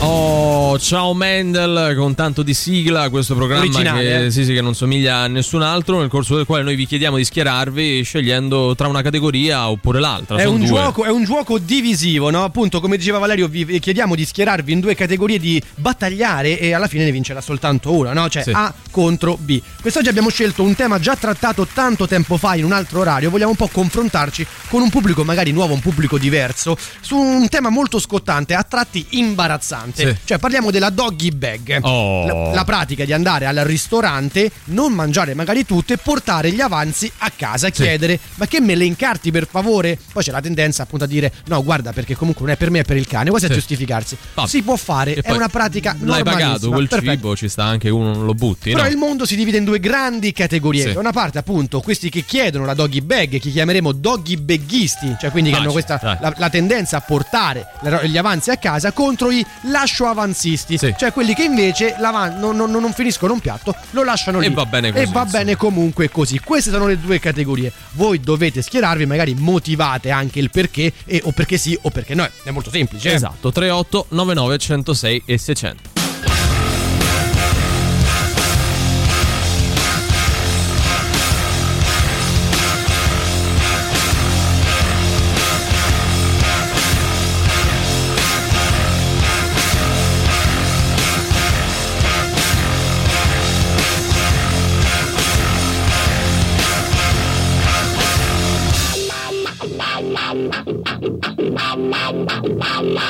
Oh, 0.00 0.78
ciao 0.78 1.14
Mendel, 1.14 1.94
con 1.96 2.14
tanto 2.14 2.42
di 2.42 2.52
sigla, 2.52 3.08
questo 3.08 3.34
programma 3.34 3.64
che, 3.94 4.26
eh. 4.26 4.30
sì, 4.30 4.44
sì, 4.44 4.52
che 4.52 4.60
non 4.60 4.74
somiglia 4.74 5.18
a 5.18 5.26
nessun 5.28 5.62
altro, 5.62 6.00
nel 6.00 6.08
corso 6.08 6.36
del 6.36 6.44
quale 6.44 6.62
noi 6.62 6.74
vi 6.74 6.86
chiediamo 6.86 7.16
di 7.16 7.24
schierarvi 7.24 8.02
scegliendo 8.02 8.74
tra 8.74 8.88
una 8.88 9.00
categoria 9.00 9.68
oppure 9.68 10.00
l'altra. 10.00 10.36
È 10.36 10.44
un, 10.44 10.64
gioco, 10.64 11.04
è 11.04 11.10
un 11.10 11.24
gioco 11.24 11.58
divisivo, 11.58 12.30
no? 12.30 12.44
Appunto, 12.44 12.80
come 12.80 12.96
diceva 12.96 13.18
Valerio, 13.18 13.48
vi 13.48 13.78
chiediamo 13.78 14.14
di 14.14 14.24
schierarvi 14.24 14.72
in 14.72 14.80
due 14.80 14.94
categorie, 14.94 15.38
di 15.38 15.62
battagliare 15.76 16.58
e 16.58 16.74
alla 16.74 16.88
fine 16.88 17.04
ne 17.04 17.12
vincerà 17.12 17.40
soltanto 17.40 17.92
una, 17.92 18.12
no? 18.12 18.28
Cioè 18.28 18.42
Sì. 18.42 18.50
A 18.52 18.74
contro 18.90 19.38
B. 19.40 19.60
Quest'oggi 19.80 20.08
abbiamo 20.08 20.28
scelto 20.28 20.62
un 20.62 20.74
tema 20.74 20.98
già 20.98 21.16
trattato 21.16 21.66
tanto 21.72 22.06
tempo 22.06 22.36
fa 22.36 22.56
in 22.56 22.64
un 22.64 22.72
altro 22.72 23.00
orario. 23.00 23.30
Vogliamo 23.30 23.50
un 23.52 23.56
po' 23.56 23.68
confrontarci 23.68 24.46
con 24.68 24.82
un 24.82 24.90
pubblico 24.90 25.24
magari 25.24 25.52
nuovo, 25.52 25.72
un 25.72 25.80
pubblico 25.80 26.18
diverso, 26.18 26.76
su 27.00 27.16
un 27.16 27.48
tema 27.48 27.70
molto 27.70 27.98
scottante, 27.98 28.54
a 28.54 28.62
tratti 28.64 29.06
imbarazzante. 29.10 29.93
Sì. 29.94 30.16
Cioè 30.24 30.38
parliamo 30.38 30.70
della 30.70 30.90
doggy 30.90 31.30
bag. 31.30 31.78
Oh. 31.82 32.26
La, 32.26 32.54
la 32.54 32.64
pratica 32.64 33.04
di 33.04 33.12
andare 33.12 33.46
al 33.46 33.56
ristorante, 33.58 34.50
non 34.66 34.92
mangiare 34.92 35.34
magari 35.34 35.64
tutto 35.64 35.92
e 35.92 35.96
portare 35.98 36.50
gli 36.52 36.60
avanzi 36.60 37.10
a 37.18 37.30
casa, 37.34 37.66
Sì. 37.66 37.82
chiedere 37.82 38.18
ma 38.36 38.46
che 38.46 38.60
me 38.60 38.74
le 38.74 38.84
incarti 38.84 39.30
per 39.30 39.46
favore? 39.48 39.98
Poi 40.12 40.22
c'è 40.22 40.30
la 40.32 40.40
tendenza 40.40 40.82
appunto 40.82 41.04
a 41.04 41.08
dire 41.08 41.32
no 41.46 41.62
guarda 41.62 41.92
perché 41.92 42.14
comunque 42.16 42.44
non 42.44 42.54
è 42.54 42.56
per 42.56 42.70
me 42.70 42.80
è 42.80 42.84
per 42.84 42.96
il 42.96 43.06
cane, 43.06 43.30
è 43.30 43.38
Sì. 43.38 43.46
giustificarsi. 43.48 44.16
Vabbè. 44.34 44.48
Si 44.48 44.62
può 44.62 44.76
fare, 44.76 45.14
E 45.14 45.20
è 45.20 45.32
una 45.32 45.48
pratica 45.48 45.96
L'hai 46.00 46.22
pagato 46.22 46.70
quel 46.70 46.88
Perfetto. 46.88 47.12
cibo, 47.12 47.36
ci 47.36 47.48
sta 47.48 47.64
anche 47.64 47.88
uno 47.88 48.12
non 48.14 48.24
lo 48.24 48.34
butti. 48.34 48.70
Però 48.70 48.82
no? 48.82 48.88
il 48.88 48.96
mondo 48.96 49.24
si 49.26 49.36
divide 49.36 49.58
in 49.58 49.64
due 49.64 49.78
grandi 49.80 50.32
categorie. 50.32 50.92
Da 50.92 50.98
una 51.00 51.12
parte, 51.12 51.38
appunto, 51.38 51.80
questi 51.80 52.10
che 52.10 52.22
chiedono 52.22 52.64
la 52.64 52.74
doggy 52.74 53.00
bag, 53.00 53.38
che 53.38 53.50
chiameremo 53.50 53.92
doggy 53.92 54.36
baghisti, 54.36 55.16
cioè 55.20 55.30
quindi 55.30 55.50
che 55.50 55.56
Ah, 55.56 55.60
hanno 55.60 55.72
questa, 55.72 56.18
la, 56.20 56.34
la 56.36 56.50
tendenza 56.50 56.96
a 56.96 57.00
portare 57.00 57.66
gli 58.04 58.16
avanzi 58.16 58.50
a 58.50 58.56
casa, 58.56 58.92
contro 58.92 59.30
i 59.30 59.44
lascio 59.74 60.06
avanzisti, 60.06 60.78
cioè 60.78 61.12
quelli 61.12 61.34
che 61.34 61.42
invece 61.42 61.96
non, 61.98 62.56
non- 62.56 62.70
non 62.70 62.92
finiscono 62.92 63.32
un 63.32 63.40
piatto, 63.40 63.74
lo 63.90 64.04
lasciano 64.04 64.40
E 64.40 64.46
lì. 64.48 64.54
va 64.54 64.64
bene 64.66 64.92
così, 64.92 65.02
E 65.02 65.06
va 65.08 65.24
bene 65.24 65.56
comunque 65.56 66.08
così. 66.10 66.38
Queste 66.38 66.70
sono 66.70 66.86
le 66.86 66.98
due 67.00 67.18
categorie. 67.18 67.72
Voi 67.92 68.20
dovete 68.20 68.62
schierarvi, 68.62 69.04
magari 69.04 69.34
motivate 69.34 70.10
anche 70.10 70.38
il 70.38 70.50
perché, 70.50 70.92
e- 71.04 71.20
o 71.24 71.32
perché 71.32 71.56
sì 71.58 71.76
o 71.82 71.90
perché 71.90 72.14
no. 72.14 72.28
È 72.44 72.50
molto 72.50 72.70
semplice. 72.70 73.10
eh. 73.10 73.14
Esatto, 73.14 73.50
38 73.50 74.06
99 74.10 74.58
106 74.58 75.22
e 75.26 75.38
600. 75.38 75.93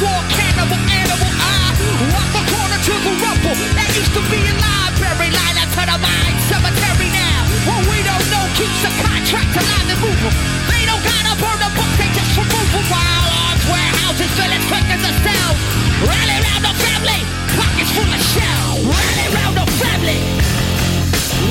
war 0.00 0.20
cannibal 0.26 0.80
animal. 0.90 1.30
I 1.38 1.70
walk 2.10 2.28
the 2.34 2.42
corner 2.50 2.78
to 2.78 2.94
the 2.98 3.12
rumble 3.22 3.56
that 3.78 3.88
used 3.94 4.14
to 4.16 4.22
be 4.26 4.40
a 4.42 4.54
library, 4.58 5.30
line 5.30 5.58
up 5.62 5.70
to 5.70 5.82
the 5.86 5.98
mine 6.02 6.36
cemetery 6.50 7.10
now. 7.14 7.38
What 7.68 7.82
we 7.86 8.02
don't 8.02 8.26
know 8.32 8.44
keeps 8.58 8.80
the 8.82 8.90
contract 8.98 9.54
alive 9.54 9.88
and 9.94 10.00
moving. 10.02 10.34
They 10.66 10.82
don't 10.88 11.04
gotta 11.04 11.34
burn 11.38 11.58
the 11.62 11.70
book, 11.78 11.92
they 12.00 12.10
just 12.10 12.32
remove 12.34 12.70
them 12.74 12.86
while 12.90 13.28
arms 13.46 13.64
warehouses 13.70 14.30
filling 14.34 14.64
triggers 14.66 15.04
of 15.06 15.14
cells. 15.22 15.58
Rally 16.02 16.38
round 16.42 16.64
the 16.66 16.74
family, 16.74 17.20
pockets 17.54 17.92
full 17.94 18.10
of 18.10 18.22
shells. 18.34 18.82
Rally 18.82 19.26
round 19.30 19.54
the 19.62 19.66
family 19.78 20.18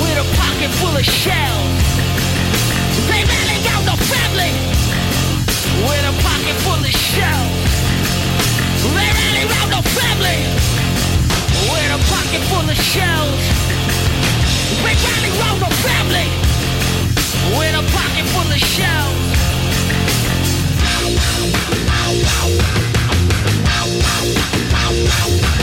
with 0.03 0.19
a 0.19 0.27
pocket 0.35 0.71
full 0.83 0.95
of 0.95 1.05
shells. 1.05 1.79
They 3.07 3.23
rally 3.23 3.57
round 3.71 3.85
the 3.87 3.97
family 4.11 4.51
with 5.87 6.11
a 6.11 6.13
pocket 6.19 6.55
full 6.67 6.81
of 6.83 6.91
shells. 6.91 7.62
Family 9.99 10.39
with 11.69 11.97
a 11.97 12.01
pocket 12.09 12.41
full 12.49 12.67
of 12.69 12.77
shells. 12.77 13.41
Round 15.39 15.61
the 15.61 15.69
family 15.81 16.27
with 17.57 17.73
a 17.73 17.83
pocket 17.91 18.25
full 18.33 18.51
of 18.51 18.59
shells. 18.59 19.23
Who 25.23 25.62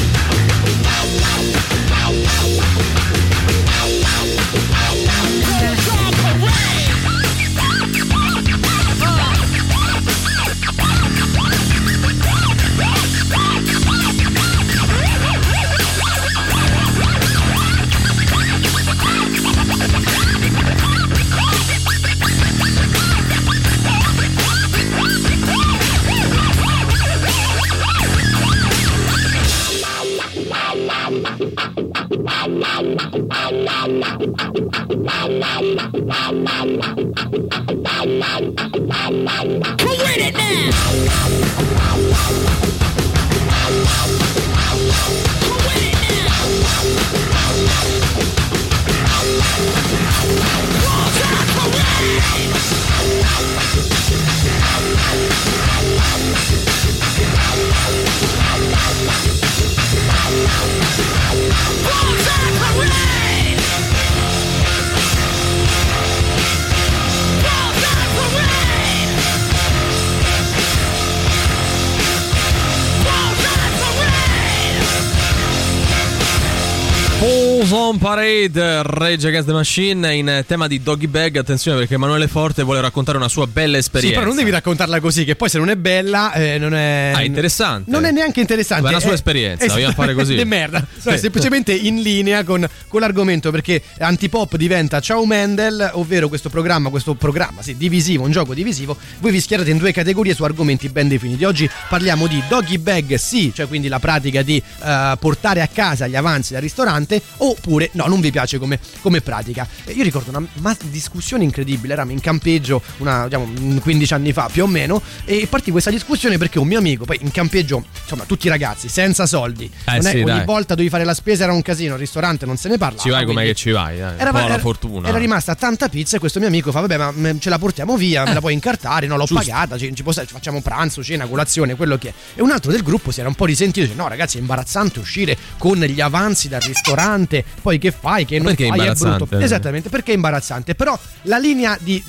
Parade, 78.14 78.82
Rage 78.82 79.28
Against 79.28 79.46
the 79.46 79.52
Machine 79.54 80.12
in 80.16 80.44
tema 80.44 80.66
di 80.66 80.82
doggy 80.82 81.06
bag. 81.06 81.36
Attenzione 81.36 81.78
perché 81.78 81.94
Emanuele 81.94 82.26
Forte 82.26 82.64
vuole 82.64 82.80
raccontare 82.80 83.16
una 83.18 83.28
sua 83.28 83.46
bella 83.46 83.74
Sì, 83.74 83.78
esperienza. 83.78 84.18
però 84.18 84.30
non 84.30 84.36
devi 84.36 84.50
raccontarla 84.50 84.98
così, 84.98 85.24
che 85.24 85.36
poi 85.36 85.48
se 85.48 85.58
non 85.58 85.70
è 85.70 85.76
bella, 85.76 86.32
eh, 86.32 86.58
non 86.58 86.74
è. 86.74 87.12
Ah, 87.14 87.22
interessante. 87.22 87.88
Non 87.88 88.04
è 88.04 88.10
neanche 88.10 88.40
interessante. 88.40 88.82
Ma 88.82 88.88
è 88.88 88.92
una 88.94 89.00
sua 89.00 89.12
È- 89.12 89.14
esperienza, 89.14 89.64
vogliamo 89.68 89.92
fare 89.92 90.14
così. 90.14 90.34
Di 90.40 90.44
merda. 90.44 90.80
No, 90.80 90.86
Sì. 90.98 91.08
è 91.10 91.16
semplicemente 91.18 91.72
in 91.72 92.02
linea 92.02 92.42
con, 92.42 92.66
con 92.88 92.98
l'argomento 93.00 93.52
perché 93.52 93.80
Antipop 94.00 94.56
diventa 94.56 94.98
Ciao 94.98 95.24
Mendel, 95.24 95.90
ovvero 95.94 96.26
questo 96.26 96.48
programma, 96.48 96.88
questo 96.90 97.14
programma, 97.14 97.62
sì, 97.62 97.76
divisivo, 97.76 98.24
un 98.24 98.32
gioco 98.32 98.54
divisivo. 98.54 98.96
Voi 99.20 99.30
vi 99.30 99.40
schierate 99.40 99.70
in 99.70 99.78
due 99.78 99.92
categorie 99.92 100.34
su 100.34 100.42
argomenti 100.42 100.88
ben 100.88 101.06
definiti. 101.06 101.44
Oggi 101.44 101.70
parliamo 101.88 102.26
di 102.26 102.42
doggy 102.48 102.78
bag, 102.78 103.14
sì, 103.14 103.52
cioè 103.54 103.68
quindi 103.68 103.86
la 103.86 104.00
pratica 104.00 104.42
di 104.42 104.60
eh, 104.82 105.16
portare 105.20 105.60
a 105.60 105.68
casa 105.72 106.08
gli 106.08 106.16
avanzi 106.16 106.54
dal 106.54 106.62
ristorante, 106.62 107.22
oppure 107.36 107.88
no, 107.92 107.99
non 108.08 108.20
vi 108.20 108.30
piace 108.30 108.58
come, 108.58 108.78
come 109.00 109.20
pratica. 109.20 109.66
E 109.84 109.92
io 109.92 110.02
ricordo 110.02 110.30
una 110.30 110.46
ma- 110.54 110.76
discussione 110.84 111.44
incredibile, 111.44 111.92
eravamo 111.92 112.12
in 112.12 112.20
campeggio 112.20 112.82
una, 112.98 113.24
diciamo, 113.24 113.80
15 113.80 114.14
anni 114.14 114.32
fa 114.32 114.48
più 114.50 114.64
o 114.64 114.66
meno 114.66 115.02
e 115.24 115.46
partì 115.48 115.70
questa 115.70 115.90
discussione 115.90 116.38
perché 116.38 116.58
un 116.58 116.66
mio 116.66 116.78
amico, 116.78 117.04
poi 117.04 117.18
in 117.22 117.30
campeggio, 117.30 117.84
insomma, 118.02 118.24
tutti 118.24 118.46
i 118.46 118.50
ragazzi, 118.50 118.88
senza 118.88 119.26
soldi, 119.26 119.70
Eh 119.86 120.02
sì, 120.02 120.16
ogni 120.16 120.24
dai. 120.24 120.44
volta 120.44 120.74
dovevi 120.74 120.90
fare 120.90 121.04
la 121.04 121.14
spesa, 121.14 121.44
era 121.44 121.52
un 121.52 121.62
casino, 121.62 121.94
il 121.94 122.00
ristorante 122.00 122.46
non 122.46 122.56
se 122.56 122.68
ne 122.68 122.78
parla. 122.78 123.00
Ci 123.00 123.10
vai 123.10 123.24
com'è 123.24 123.44
che 123.44 123.54
ci 123.54 123.70
vai, 123.70 123.98
dai. 123.98 124.16
po' 124.16 124.46
la 124.46 124.58
fortuna. 124.58 125.08
Era 125.08 125.18
rimasta 125.18 125.54
tanta 125.54 125.88
pizza 125.88 126.16
e 126.16 126.18
questo 126.20 126.38
mio 126.38 126.48
amico 126.48 126.70
fa: 126.70 126.80
Vabbè, 126.80 126.96
ma 126.96 127.12
mm, 127.12 127.38
ce 127.38 127.50
la 127.50 127.58
portiamo 127.58 127.96
via, 127.96 128.24
me 128.24 128.34
la 128.34 128.40
puoi 128.40 128.52
incartare? 128.52 129.06
No, 129.06 129.16
l'ho 129.16 129.24
Giusto. 129.24 129.44
pagata, 129.44 129.78
ci, 129.78 129.94
ci 129.94 130.02
ci 130.04 130.26
facciamo 130.26 130.60
pranzo, 130.60 131.02
cena, 131.02 131.26
colazione, 131.26 131.74
quello 131.76 131.98
che 131.98 132.08
è. 132.08 132.12
E 132.36 132.42
un 132.42 132.50
altro 132.50 132.70
del 132.70 132.82
gruppo 132.82 133.10
si 133.10 133.20
era 133.20 133.28
un 133.28 133.34
po' 133.34 133.44
risentito, 133.44 133.86
dice: 133.86 133.96
No, 133.96 134.08
ragazzi, 134.08 134.36
è 134.38 134.40
imbarazzante 134.40 134.98
uscire 134.98 135.36
con 135.58 135.78
gli 135.78 136.00
avanzi 136.00 136.48
dal 136.48 136.60
ristorante, 136.60 137.44
poi 137.60 137.78
che 137.78 137.89
fai? 137.92 138.24
Che 138.24 138.36
non 138.38 138.46
Perché 138.46 138.64
è 138.64 138.68
fai? 138.68 138.78
È 138.78 138.80
imbarazzante? 138.80 139.24
brutto. 139.24 139.44
Esattamente, 139.44 139.88
perché 139.88 140.12
è 140.12 140.14
imbarazzante. 140.14 140.74
Però 140.74 140.98
la 141.22 141.38
linea 141.38 141.76
di, 141.80 142.02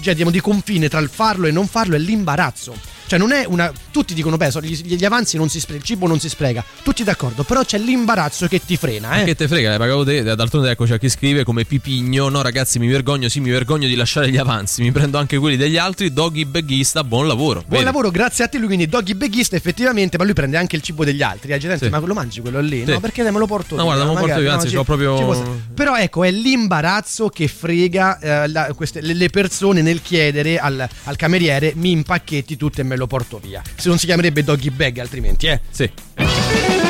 cioè, 0.00 0.14
diciamo, 0.14 0.30
di 0.30 0.40
confine 0.40 0.88
tra 0.88 1.00
il 1.00 1.08
farlo 1.08 1.46
e 1.46 1.50
non 1.50 1.66
farlo 1.66 1.96
è 1.96 1.98
l'imbarazzo. 1.98 2.74
Cioè, 3.12 3.20
non 3.20 3.32
è 3.32 3.44
una. 3.46 3.70
Tutti 3.90 4.14
dicono, 4.14 4.38
beh, 4.38 4.48
gli, 4.62 4.94
gli 4.96 5.04
avanzi 5.04 5.36
non 5.36 5.50
si 5.50 5.60
spreca, 5.60 5.80
il 5.80 5.84
cibo 5.84 6.06
non 6.06 6.18
si 6.18 6.30
spreca. 6.30 6.64
Tutti 6.82 7.04
d'accordo, 7.04 7.42
però 7.42 7.62
c'è 7.62 7.76
l'imbarazzo 7.76 8.46
che 8.48 8.58
ti 8.64 8.78
frena, 8.78 9.20
eh. 9.20 9.24
Che 9.24 9.34
te 9.34 9.48
frega, 9.48 9.68
l'hai 9.68 9.76
pagato 9.76 10.02
te. 10.02 10.22
D'altronde, 10.22 10.70
ecco, 10.70 10.86
c'è 10.86 10.98
chi 10.98 11.10
scrive 11.10 11.44
come 11.44 11.66
Pipigno. 11.66 12.30
No, 12.30 12.40
ragazzi, 12.40 12.78
mi 12.78 12.86
vergogno. 12.88 13.28
Sì, 13.28 13.40
mi 13.40 13.50
vergogno 13.50 13.86
di 13.86 13.94
lasciare 13.96 14.30
gli 14.30 14.38
avanzi. 14.38 14.80
Mi 14.80 14.92
prendo 14.92 15.18
anche 15.18 15.36
quelli 15.36 15.58
degli 15.58 15.76
altri. 15.76 16.10
Doggy 16.10 16.46
beghista, 16.46 17.04
buon 17.04 17.26
lavoro. 17.26 17.58
Buon 17.60 17.66
Vedi? 17.68 17.84
lavoro, 17.84 18.10
grazie 18.10 18.44
a 18.44 18.48
te. 18.48 18.56
Lui 18.56 18.68
quindi 18.68 18.88
doggy 18.88 19.12
beghista, 19.12 19.56
effettivamente, 19.56 20.16
ma 20.16 20.24
lui 20.24 20.32
prende 20.32 20.56
anche 20.56 20.76
il 20.76 20.80
cibo 20.82 21.04
degli 21.04 21.20
altri. 21.20 21.50
La 21.50 21.58
gente, 21.58 21.84
Sì. 21.84 21.90
ma 21.90 21.98
lo 21.98 22.14
mangi 22.14 22.40
quello 22.40 22.60
lì? 22.60 22.82
Sì. 22.86 22.92
No, 22.92 23.00
perché 23.00 23.22
me 23.30 23.38
lo 23.38 23.44
porto 23.46 23.76
No, 23.76 23.84
guarda, 23.84 24.04
me 24.04 24.14
lo 24.14 24.20
porto 24.20 24.40
io, 24.40 24.50
anzi, 24.50 24.68
ci- 24.70 24.74
c'ho 24.76 24.84
proprio-. 24.84 25.60
Però 25.74 25.96
ecco, 25.96 26.24
è 26.24 26.30
l'imbarazzo 26.30 27.28
che 27.28 27.46
frega 27.46 28.18
eh, 28.18 28.48
la- 28.48 28.72
queste- 28.74 29.02
le, 29.02 29.12
le 29.12 29.28
persone 29.28 29.82
nel 29.82 30.00
chiedere 30.00 30.58
al, 30.58 30.88
al 31.04 31.16
cameriere 31.16 31.72
mi 31.76 31.90
impacchetti 31.90 32.56
tutto 32.56 32.80
e 32.80 32.84
me 32.84 32.96
lo 32.96 33.01
porto 33.06 33.38
via. 33.38 33.62
Se 33.76 33.88
non 33.88 33.98
si 33.98 34.06
chiamerebbe 34.06 34.42
doggy 34.42 34.70
bag 34.70 34.98
altrimenti, 34.98 35.46
eh? 35.46 35.60
Sì. 35.70 36.81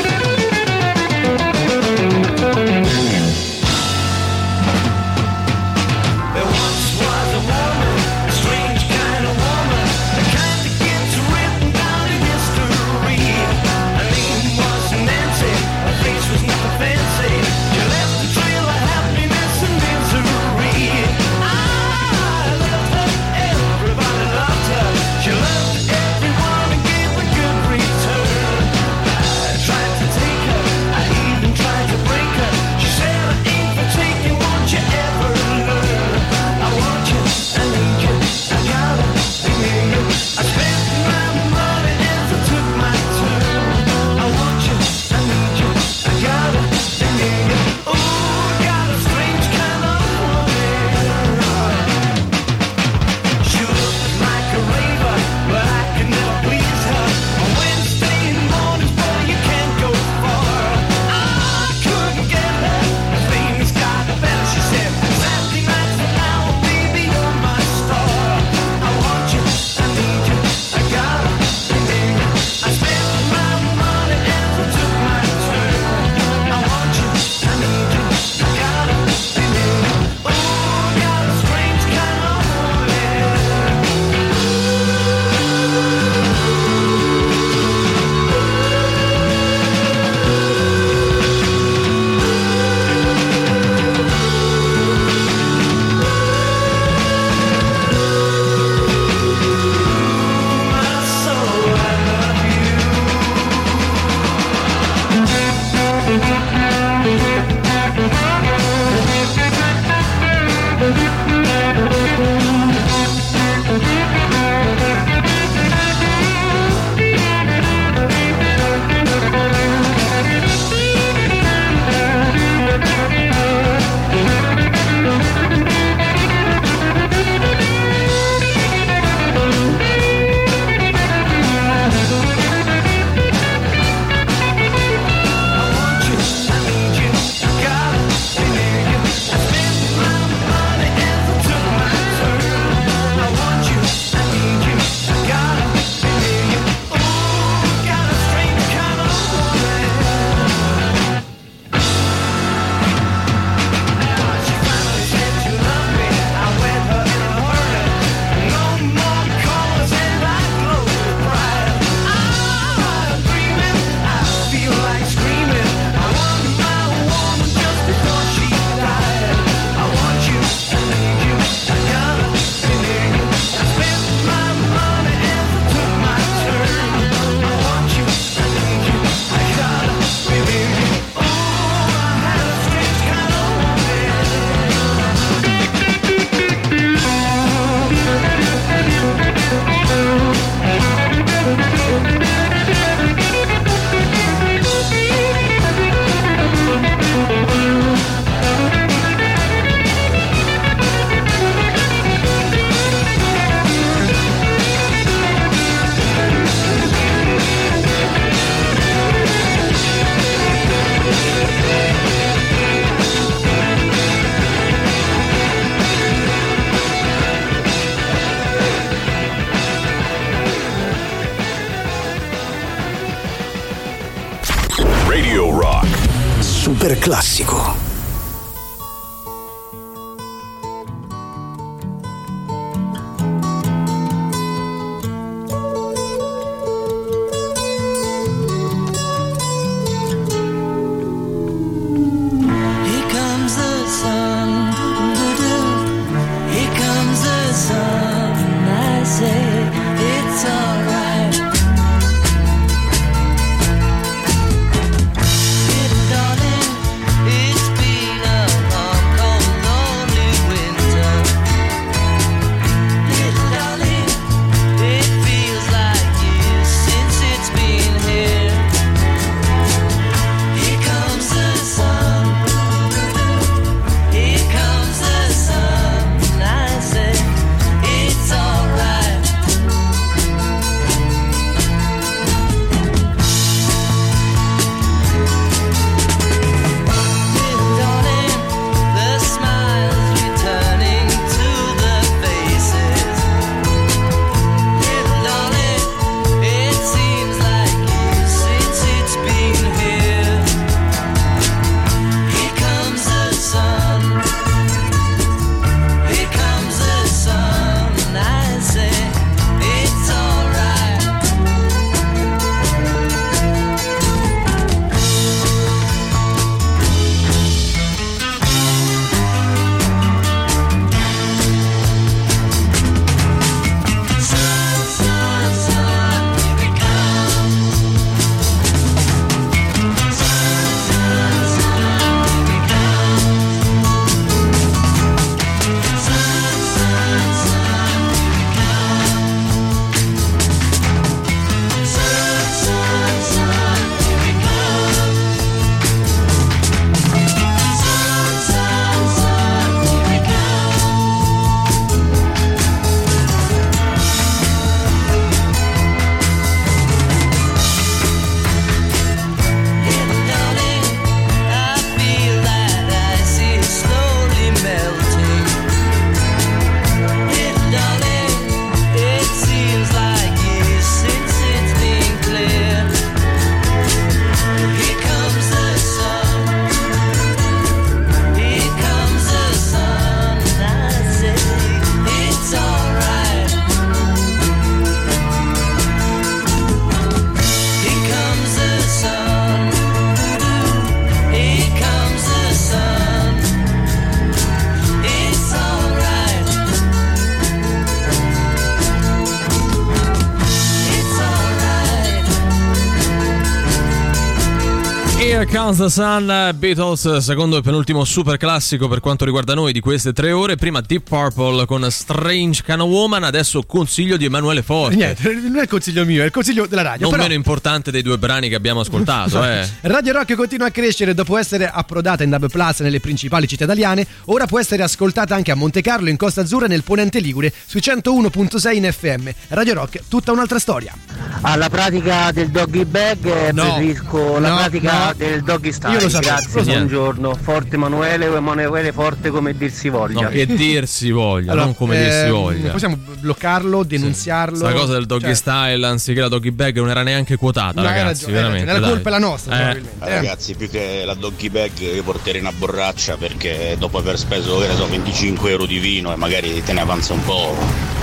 Comes 405.73 405.95
the 405.95 406.01
Sun, 406.01 406.55
Beatles, 406.59 407.17
secondo 407.17 407.57
e 407.57 407.61
penultimo 407.61 408.03
super 408.03 408.37
classico 408.37 408.87
per 408.87 408.99
quanto 408.99 409.25
riguarda 409.25 409.55
noi 409.55 409.73
di 409.73 409.79
queste 409.79 410.13
tre 410.13 410.31
ore. 410.31 410.55
Prima 410.55 410.81
Deep 410.81 411.07
Purple 411.07 411.65
con 411.65 411.89
Strange 411.89 412.63
of 412.67 412.79
Woman, 412.81 413.23
adesso 413.23 413.63
consiglio 413.63 414.15
di 414.15 414.25
Emanuele 414.25 414.61
Forte. 414.61 414.95
Niente, 414.95 415.33
non 415.33 415.57
è 415.57 415.61
il 415.63 415.67
consiglio 415.67 416.05
mio, 416.05 416.21
è 416.21 416.25
il 416.25 416.31
consiglio 416.31 416.67
della 416.67 416.83
radio. 416.83 417.01
Non 417.01 417.11
però... 417.11 417.23
meno 417.23 417.33
importante 417.33 417.89
dei 417.89 418.03
due 418.03 418.19
brani 418.19 418.49
che 418.49 418.55
abbiamo 418.55 418.81
ascoltato, 418.81 419.43
eh. 419.43 419.67
Radio 419.81 420.13
Rock 420.13 420.35
continua 420.35 420.67
a 420.67 420.69
crescere 420.69 421.15
dopo 421.15 421.37
essere 421.37 421.67
approdata 421.67 422.23
in 422.23 422.29
DAB 422.29 422.51
Plus 422.51 422.81
nelle 422.81 422.99
principali 422.99 423.47
città 423.47 423.63
italiane. 423.63 424.05
Ora 424.25 424.45
può 424.45 424.59
essere 424.59 424.83
ascoltata 424.83 425.33
anche 425.33 425.49
a 425.49 425.55
Monte 425.55 425.81
Carlo, 425.81 426.09
in 426.09 426.17
Costa 426.17 426.41
Azzurra 426.41 426.65
e 426.65 426.69
nel 426.69 426.83
Ponente 426.83 427.19
Ligure 427.19 427.51
sui 427.65 427.79
101.6 427.79 428.75
in 428.75 428.91
FM. 428.91 429.29
Radio 429.47 429.73
Rock, 429.73 430.01
tutta 430.07 430.31
un'altra 430.31 430.59
storia. 430.59 430.93
Alla 431.41 431.69
pratica 431.69 432.31
del 432.31 432.49
doggy 432.49 432.85
bag 432.85 433.25
eh, 433.25 433.51
No. 433.51 433.73
preferisco 433.73 434.37
la 434.39 434.49
No, 434.49 434.55
pratica 434.57 435.05
no. 435.07 435.13
del 435.17 435.41
doggy 435.43 435.62
style. 435.71 435.93
Io 435.95 436.01
lo 436.01 436.09
sapevo, 436.09 436.31
Grazie, 436.33 436.59
lo 436.59 436.63
buongiorno. 436.65 437.35
Forte 437.41 437.75
Emanuele 437.75 438.27
o 438.27 438.35
Emanuele 438.35 438.91
forte 438.91 439.29
come 439.29 439.55
dir 439.55 439.71
si 439.71 439.89
voglia. 439.89 440.21
No, 440.23 440.29
che 440.29 440.45
dir 440.45 440.87
si 440.87 441.11
voglia, 441.11 441.51
Allora, 441.51 441.65
non 441.65 441.75
come 441.75 441.97
dir 441.97 442.11
si 442.11 442.25
ehm, 442.25 442.31
voglia. 442.31 442.71
Possiamo 442.71 442.97
bloccarlo, 443.19 443.83
denunziarlo. 443.83 444.55
Sta 444.57 444.73
cosa 444.73 444.93
del 444.93 445.05
doggy 445.05 445.25
Cioè, 445.25 445.33
style 445.35 445.85
anziché 445.85 446.19
la 446.19 446.27
doggy 446.27 446.51
bag 446.51 446.75
non 446.77 446.89
era 446.89 447.03
neanche 447.03 447.35
quotata, 447.37 447.81
No, 447.81 447.87
ragazzi. 447.87 448.25
ragione, 448.25 448.33
veramente. 448.33 448.79
la 448.79 448.87
colpa 448.89 449.09
è 449.09 449.11
la 449.11 449.19
nostra, 449.19 449.53
Eh. 449.53 449.57
probabilmente. 449.57 450.05
Eh, 450.05 450.15
Ragazzi, 450.15 450.55
più 450.55 450.69
che 450.69 451.03
la 451.05 451.13
doggy 451.13 451.49
bag 451.49 451.71
io 451.79 452.03
porterei 452.03 452.41
una 452.41 452.51
borraccia 452.51 453.17
perché 453.17 453.75
dopo 453.79 453.97
aver 453.97 454.17
speso, 454.17 454.59
che 454.59 454.67
ne 454.67 454.75
so, 454.75 454.87
25 454.87 455.49
euro 455.51 455.65
di 455.65 455.79
vino 455.79 456.11
e 456.11 456.15
magari 456.15 456.61
te 456.63 456.73
ne 456.73 456.81
avanza 456.81 457.13
un 457.13 457.23
po'. 457.23 458.02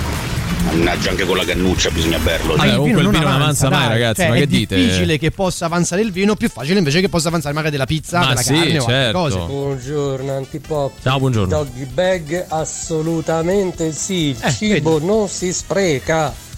Mannaggia, 0.65 1.09
anche 1.09 1.25
con 1.25 1.37
la 1.37 1.45
cannuccia 1.45 1.89
bisogna 1.89 2.17
berlo. 2.19 2.55
Ma 2.55 2.65
il 2.65 2.81
vino 2.81 3.01
non 3.01 3.15
avanza 3.15 3.69
mai, 3.69 3.87
ragazzi, 3.87 4.21
Cioè, 4.21 4.29
ma 4.29 4.35
è 4.35 4.39
che 4.39 4.47
dite? 4.47 4.75
difficile 4.75 5.17
che 5.17 5.31
possa 5.31 5.65
avanzare 5.65 6.01
il 6.01 6.11
vino, 6.11 6.35
più 6.35 6.49
facile 6.49 6.77
invece 6.77 7.01
che 7.01 7.09
possa 7.09 7.29
avanzare 7.29 7.53
magari 7.53 7.71
della 7.71 7.85
pizza, 7.85 8.19
Ma 8.19 8.27
della 8.29 8.41
sì, 8.41 8.53
carne 8.53 8.77
o 8.77 8.81
altre 8.81 8.93
certo. 8.93 9.17
cose. 9.17 9.37
Buongiorno 9.37 10.35
Antipop. 10.35 10.91
Ciao, 11.01 11.19
buongiorno. 11.19 11.55
Doggy 11.55 11.85
bag 11.85 12.45
assolutamente 12.49 13.91
sì, 13.91 14.29
il 14.29 14.53
cibo 14.55 14.99
non 14.99 15.27
si 15.27 15.51
spreca. 15.53 16.49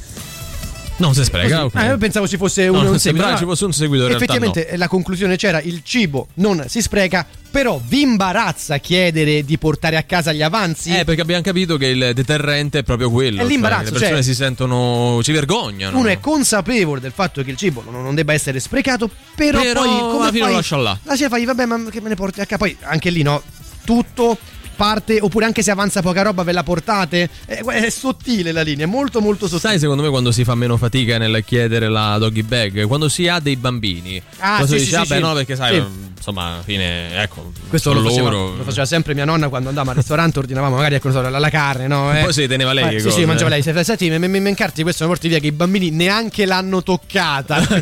Non 0.97 1.13
si 1.15 1.23
spreca, 1.23 1.61
Così. 1.63 1.75
ok. 1.77 1.83
Eh, 1.83 1.87
io 1.87 1.97
pensavo 1.97 2.27
ci 2.27 2.37
fosse 2.37 2.65
No, 2.65 2.71
un, 2.73 2.77
seguito. 2.79 2.99
sembrava 2.99 3.37
ci 3.37 3.43
fosse 3.45 3.65
un 3.65 3.73
seguito, 3.73 4.07
Effettivamente 4.07 4.77
la 4.77 4.87
conclusione 4.87 5.35
c'era: 5.37 5.59
il 5.61 5.81
cibo 5.83 6.27
non 6.35 6.63
si 6.67 6.81
spreca, 6.81 7.25
però 7.49 7.81
vi 7.83 8.01
imbarazza 8.01 8.77
chiedere 8.77 9.43
di 9.43 9.57
portare 9.57 9.97
a 9.97 10.03
casa 10.03 10.31
gli 10.31 10.43
avanzi. 10.43 10.95
Eh, 10.95 11.03
perché 11.03 11.21
abbiamo 11.21 11.41
capito 11.41 11.77
che 11.77 11.87
il 11.87 12.11
deterrente 12.13 12.79
è 12.79 12.83
proprio 12.83 13.09
quello. 13.09 13.41
È 13.41 13.45
l'imbarazzo, 13.45 13.85
cioè, 13.85 13.93
le 13.93 13.99
persone 13.99 14.21
cioè- 14.21 14.31
si 14.31 14.35
sentono. 14.35 15.19
ci 15.23 15.31
vergognano. 15.31 15.97
Uno 15.97 16.09
è 16.09 16.19
consapevole 16.19 17.01
del 17.01 17.11
fatto 17.11 17.43
che 17.43 17.49
il 17.49 17.57
cibo 17.57 17.83
non, 17.89 18.03
non 18.03 18.13
debba 18.13 18.33
essere 18.33 18.59
sprecato, 18.59 19.09
però, 19.35 19.61
Però 19.61 19.81
poi 19.81 19.89
come 19.99 20.21
alla 20.21 20.31
fine 20.31 20.39
fai? 20.41 20.49
lo 20.49 20.55
lascia 20.55 20.77
là. 20.77 20.97
La 21.03 21.15
si 21.15 21.27
fai, 21.27 21.43
vabbè, 21.45 21.65
ma 21.65 21.83
che 21.89 22.01
me 22.01 22.09
ne 22.09 22.15
porti 22.15 22.39
a 22.39 22.45
casa? 22.45 22.57
Poi 22.57 22.77
anche 22.81 23.09
lì, 23.09 23.23
no? 23.23 23.41
Tutto 23.83 24.37
parte, 24.83 25.19
oppure 25.21 25.45
anche 25.45 25.63
se 25.63 25.71
avanza 25.71 26.01
poca 26.01 26.23
roba 26.23 26.43
ve 26.43 26.51
la 26.51 26.63
portate. 26.63 27.29
Eh, 27.45 27.61
guarda, 27.61 27.85
è 27.85 27.89
sottile 27.89 28.51
la 28.51 28.61
linea, 28.63 28.85
è 28.85 28.89
molto 28.89 29.21
molto 29.21 29.47
sottile. 29.47 29.69
Sai, 29.71 29.79
secondo 29.79 30.03
me, 30.03 30.09
quando 30.09 30.31
si 30.33 30.43
fa 30.43 30.55
meno 30.55 30.75
fatica 30.75 31.17
nel 31.17 31.41
chiedere 31.45 31.87
la 31.87 32.17
doggy 32.17 32.41
bag? 32.41 32.85
Quando 32.85 33.07
si 33.07 33.27
ha 33.29 33.39
dei 33.39 33.55
bambini. 33.55 34.21
Ah, 34.39 34.57
Quando 34.57 34.65
sì, 34.67 34.73
si 34.73 34.79
sì, 34.79 34.85
dice, 34.85 34.91
sì, 35.03 35.07
vabbè, 35.09 35.15
sì. 35.21 35.27
no, 35.27 35.33
perché 35.33 35.55
sai, 35.55 35.75
Sì. 35.75 35.85
insomma, 36.17 36.45
alla 36.55 36.61
fine, 36.63 37.21
ecco. 37.21 37.51
Questo 37.69 37.93
lo 37.93 38.01
faceva, 38.01 38.29
loro. 38.29 38.55
lo 38.57 38.63
faceva 38.63 38.85
sempre 38.85 39.13
mia 39.13 39.23
nonna 39.25 39.47
quando 39.47 39.69
andavamo 39.69 39.91
al 39.91 39.97
ristorante, 39.97 40.39
ordinavamo 40.39 40.75
magari 40.75 40.95
ecco, 40.95 41.11
so, 41.11 41.21
la, 41.21 41.29
la 41.39 41.49
carne, 41.49 41.87
no? 41.87 42.13
Eh. 42.17 42.23
Poi 42.23 42.33
se 42.33 42.41
li 42.41 42.47
teneva 42.49 42.73
lei 42.73 42.83
Eh, 42.85 42.89
che 42.89 42.99
sì, 42.99 43.11
sì, 43.11 43.25
mangiava 43.25 43.49
eh. 43.55 43.61
lei. 43.61 43.63
Se- 43.63 43.83
Senti, 43.83 44.09
mi, 44.09 44.27
mi 44.27 44.49
incarti 44.49 44.83
questo, 44.83 45.03
mi 45.05 45.09
porti 45.11 45.27
via 45.29 45.39
che 45.39 45.47
i 45.47 45.51
bambini 45.53 45.91
neanche 45.91 46.45
l'hanno 46.45 46.83
toccata. 46.83 47.57
Ma- 47.69 47.77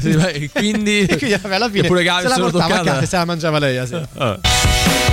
quindi- 0.53 1.07
quindi, 1.17 1.33
alla 1.41 1.69
fine 1.69 1.87
pure 1.87 2.03
che 2.03 2.11
se 2.21 2.27
la 2.27 2.35
portava 2.37 2.65
a 2.65 2.67
toccata- 2.77 2.83
casa 2.83 3.01
e 3.01 3.05
se 3.07 3.17
la 3.17 3.25
mangiava 3.25 3.57
lei. 3.59 3.77
eh, 3.77 3.87
sì. 3.87 3.95
Ah. 4.17 5.10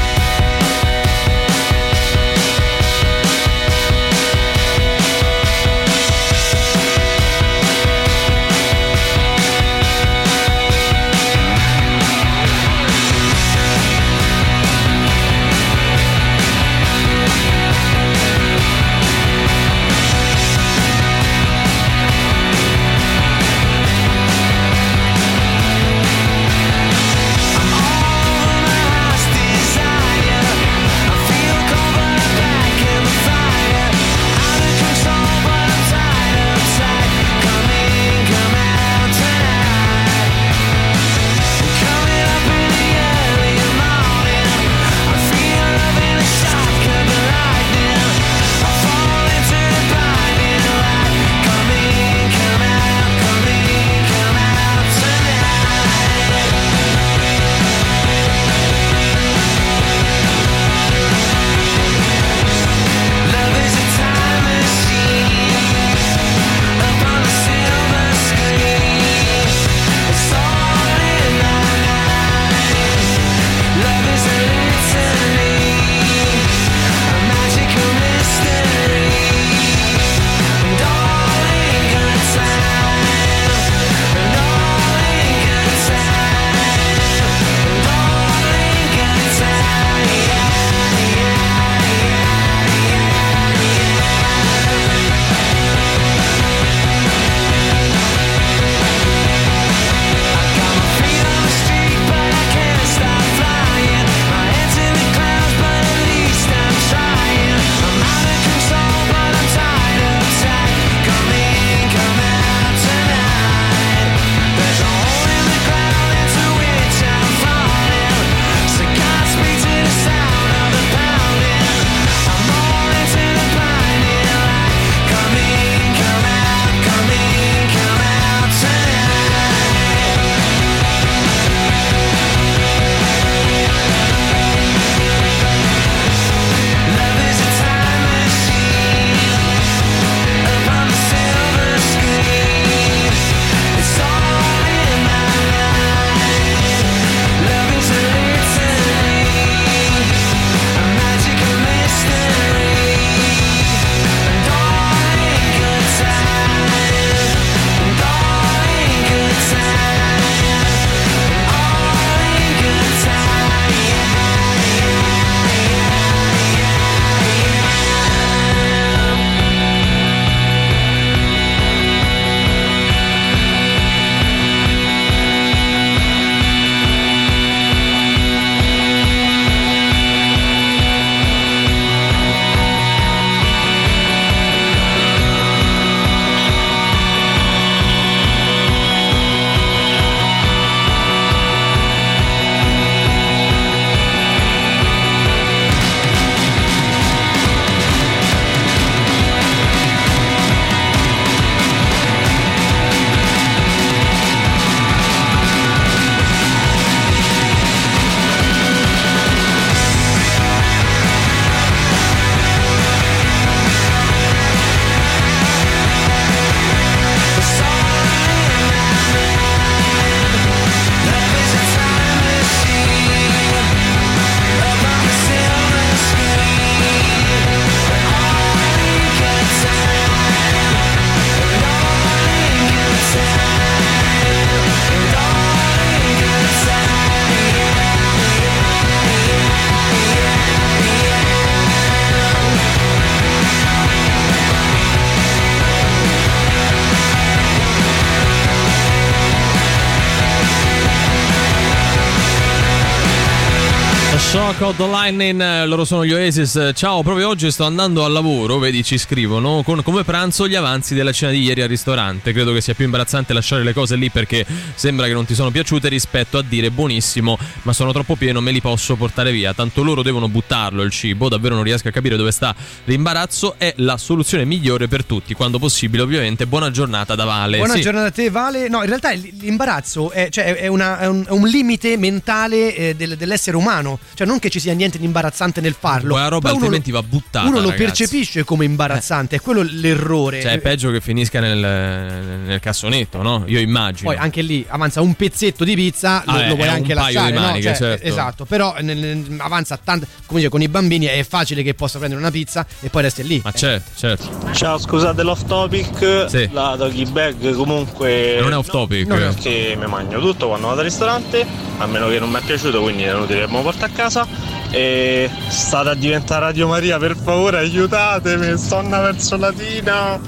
Rock 254.59 254.81
Lightning, 254.81 255.41
eh, 255.41 255.67
loro 255.67 255.85
sono 255.85 256.05
gli 256.05 256.13
Oasis. 256.13 256.73
Ciao, 256.75 257.05
proprio 257.05 257.29
oggi 257.29 257.49
sto 257.53 257.63
andando 257.65 258.05
al 258.05 258.11
lavoro, 258.11 258.59
vedi, 258.59 258.83
ci 258.83 258.99
scrivono 258.99 259.63
con 259.63 259.85
come 259.85 260.03
pranzo 260.03 260.49
gli 260.49 260.57
avanzi 260.57 260.95
della 260.97 261.13
cena 261.13 261.31
di 261.31 261.43
ieri 261.43 261.63
al 261.63 261.69
ristorante. 261.69 262.33
Credo 262.33 262.53
che 262.53 262.61
sia 262.61 262.75
più 262.75 262.85
imbarazzante 262.85 263.33
lasciare 263.33 263.63
le 263.63 263.73
cose 263.73 263.95
lì 263.95 264.11
perché 264.11 264.45
sembra 264.75 265.07
che 265.07 265.13
non 265.13 265.25
ti 265.27 265.35
sono 265.37 265.53
piaciute 265.53 265.89
rispetto 265.89 266.39
a 266.39 266.43
dire 266.43 266.73
buonissimo, 266.73 267.39
ma 267.63 267.73
sono 267.73 267.93
troppo 267.93 268.17
pieno, 268.17 268.41
me 268.41 268.51
li 268.51 268.61
posso 268.61 268.97
portare 268.97 269.31
via. 269.31 269.55
Tanto 269.55 269.85
loro 269.85 270.03
devono 270.03 270.29
buttarlo 270.29 270.83
il 270.83 270.91
cibo, 270.91 271.29
davvero 271.29 271.55
non 271.55 271.63
riesco 271.63 271.87
a 271.87 271.93
capire 271.93 272.17
dove 272.17 272.33
sta 272.33 272.53
l'imbarazzo. 272.87 273.55
È 273.59 273.73
la 273.77 273.97
soluzione 273.97 274.45
migliore 274.45 274.89
per 274.89 275.05
tutti, 275.05 275.35
quando 275.35 275.61
possibile, 275.61 276.03
ovviamente. 276.03 276.47
Buona 276.47 276.73
giornata 276.73 277.15
da 277.15 277.25
Vale. 277.25 277.59
Buona 277.59 277.75
Sì. 277.75 277.81
giornata 277.81 278.07
a 278.07 278.11
te, 278.11 278.29
Vale. 278.29 278.69
No, 278.69 278.81
in 278.83 278.89
realtà 278.89 279.13
l'imbarazzo 279.13 280.11
è, 280.11 280.29
cioè, 280.31 280.57
è 280.57 280.67
una- 280.67 280.99
è 280.99 281.07
un, 281.07 281.25
è 281.29 281.31
un 281.31 281.47
limite 281.47 281.97
mentale 281.97 282.75
eh, 282.75 282.95
del- 282.97 283.17
dell'essere 283.17 283.57
umano. 283.57 284.01
Cioè, 284.15 284.27
non 284.27 284.41
che 284.41 284.47
ci 284.51 284.61
sia 284.61 284.73
niente 284.75 284.99
di 284.99 285.05
imbarazzante 285.05 285.61
nel 285.61 285.75
farlo. 285.79 286.13
Quella 286.13 286.29
roba 286.29 286.49
uno 286.49 286.59
altrimenti 286.59 286.91
lo, 286.91 287.01
va 287.01 287.07
buttata. 287.09 287.47
Uno 287.47 287.57
lo 287.61 287.71
ragazzi. 287.71 287.83
percepisce 287.85 288.45
come 288.45 288.65
imbarazzante, 288.65 289.37
è 289.37 289.41
quello 289.41 289.63
l'errore. 289.69 290.41
Cioè, 290.43 290.53
è 290.53 290.59
peggio 290.59 290.91
che 290.91 291.01
finisca 291.01 291.41
nel, 291.41 291.59
nel 291.59 292.61
cassonetto, 292.61 293.23
no? 293.23 293.45
Io 293.47 293.59
immagino. 293.61 294.11
Poi 294.11 294.19
anche 294.19 294.43
lì 294.43 294.65
avanza 294.69 295.01
un 295.01 295.15
pezzetto 295.15 295.65
di 295.65 295.75
pizza, 295.75 296.23
lo, 296.27 296.33
Ah, 296.33 296.47
lo 296.47 296.53
eh, 296.53 296.55
puoi 296.57 296.67
è 296.67 296.71
un 296.71 296.75
anche 296.77 296.95
paio 296.95 297.05
lasciare. 297.07 297.27
di 297.33 297.37
no? 297.39 297.41
maniche, 297.45 297.63
Cioè, 297.69 297.77
certo. 297.77 298.07
Esatto, 298.07 298.45
però 298.45 298.75
nel- 298.81 298.97
nel- 298.97 299.35
avanza 299.39 299.79
tanto. 299.83 300.07
Come 300.27 300.41
dice, 300.41 300.51
con 300.51 300.63
i 300.63 300.69
bambini 300.69 301.07
è 301.07 301.25
facile 301.29 301.63
che 301.63 301.75
possa 301.75 301.99
prendere 301.99 302.21
una 302.21 302.31
pizza 302.31 302.67
e 302.81 302.89
poi 302.91 303.03
resti 303.03 303.27
lì. 303.27 303.41
Ma 303.43 303.53
certo, 303.53 303.91
certo. 303.97 304.29
Ciao, 304.53 304.79
scusate 304.79 305.23
l'off 305.23 305.45
topic. 305.47 306.27
La 306.53 306.75
doggy 306.77 307.05
bag 307.07 307.55
comunque. 307.55 308.39
Non 308.41 308.53
è 308.53 308.57
off 308.57 308.69
topic. 308.71 309.07
No, 309.07 309.17
perché 309.17 309.75
mi 309.79 309.87
mangio 309.87 310.21
tutto 310.21 310.49
quando 310.49 310.67
vado 310.69 310.81
al 310.81 310.87
ristorante, 310.87 311.45
a 311.79 311.87
meno 311.87 312.09
che 312.09 312.19
non 312.19 312.31
mi 312.31 312.39
è 312.39 312.43
piaciuto, 312.43 312.81
quindi 312.83 313.03
è 313.05 313.15
inutile 313.15 313.41
che 313.41 313.47
me 313.47 313.53
lo 313.57 313.63
porto 313.63 313.85
a 313.85 313.89
casa. 313.89 314.27
E 314.71 315.31
state 315.49 315.89
a 315.89 315.95
diventare 315.95 316.47
Radio 316.47 316.69
Maria, 316.69 316.99
per 316.99 317.17
favore, 317.17 317.59
aiutatemi, 317.59 318.57
sonna 318.59 319.01
verso 319.01 319.37
Latina. 319.37 320.21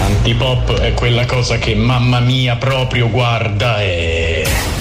Antipop 0.00 0.78
è 0.80 0.94
quella 0.94 1.26
cosa 1.26 1.58
che 1.58 1.74
mamma 1.74 2.20
mia 2.20 2.56
proprio 2.56 3.10
guarda 3.10 3.80
e... 3.80 4.79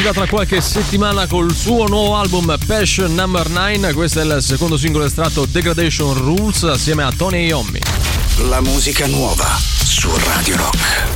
uscirà 0.00 0.12
tra 0.14 0.26
qualche 0.26 0.62
settimana 0.62 1.26
col 1.26 1.54
suo 1.54 1.86
nuovo 1.86 2.16
album 2.16 2.56
Passion 2.66 3.14
Number 3.14 3.50
9. 3.50 3.92
Questo 3.92 4.20
è 4.20 4.24
il 4.24 4.42
secondo 4.42 4.78
singolo 4.78 5.04
estratto 5.04 5.44
Degradation 5.44 6.14
Rules 6.14 6.62
assieme 6.62 7.02
a 7.02 7.12
Tony 7.14 7.44
Iommi. 7.48 7.80
La 8.48 8.62
musica 8.62 9.06
nuova 9.06 9.44
su 9.58 10.10
Radio 10.24 10.56
Rock. 10.56 11.09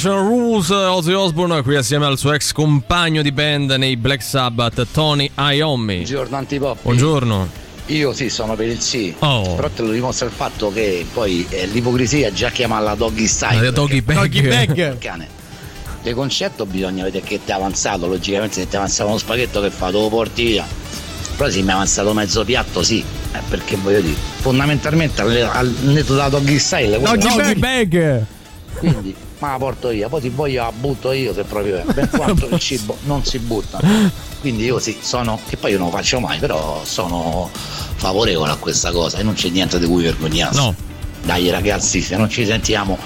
Degradation 0.00 0.28
Rules, 0.28 0.70
Ozzy 0.70 1.12
Osbourne 1.12 1.62
qui 1.62 1.76
assieme 1.76 2.06
al 2.06 2.16
suo 2.16 2.32
ex 2.32 2.52
compagno 2.52 3.20
di 3.20 3.32
band 3.32 3.72
nei 3.72 3.98
Black 3.98 4.22
Sabbath, 4.22 4.86
Tony 4.92 5.30
Iommi. 5.36 5.96
Buongiorno 5.96 6.36
Antipop. 6.38 6.78
Buongiorno. 6.82 7.48
Io 7.86 8.12
sì, 8.14 8.30
sono 8.30 8.54
per 8.54 8.68
il 8.68 8.80
sì. 8.80 9.14
Oh. 9.18 9.56
Però 9.56 9.68
te 9.68 9.82
lo 9.82 9.90
dimostra 9.90 10.24
il 10.24 10.32
fatto 10.32 10.72
che 10.72 11.04
poi 11.12 11.44
eh, 11.50 11.66
l'ipocrisia 11.66 12.32
già 12.32 12.48
chiamarla 12.48 12.94
doggy 12.94 13.26
style. 13.26 13.60
La 13.60 13.70
doggy 13.70 14.00
bag. 14.00 14.16
Doggy 14.16 14.48
bag. 14.48 14.96
Cane. 14.98 15.28
Del 16.02 16.14
concetto 16.14 16.64
bisogna 16.64 17.04
vedere 17.04 17.22
che 17.26 17.40
ti 17.44 17.50
è 17.50 17.54
avanzato, 17.54 18.06
logicamente 18.06 18.54
se 18.54 18.68
ti 18.68 18.76
è 18.76 18.78
avanzato 18.78 19.10
uno 19.10 19.18
spaghetto 19.18 19.60
che 19.60 19.70
fa, 19.70 19.86
te 19.88 19.92
lo 19.92 20.08
porti 20.08 20.44
via. 20.44 20.66
Però 21.36 21.50
se 21.50 21.60
mi 21.60 21.68
è 21.68 21.72
avanzato 21.72 22.14
mezzo 22.14 22.42
piatto 22.44 22.82
sì, 22.82 23.04
eh, 23.32 23.38
perché 23.50 23.76
voglio 23.76 24.00
dire, 24.00 24.16
fondamentalmente 24.40 25.20
al, 25.20 25.50
al 25.52 25.74
netto 25.82 26.14
della 26.14 26.30
doggy 26.30 26.58
style 26.58 26.98
quello- 26.98 27.16
Doggy 27.16 27.54
bag. 27.56 28.24
quindi 28.78 29.14
ma 29.40 29.50
la 29.52 29.58
porto 29.58 29.88
via, 29.88 30.08
poi 30.08 30.20
ti 30.20 30.28
voglio 30.28 30.62
la 30.62 30.72
butto 30.72 31.12
io 31.12 31.34
se 31.34 31.42
proprio 31.44 31.76
è. 31.78 31.92
Ben 31.92 32.08
quanto 32.10 32.46
il 32.50 32.58
cibo 32.58 32.96
non 33.04 33.24
si 33.24 33.38
butta. 33.38 33.80
Quindi 34.40 34.64
io 34.64 34.78
sì, 34.78 34.96
sono, 35.00 35.38
che 35.48 35.56
poi 35.56 35.72
io 35.72 35.78
non 35.78 35.90
lo 35.90 35.96
faccio 35.96 36.20
mai, 36.20 36.38
però 36.38 36.82
sono 36.84 37.50
favorevole 37.52 38.52
a 38.52 38.56
questa 38.56 38.90
cosa 38.92 39.18
e 39.18 39.22
non 39.22 39.34
c'è 39.34 39.48
niente 39.48 39.78
di 39.78 39.86
cui 39.86 40.02
vergognarsi. 40.04 40.56
No. 40.58 40.74
Dai 41.22 41.50
ragazzi, 41.50 42.00
se 42.00 42.16
non 42.16 42.30
ci 42.30 42.46
sentiamo, 42.46 42.96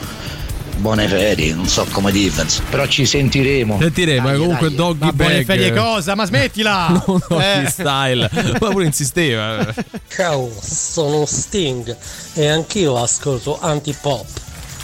buone 0.76 1.08
ferie, 1.08 1.52
non 1.54 1.66
so 1.66 1.84
come 1.90 2.12
dirvens, 2.12 2.60
però 2.70 2.86
ci 2.86 3.04
sentiremo. 3.06 3.78
Sentiremo, 3.80 4.30
eh, 4.32 4.36
comunque 4.36 4.72
Doggy 4.74 4.98
Ma 5.06 5.12
Bag. 5.12 5.26
buone 5.26 5.44
ferie 5.44 5.72
cosa? 5.72 6.14
Ma 6.14 6.24
smettila! 6.24 7.02
No, 7.06 7.20
Doggy 7.28 7.64
Eh. 7.64 7.68
Style. 7.68 8.30
Ma 8.60 8.68
pure 8.70 8.84
insisteva. 8.84 9.66
Ciao, 10.08 10.48
sono 10.60 11.24
Sting 11.26 11.96
e 12.34 12.46
anch'io 12.48 13.00
ascolto 13.02 13.58
antipop. 13.60 14.26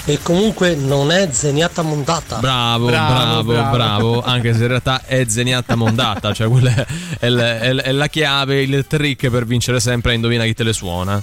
E 0.05 0.19
comunque 0.23 0.75
non 0.75 1.13
è 1.13 1.29
zeniata 1.31 1.83
mondata. 1.83 2.39
Bravo, 2.39 2.87
bravo, 2.87 3.53
bravo, 3.53 4.23
Anche 4.23 4.55
se 4.55 4.63
in 4.63 4.69
realtà 4.69 5.03
è 5.05 5.25
zeniatta 5.29 5.77
mondata. 5.77 6.33
Cioè, 6.33 6.49
quella 6.49 6.75
è, 6.75 6.87
è 7.19 7.29
è 7.29 7.75
è 7.75 7.93
la 7.93 8.09
chiave, 8.09 8.63
il 8.63 8.87
trick 8.87 9.29
per 9.29 9.45
vincere 9.47 9.81
sempre 9.81 10.13
a 10.13 10.15
indovina 10.15 10.45
chi 10.45 10.55
te 10.55 10.65
le 10.65 10.73
suona. 10.73 11.23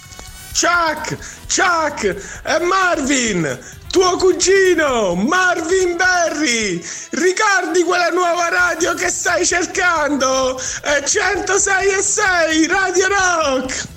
Chuck, 0.60 1.18
Chuck, 1.48 2.41
è 2.41 2.58
Marvin, 2.60 3.60
tuo 3.91 4.18
cugino, 4.18 5.14
Marvin 5.14 5.95
Berry. 5.95 6.84
Ricordi 7.12 7.84
quella 7.84 8.10
nuova 8.10 8.49
radio 8.49 8.95
che 8.95 9.10
stai 9.10 9.45
cercando? 9.45 10.60
È 10.82 11.04
106 11.04 11.88
e 11.88 12.02
6 12.02 12.68
Radio 12.68 13.08
Rock. 13.08 13.88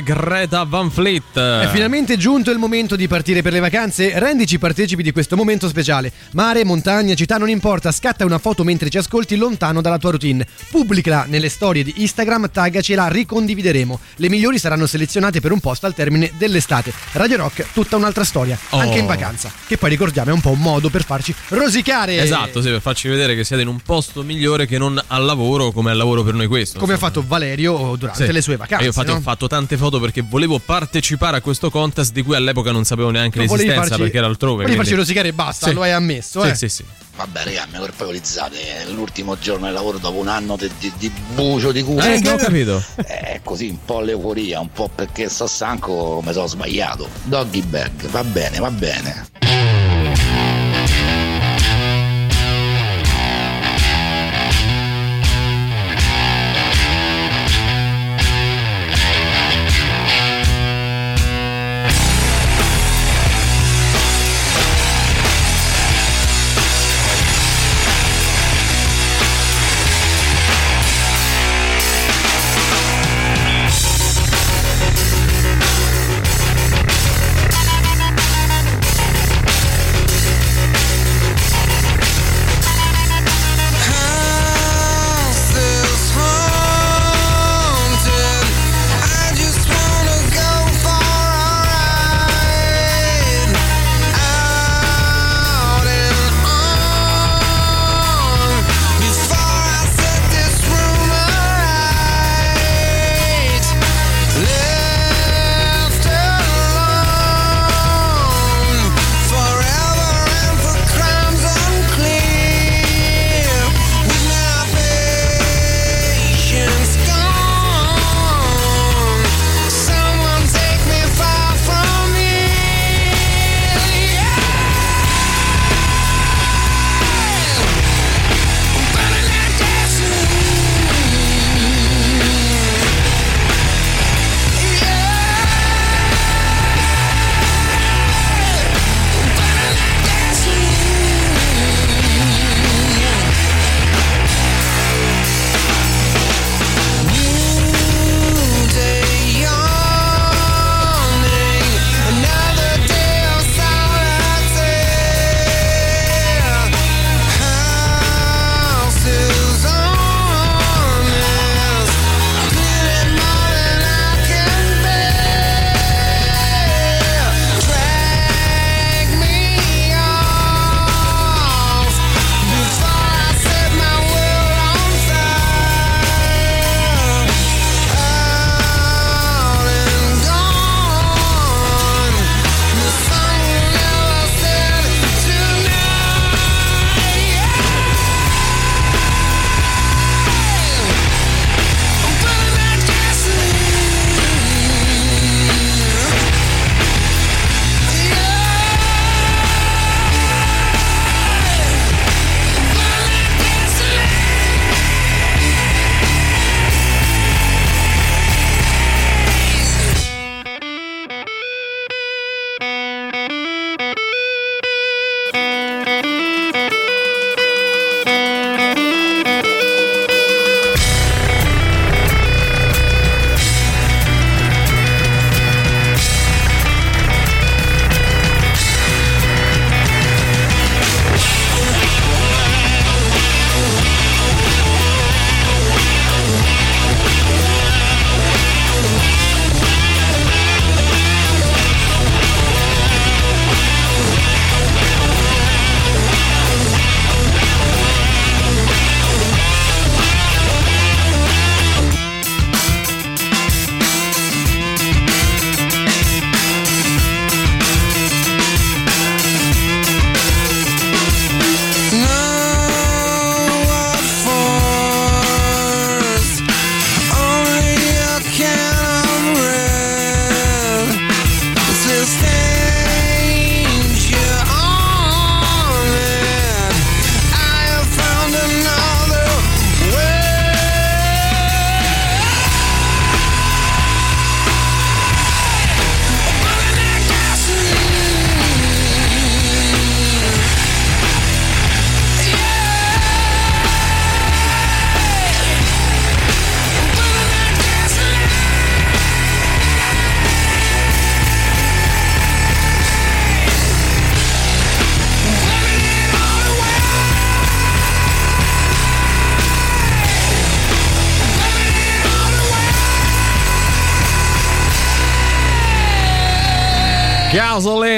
Greta 0.00 0.64
Van 0.64 0.90
Fleet. 0.90 1.38
È 1.38 1.68
finalmente 1.72 2.16
giunto 2.16 2.50
il 2.50 2.58
momento 2.58 2.96
di 2.96 3.06
partire 3.08 3.42
per 3.42 3.52
le 3.52 3.60
vacanze. 3.60 4.18
Rendici 4.18 4.58
partecipi 4.58 5.02
di 5.02 5.12
questo 5.12 5.36
momento 5.36 5.68
speciale. 5.68 6.12
Mare, 6.32 6.64
montagna, 6.64 7.14
città, 7.14 7.36
non 7.38 7.48
importa. 7.48 7.90
Scatta 7.92 8.24
una 8.24 8.38
foto 8.38 8.64
mentre 8.64 8.88
ci 8.90 8.98
ascolti 8.98 9.36
lontano 9.36 9.80
dalla 9.80 9.98
tua 9.98 10.10
routine. 10.10 10.46
Pubblicala 10.70 11.24
nelle 11.28 11.48
storie 11.48 11.84
di 11.84 11.94
Instagram, 11.98 12.50
taggaci 12.50 12.92
e 12.92 12.96
la 12.96 13.08
ricondivideremo. 13.08 13.98
Le 14.16 14.28
migliori 14.28 14.58
saranno 14.58 14.86
selezionate 14.86 15.40
per 15.40 15.52
un 15.52 15.60
post 15.60 15.84
al 15.84 15.94
termine 15.94 16.30
dell'estate. 16.36 16.92
Radio 17.12 17.36
Rock, 17.38 17.66
tutta 17.72 17.96
un'altra 17.96 18.24
storia, 18.24 18.58
Oh. 18.70 18.78
anche 18.78 18.98
in 18.98 19.06
vacanza. 19.06 19.50
Che 19.66 19.76
poi 19.76 19.90
ricordiamo 19.90 20.30
è 20.30 20.32
un 20.32 20.40
po' 20.40 20.50
un 20.50 20.60
modo 20.60 20.88
per 20.90 21.04
farci 21.04 21.34
rosicare. 21.48 22.20
Esatto, 22.20 22.60
sì, 22.62 22.68
per 22.68 22.80
farci 22.80 23.08
vedere 23.08 23.34
che 23.34 23.44
siete 23.44 23.62
in 23.62 23.68
un 23.68 23.80
posto 23.80 24.22
migliore 24.22 24.66
che 24.66 24.78
non 24.78 25.02
al 25.08 25.24
lavoro 25.24 25.70
come 25.72 25.90
al 25.90 25.96
lavoro 25.96 26.22
per 26.22 26.34
noi 26.34 26.46
questo. 26.46 26.78
Come 26.78 26.92
ha 26.92 26.94
insomma. 26.94 27.12
fatto 27.12 27.26
Valerio 27.26 27.96
durante 27.98 28.26
Sì. 28.26 28.32
le 28.32 28.40
sue 28.40 28.56
vacanze. 28.56 28.84
E 28.84 28.86
io 28.86 28.92
infatti 28.92 29.10
no? 29.10 29.16
ho 29.16 29.20
fatto 29.20 29.46
tante 29.46 29.76
foto 29.82 29.98
perché 30.00 30.22
volevo 30.22 30.58
partecipare 30.58 31.38
a 31.38 31.40
questo 31.40 31.70
contest 31.70 32.12
di 32.12 32.22
cui 32.22 32.34
all'epoca 32.36 32.70
non 32.70 32.84
sapevo 32.84 33.10
neanche 33.10 33.38
Non 33.38 33.46
volevi 33.48 33.66
l'esistenza 33.68 33.88
farci- 33.96 34.02
perché 34.04 34.18
era 34.18 34.26
altrove. 34.28 34.62
volevi 34.62 34.76
farci 34.76 34.92
quindi- 34.92 35.02
rosicare 35.08 35.28
e 35.28 35.32
basta, 35.32 35.66
Sì. 35.68 35.72
lo 35.74 35.82
hai 35.82 35.90
ammesso, 35.92 36.42
Sì, 36.42 36.48
eh. 36.48 36.54
sì, 36.54 36.68
sì. 36.68 36.84
Vabbè, 37.14 37.44
raga, 37.44 37.66
mi 37.70 37.78
colpevolizzate. 37.78 38.56
L'ultimo 38.94 39.36
giorno 39.38 39.66
di 39.66 39.72
lavoro 39.74 39.98
dopo 39.98 40.18
un 40.18 40.28
anno 40.28 40.56
di, 40.56 40.70
di, 40.78 40.90
di 40.96 41.12
bucio 41.34 41.70
di 41.70 41.82
culo. 41.82 42.00
Eh, 42.02 42.20
che 42.22 42.30
ho 42.30 42.36
capito. 42.36 42.82
È 43.04 43.40
così, 43.44 43.68
un 43.68 43.84
po' 43.84 44.00
l'euforia, 44.00 44.60
un 44.60 44.70
po' 44.72 44.88
perché 44.92 45.28
sto 45.28 45.46
stanco, 45.46 46.22
mi 46.24 46.32
sono 46.32 46.46
sbagliato. 46.46 47.06
Doggy 47.24 47.60
bag, 47.62 48.06
va 48.08 48.24
bene, 48.24 48.58
va 48.60 48.70
bene. 48.70 50.01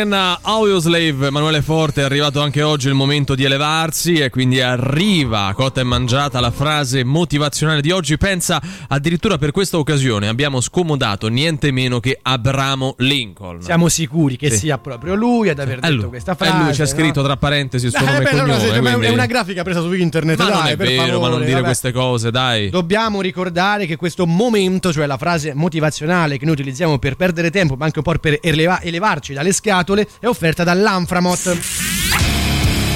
ένα 0.05 0.34
Audioslave, 0.65 1.27
Emanuele 1.27 1.61
Forte, 1.61 2.01
è 2.01 2.05
arrivato 2.05 2.41
anche 2.41 2.63
oggi 2.63 2.89
il 2.89 2.95
momento 2.95 3.35
di 3.35 3.45
elevarsi 3.45 4.15
e 4.15 4.31
quindi 4.31 4.63
arriva 4.63 5.53
cotta 5.55 5.83
e 5.83 5.85
mangiata 5.85 6.41
la 6.41 6.51
frase 6.51 7.05
motivazionale 7.05 7.83
di 7.83 7.91
oggi. 7.91 8.17
Pensa 8.17 8.63
addirittura 8.89 9.37
per 9.37 9.51
questa 9.51 9.77
occasione 9.77 10.27
abbiamo 10.27 10.63
scomodato 10.63 11.29
niente 11.29 11.71
meno 11.71 12.01
che 12.01 12.19
Abramo 12.23 12.95
Lincoln. 12.99 13.61
Siamo 13.61 13.89
sicuri 13.91 14.39
che 14.39 14.51
Sì. 14.53 14.57
sia 14.61 14.79
proprio 14.79 15.15
lui 15.15 15.51
ad 15.51 15.59
aver 15.59 15.81
detto 15.81 15.95
lui. 15.95 16.05
questa 16.07 16.35
frase. 16.35 16.57
lui, 16.57 16.73
c'è 16.73 16.79
no? 16.85 16.87
scritto 16.89 17.23
tra 17.23 17.37
parentesi 17.37 17.85
il 17.85 17.93
suo 17.95 18.01
Eh, 18.01 18.11
nome 18.11 18.19
beh, 18.23 18.25
e 18.25 18.33
allora, 18.33 18.45
cognome. 18.57 18.73
se- 18.73 18.81
ma 18.81 18.89
è 18.89 18.95
quindi- 18.95 19.13
una 19.15 19.27
grafica 19.27 19.63
presa 19.65 19.81
su 19.83 19.93
internet, 19.93 20.39
Ma 20.39 20.45
dai, 20.45 20.55
non 20.57 20.67
è 20.67 20.77
vero, 20.77 21.03
ma 21.03 21.09
favore, 21.13 21.31
non 21.31 21.41
dire 21.41 21.53
vabbè. 21.53 21.65
queste 21.65 21.93
cose, 21.93 22.31
dai. 22.31 22.71
Dobbiamo 22.71 23.21
ricordare 23.21 23.85
che 23.85 23.97
questo 23.97 24.25
momento, 24.27 24.95
cioè 24.95 25.05
la 25.05 25.19
frase 25.19 25.53
motivazionale 25.53 26.39
che 26.39 26.47
noi 26.47 26.55
utilizziamo 26.55 26.99
per 26.99 27.17
perdere 27.17 27.51
tempo, 27.51 27.75
ma 27.77 27.85
anche 27.85 27.99
un 27.99 28.05
po' 28.05 28.13
per 28.19 28.39
eleva- 28.41 28.81
elevarci 28.81 29.35
dalle 29.35 29.53
scatole, 29.53 30.09
è 30.19 30.27
offerta 30.27 30.53
dall'Anframot. 30.63 31.94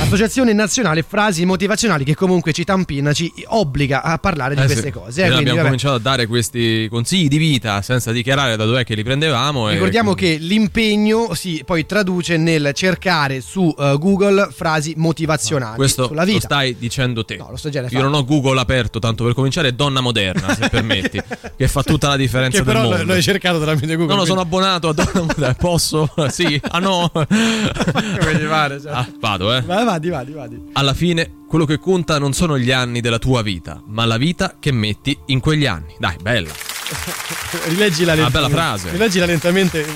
Associazione 0.08 0.54
Nazionale 0.54 1.02
Frasi 1.06 1.44
Motivazionali 1.44 2.02
che 2.02 2.14
comunque 2.14 2.52
ci 2.54 2.64
tampina, 2.64 3.12
ci 3.12 3.30
obbliga 3.48 4.02
a 4.02 4.16
parlare 4.16 4.54
di 4.54 4.60
Eh 4.62 4.66
sì. 4.66 4.72
queste 4.72 4.90
cose. 4.90 5.20
eh, 5.20 5.24
Noi 5.24 5.32
quindi, 5.34 5.50
abbiamo 5.50 5.56
vabbè. 5.56 5.64
cominciato 5.66 5.94
a 5.96 5.98
dare 5.98 6.26
questi 6.26 6.88
consigli 6.90 7.28
di 7.28 7.36
vita 7.36 7.82
senza 7.82 8.10
dichiarare 8.10 8.56
da 8.56 8.64
dov'è 8.64 8.84
che 8.84 8.94
li 8.94 9.02
prendevamo. 9.04 9.68
e 9.68 9.74
Ricordiamo 9.74 10.14
quindi- 10.14 10.38
che 10.38 10.44
l'impegno 10.44 11.34
si 11.34 11.62
poi 11.64 11.84
traduce 11.84 12.38
nel 12.38 12.70
cercare 12.72 13.42
su 13.42 13.72
eh, 13.78 13.96
Google 13.98 14.48
frasi 14.50 14.94
motivazionali 14.96 15.76
Questo 15.76 16.06
sulla 16.06 16.24
lo 16.24 16.40
stai 16.40 16.76
dicendo 16.78 17.26
te. 17.26 17.36
lo 17.36 17.56
sto 17.56 17.68
già 17.68 17.84
Io 17.90 18.00
non 18.00 18.14
ho 18.14 18.24
Google 18.24 18.58
aperto, 18.60 18.98
tanto 19.00 19.24
per 19.24 19.34
cominciare, 19.34 19.74
donna 19.74 20.00
moderna, 20.00 20.54
se 20.54 20.68
permetti, 20.72 21.20
che 21.54 21.68
fa 21.68 21.82
tutta 21.82 22.08
la 22.08 22.16
differenza 22.16 22.56
Che 22.60 22.64
del 22.64 22.72
però 22.74 22.88
mondo. 22.88 23.04
lo 23.04 23.12
hai 23.12 23.22
cercato 23.22 23.60
tramite 23.60 23.94
Google. 23.94 24.14
No, 24.14 24.20
no, 24.20 24.24
sono 24.26 24.40
abbonato 24.40 24.88
a 24.88 24.94
donna 24.94 25.10
moderna. 25.20 25.52
Posso? 25.54 26.08
Sì. 26.30 26.58
Ah 26.70 26.78
no. 26.78 27.10
Come 27.12 28.38
ti 28.38 28.44
pare, 28.48 28.80
cioè. 28.80 28.92
Ah, 28.92 29.06
vado, 29.20 29.54
eh. 29.54 29.60
Vai, 29.62 29.84
vadi, 29.98 30.10
vadi, 30.10 30.32
vadi. 30.32 30.62
Alla 30.74 30.94
fine, 30.94 31.30
quello 31.48 31.64
che 31.64 31.78
conta 31.78 32.18
non 32.18 32.32
sono 32.32 32.58
gli 32.58 32.70
anni 32.70 33.00
della 33.00 33.18
tua 33.18 33.42
vita, 33.42 33.82
ma 33.86 34.04
la 34.04 34.16
vita 34.16 34.56
che 34.58 34.70
metti 34.72 35.18
in 35.26 35.40
quegli 35.40 35.66
anni. 35.66 35.94
Dai, 35.98 36.16
bella. 36.20 36.52
Rileggila 37.66 38.12
Una 38.12 38.22
lentamente. 38.22 38.30
bella 38.30 38.48
frase. 38.48 38.90
Rileggila 38.90 39.26
lentamente 39.26 39.86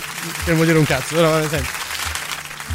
per 0.44 0.56
non 0.56 0.66
dire 0.66 0.78
un 0.78 0.84
cazzo, 0.84 1.14
però 1.14 1.30
vabbè, 1.30 1.48
senti. 1.48 1.68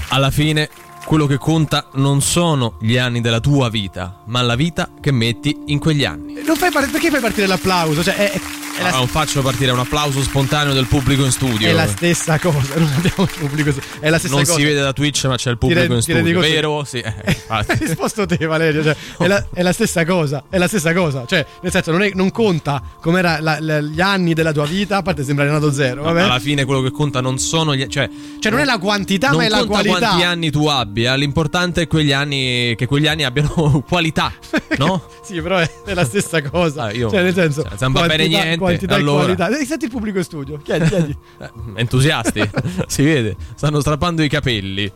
Alla 0.10 0.32
fine, 0.32 0.70
quello 1.06 1.26
che 1.26 1.38
conta 1.38 1.90
non 1.96 2.22
sono 2.22 2.78
gli 2.80 2.98
anni 2.98 3.20
della 3.22 3.40
tua 3.42 3.70
vita, 3.70 4.24
ma 4.28 4.42
la 4.42 4.56
vita 4.56 4.90
che 5.02 5.12
metti 5.12 5.56
in 5.68 5.80
quegli 5.80 6.06
anni. 6.06 6.42
Non 6.46 6.56
fai 6.56 6.72
par- 6.72 6.90
perché 6.90 7.10
fai 7.10 7.20
partire 7.20 7.48
l'applauso? 7.48 8.04
Cioè, 8.04 8.16
è 8.16 8.40
la, 8.82 8.88
Ah, 8.90 8.98
non 8.98 9.08
faccio 9.08 9.42
partire 9.42 9.72
un 9.72 9.80
applauso 9.80 10.22
spontaneo 10.22 10.74
del 10.74 10.86
pubblico 10.88 11.24
in 11.26 11.32
studio. 11.32 11.68
è 11.68 11.72
la 11.74 11.88
stessa 11.88 12.40
cosa. 12.40 12.76
Non 12.76 12.92
abbiamo 12.96 13.24
il 13.24 13.30
pubblico. 13.38 13.74
È 14.00 14.10
la 14.10 14.18
stessa 14.18 14.34
non 14.36 14.44
cosa. 14.44 14.56
si 14.56 14.64
vede 14.64 14.80
da 14.82 14.94
Twitch, 14.94 15.26
ma 15.26 15.36
c'è 15.36 15.50
il 15.52 15.58
pubblico 15.58 15.88
re- 15.88 15.94
in 15.96 16.02
studio. 16.02 16.22
conto- 16.34 16.40
Vero? 16.40 16.84
Sì. 16.84 17.00
eh, 17.00 17.14
infatti. 17.28 17.72
Hai 17.74 17.78
risposto 17.80 18.26
te, 18.26 18.38
Valerio. 18.46 18.84
Cioè, 18.84 18.96
è, 19.18 19.28
la, 19.28 19.46
è 19.54 19.62
la 19.62 19.72
stessa 19.74 20.06
cosa. 20.06 20.44
È 20.50 20.58
la 20.58 20.68
stessa 20.68 20.94
cosa. 20.94 21.26
Cioè, 21.28 21.46
nel 21.62 21.72
senso, 21.72 21.92
non, 21.92 22.02
è- 22.04 22.12
non 22.14 22.32
conta 22.32 22.82
com'era 23.02 23.40
la- 23.40 23.58
la- 23.60 23.82
gli 23.82 24.00
anni 24.02 24.34
della 24.34 24.52
tua 24.52 24.66
vita. 24.66 24.98
A 24.98 25.02
parte 25.02 25.24
sembrare 25.24 25.50
nato 25.52 25.72
zero. 25.72 26.04
Vabbè. 26.04 26.22
Alla 26.22 26.40
fine 26.40 26.64
quello 26.66 26.82
che 26.82 26.92
conta 26.92 27.20
non 27.22 27.38
sono 27.40 27.76
gli 27.76 27.86
cioè, 27.88 28.10
Cioè, 28.40 28.52
non 28.52 28.62
è 28.62 28.66
la 28.66 28.78
quantità, 28.78 29.30
non 29.30 29.38
ma 29.38 29.44
è 29.46 29.50
la 29.50 29.58
conta 29.60 29.74
qualità. 29.74 29.98
quanti 30.08 30.24
anni 30.24 30.50
tu 30.52 30.66
abbia, 30.68 31.16
l'importante 31.16 31.82
è 31.84 31.88
quegli 31.88 32.12
anni 32.14 32.74
che 32.78 32.86
quegli 32.86 33.08
anni 33.08 33.24
abbiano 33.24 33.84
qualità, 33.88 34.32
no? 34.78 35.04
Sì, 35.24 35.42
però 35.42 35.58
è, 35.58 35.70
è 35.86 35.94
la 35.94 36.06
stessa 36.06 36.42
cosa. 36.42 36.84
Ah, 36.84 36.92
io- 36.94 37.10
cioè, 37.10 37.22
nel 37.24 37.34
senso, 37.34 37.64
se 37.64 37.76
non 37.82 37.92
va 37.92 38.06
bene 38.06 38.28
niente, 38.28 38.67
quantità 38.68 38.96
e 38.96 39.00
allora- 39.00 39.24
qualità. 39.36 39.58
Eh, 39.58 39.66
Senti 39.66 39.86
il 39.86 39.92
pubblico 39.92 40.22
studio. 40.24 40.60
Chiedi, 40.64 40.88
chiedi. 40.88 41.18
Eh, 41.40 41.50
Entusiasti, 41.76 42.42
si 42.88 43.04
vede, 43.04 43.36
stanno 43.56 43.80
strappando 43.80 44.24
i 44.24 44.30
capelli. 44.30 44.92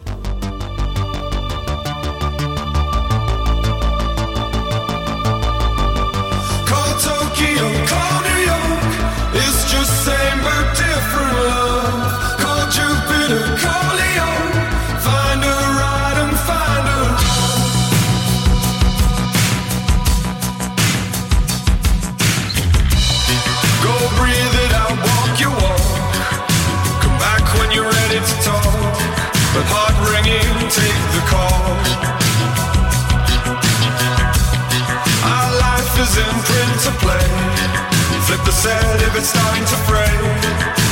If 39.11 39.17
it's 39.17 39.29
starting 39.29 39.65
to 39.65 39.75
fray. 39.89 40.13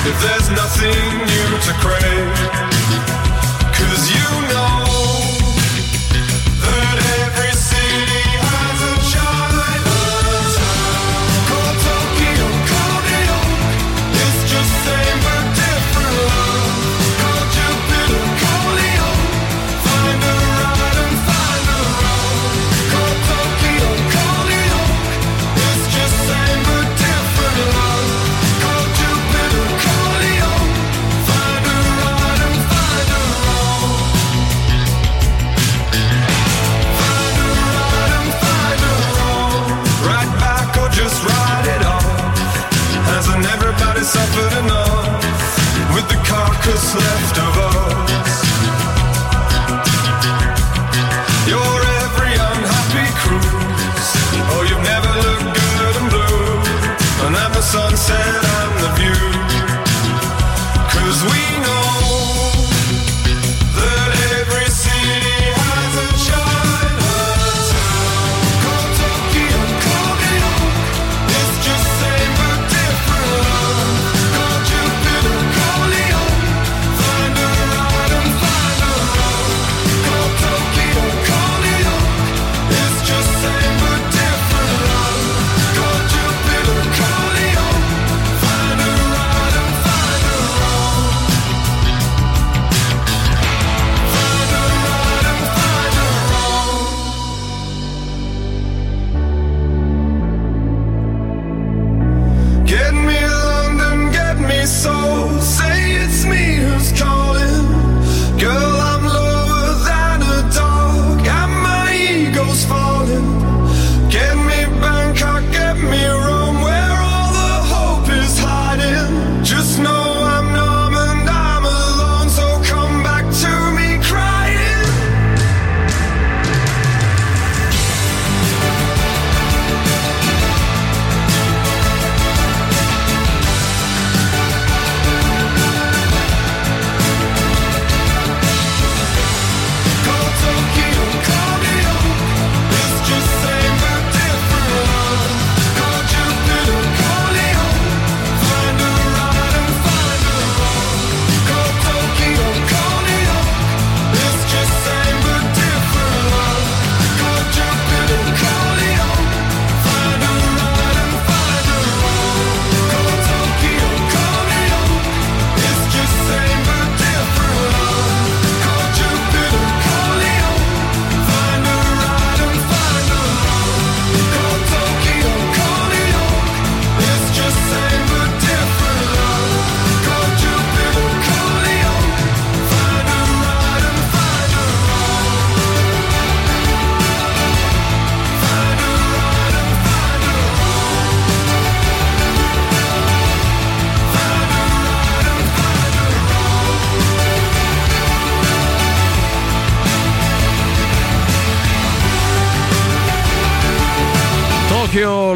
If 0.09 0.21
there's 0.21 0.49
nothing 0.49 1.17
new 1.25 1.57
to 1.67 1.73
crave. 1.79 2.68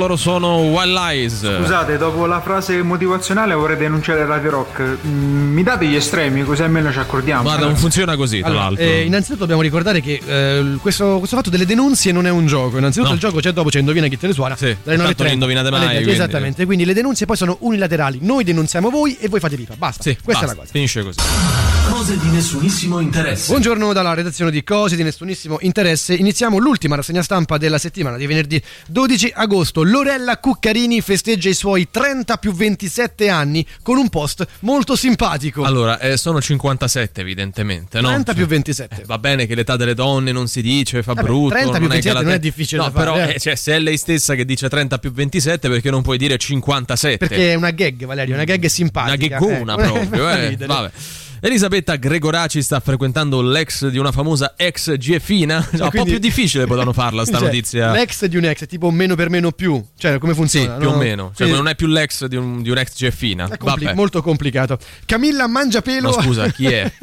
Loro 0.03 0.15
sono 0.17 0.57
Wild 0.57 0.97
Eyes. 0.97 1.57
Scusate, 1.59 1.97
dopo 1.97 2.25
la 2.25 2.41
frase 2.41 2.81
motivazionale 2.83 3.53
vorrei 3.53 3.77
denunciare 3.77 4.25
Radio 4.25 4.49
Rock. 4.49 4.97
Mm, 5.05 5.53
mi 5.53 5.63
date 5.63 5.85
gli 5.85 5.95
estremi 5.95 6.43
così 6.43 6.61
almeno 6.61 6.91
ci 6.91 6.99
accordiamo. 6.99 7.43
Guarda, 7.43 7.65
non 7.65 7.77
funziona 7.77 8.17
così, 8.17 8.39
tra 8.39 8.47
Allora, 8.49 8.63
l'altro. 8.65 8.83
eh, 8.83 9.03
innanzitutto 9.05 9.39
dobbiamo 9.39 9.61
ricordare 9.61 10.01
che 10.01 10.19
eh, 10.25 10.75
questo, 10.81 11.17
questo 11.19 11.37
fatto 11.37 11.49
delle 11.49 11.65
denunzie 11.65 12.11
non 12.11 12.25
è 12.25 12.29
un 12.29 12.45
gioco. 12.47 12.77
Innanzitutto 12.77 13.09
No. 13.09 13.15
il 13.15 13.21
gioco 13.21 13.39
c'è 13.39 13.51
dopo, 13.51 13.69
c'è 13.69 13.79
indovina 13.79 14.07
chi 14.07 14.17
te 14.17 14.27
le 14.27 14.33
suona. 14.33 14.55
dalle 14.59 14.77
tanto 14.83 15.23
9.30 15.23 15.23
non 15.23 15.31
indovinate 15.31 15.69
mai, 15.69 15.79
alle 15.79 15.87
10. 15.89 16.03
quindi- 16.03 16.21
Esattamente, 16.21 16.65
quindi 16.65 16.85
le 16.85 16.93
denunzie 16.93 17.25
poi 17.25 17.37
sono 17.37 17.55
unilaterali. 17.61 18.19
Noi 18.21 18.43
denunziamo 18.43 18.89
voi 18.89 19.15
e 19.19 19.29
voi 19.29 19.39
fate 19.39 19.55
FIFA. 19.55 19.75
Basta. 19.77 20.03
Sì, 20.03 20.17
Questa 20.21 20.45
basta, 20.45 20.45
è 20.45 20.47
la 20.47 20.55
cosa. 20.61 20.71
Finisce 20.71 21.03
così. 21.03 21.72
Cose 21.89 22.17
di 22.17 22.29
nessunissimo 22.29 22.99
interesse. 22.99 23.47
Buongiorno 23.47 23.93
dalla 23.93 24.13
redazione 24.13 24.51
di 24.51 24.63
Cose 24.63 24.95
di 24.95 25.03
nessunissimo 25.03 25.57
interesse. 25.61 26.13
Iniziamo 26.13 26.57
l'ultima 26.57 26.95
rassegna 26.95 27.21
stampa 27.21 27.57
della 27.57 27.77
settimana 27.77 28.17
di 28.17 28.25
venerdì 28.25 28.61
12 28.87 29.31
agosto. 29.35 29.83
Lorella 29.83 30.37
Cuccarini 30.39 31.01
festeggia 31.01 31.49
i 31.49 31.53
suoi 31.53 31.89
30 31.91 32.37
più 32.37 32.53
27 32.53 33.29
anni 33.29 33.65
con 33.81 33.97
un 33.97 34.09
post 34.09 34.45
molto 34.61 34.95
simpatico. 34.95 35.63
Allora, 35.63 35.99
eh, 35.99 36.17
sono 36.17 36.41
57 36.41 37.21
evidentemente, 37.21 38.01
no? 38.01 38.07
30 38.07 38.33
più 38.33 38.47
27. 38.47 39.01
Eh, 39.01 39.05
va 39.05 39.17
bene 39.19 39.45
che 39.45 39.53
l'età 39.55 39.75
delle 39.75 39.93
donne 39.93 40.31
non 40.31 40.47
si 40.47 40.61
dice, 40.61 41.03
fa 41.03 41.13
Vabbè, 41.13 41.27
brutto. 41.27 41.53
30 41.53 41.77
più 41.77 41.87
non 41.87 41.97
è 41.97 41.99
che 41.99 42.09
27 42.09 42.17
la 42.17 42.21
non 42.21 42.31
è 42.31 42.39
difficile 42.39 42.81
No, 42.81 42.89
da 42.89 42.91
fare, 42.91 43.11
però 43.11 43.29
eh. 43.29 43.35
eh, 43.35 43.39
cioè, 43.39 43.55
se 43.55 43.73
è 43.73 43.79
lei 43.79 43.97
stessa 43.97 44.35
che 44.35 44.45
dice 44.45 44.67
30 44.69 44.97
più 44.99 45.11
27 45.11 45.69
perché 45.69 45.89
non 45.91 46.01
puoi 46.01 46.17
dire 46.17 46.37
57? 46.37 47.17
Perché 47.17 47.51
è 47.51 47.55
una 47.55 47.71
gag, 47.71 48.05
Valerio, 48.05 48.33
una 48.33 48.45
gag 48.45 48.65
simpatica. 48.65 49.37
Una 49.37 49.47
gheggona 49.47 49.75
Eh, 49.75 49.87
proprio, 49.87 50.29
eh. 50.29 50.57
Vabbè. 50.65 50.91
Elisabetta 51.45 51.97
Gregoraci 51.97 52.61
sta 52.61 52.79
frequentando 52.79 53.41
l'ex 53.41 53.87
di 53.89 53.97
una 53.97 54.13
famosa 54.13 54.53
ex 54.55 54.95
GFina. 54.95 55.67
un 55.73 55.89
po' 55.91 56.05
più 56.05 56.17
difficile 56.17 56.63
potevano 56.65 56.93
farla 56.93 57.25
sta 57.25 57.37
Cioè, 57.39 57.47
notizia. 57.47 57.91
L'ex 57.91 58.23
di 58.27 58.37
un 58.37 58.45
ex 58.45 58.65
tipo 58.65 58.89
meno 58.91 59.15
per 59.15 59.29
meno 59.29 59.51
più. 59.51 59.83
Cioè, 59.97 60.19
come 60.19 60.31
Sì, 60.31 60.37
funziona? 60.39 60.75
più 60.75 60.87
no? 60.89 60.95
o 60.95 60.97
meno. 60.97 61.23
Cioè, 61.35 61.47
Quindi 61.47 61.55
non 61.57 61.67
è 61.67 61.75
più 61.75 61.87
l'ex 61.87 62.25
di 62.27 62.37
un, 62.37 62.61
di 62.61 62.69
un 62.69 62.77
ex 62.77 62.95
GFina. 62.95 63.49
è 63.49 63.57
compli- 63.57 63.83
Vabbè. 63.87 63.93
molto 63.97 64.21
complicato. 64.21 64.77
Camilla 65.05 65.45
Mangiapelo. 65.47 66.15
No, 66.15 66.21
scusa, 66.21 66.47
chi 66.47 66.67
è? 66.67 66.89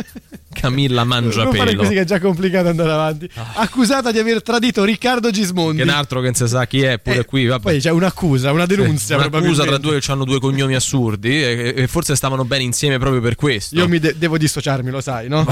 Camilla 0.53 1.05
Non 1.05 1.31
fare 1.31 1.45
Mangiapelo. 1.45 1.83
così 1.83 1.95
che 1.95 2.01
è 2.01 2.05
già 2.05 2.19
complicato 2.19 2.69
andare 2.69 2.91
avanti. 2.91 3.31
Accusata 3.55 4.11
di 4.11 4.19
aver 4.19 4.43
tradito 4.43 4.85
Riccardo 4.85 5.31
Gismondi. 5.31 5.77
Che 5.77 5.83
un 5.83 5.91
altro 5.91 6.19
che 6.21 6.25
non 6.27 6.35
si 6.35 6.49
sa 6.49 6.67
chi 6.67 6.81
è, 6.83 6.99
pure 6.99 7.19
Eh, 7.21 7.25
qui. 7.27 7.45
Vabbè. 7.47 7.63
Poi 7.63 7.79
c'è 7.79 7.91
un'accusa, 7.91 8.51
una 8.51 8.65
denuncia. 8.67 9.15
Un'accusa 9.17 9.29
probabilmente. 9.29 9.69
tra 9.69 9.79
due 9.79 10.01
che 10.01 10.11
hanno 10.13 10.25
due 10.25 10.41
cognomi 10.41 10.75
assurdi 10.75 11.31
e, 11.31 11.75
e 11.77 11.87
forse 11.87 12.17
stavano 12.17 12.45
bene 12.45 12.65
insieme 12.65 12.99
proprio 12.99 13.21
per 13.21 13.37
questo. 13.37 13.77
Io 13.77 13.87
mi 13.87 13.99
de- 14.01 14.15
devo 14.19 14.30
dissociarmi, 14.39 14.91
lo 14.91 15.01
sai, 15.01 15.29
no? 15.29 15.47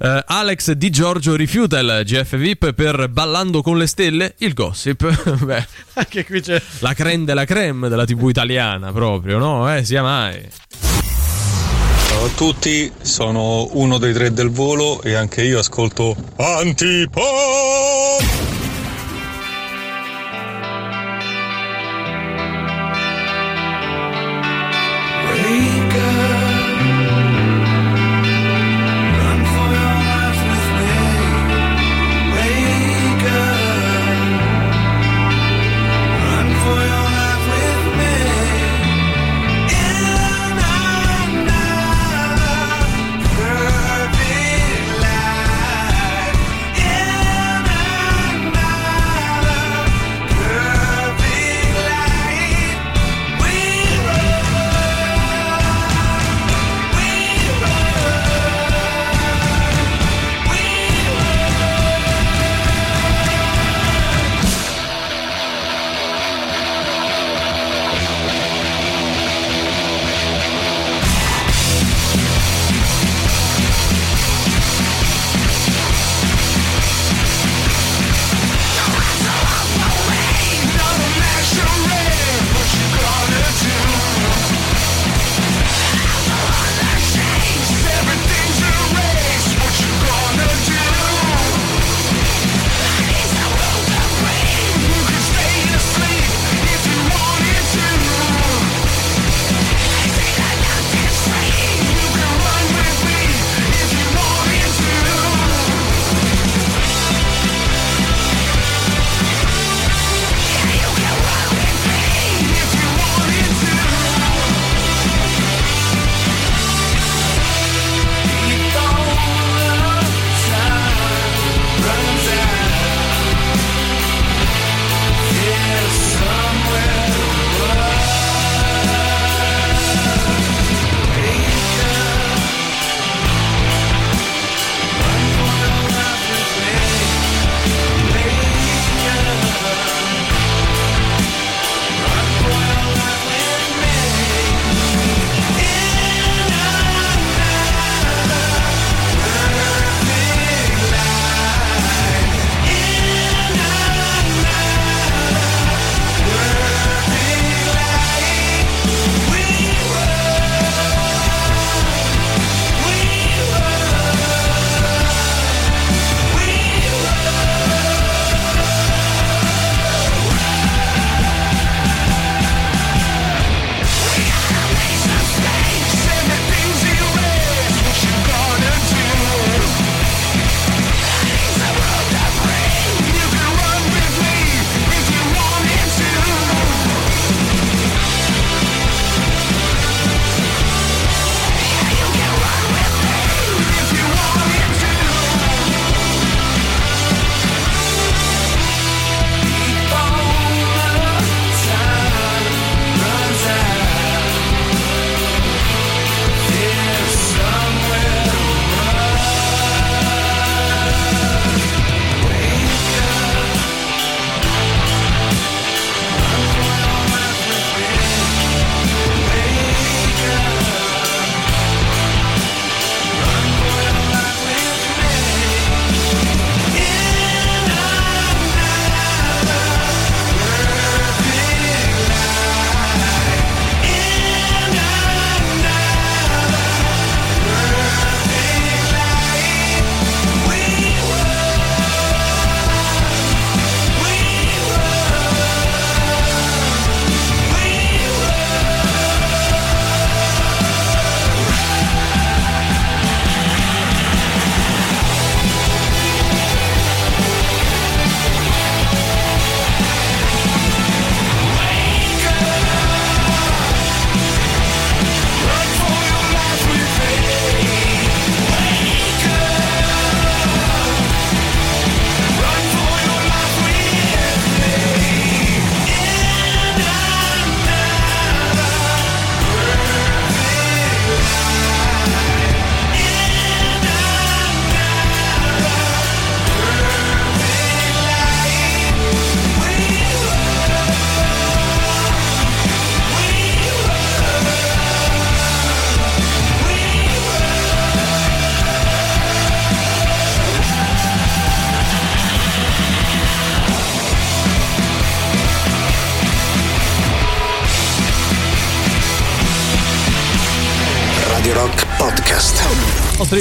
Eh, 0.00 0.24
Alex 0.26 0.72
Di 0.72 0.90
Giorgio 0.90 1.34
rifiuta 1.34 1.78
il 1.78 2.02
GF 2.04 2.36
VIP 2.36 2.72
per 2.72 3.08
Ballando 3.08 3.62
con 3.62 3.78
le 3.78 3.86
stelle, 3.86 4.34
il 4.38 4.54
gossip. 4.54 5.06
Beh, 5.44 5.66
Anche 5.94 6.24
qui 6.24 6.40
c'è. 6.40 6.60
la 6.80 6.94
creme 6.94 7.24
della 7.24 7.44
creme 7.44 7.88
della 7.88 8.04
TV 8.04 8.28
italiana 8.28 8.92
proprio, 8.92 9.38
no? 9.38 9.74
Eh, 9.74 9.84
sia 9.84 10.02
mai. 10.02 10.46
Ciao 12.08 12.24
a 12.24 12.28
tutti, 12.36 12.90
sono 13.00 13.68
uno 13.72 13.98
dei 13.98 14.12
tre 14.12 14.32
del 14.32 14.50
volo 14.50 15.00
e 15.02 15.14
anche 15.14 15.42
io 15.42 15.58
ascolto 15.60 16.16
Antipop! 16.36 17.26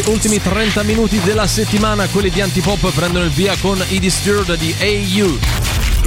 ultimi 0.08 0.42
30 0.42 0.84
minuti 0.84 1.20
della 1.22 1.48
settimana 1.48 2.08
quelli 2.08 2.30
di 2.30 2.42
Antipop 2.42 2.92
prendono 2.94 3.26
il 3.26 3.32
via 3.32 3.56
con 3.60 3.84
i 3.90 4.00
Disturbed 4.00 4.58
di 4.58 4.76
AU. 4.80 5.38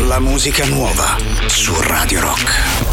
La 0.07 0.19
musica 0.21 0.65
nuova 0.67 1.17
su 1.47 1.75
Radio 1.81 2.21
Rock. 2.21 2.90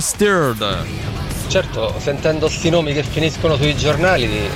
Bastard. 0.00 0.86
Certo, 1.48 1.94
sentendo 1.98 2.46
questi 2.46 2.70
nomi 2.70 2.94
che 2.94 3.02
finiscono 3.02 3.56
sui 3.56 3.76
giornali, 3.76 4.48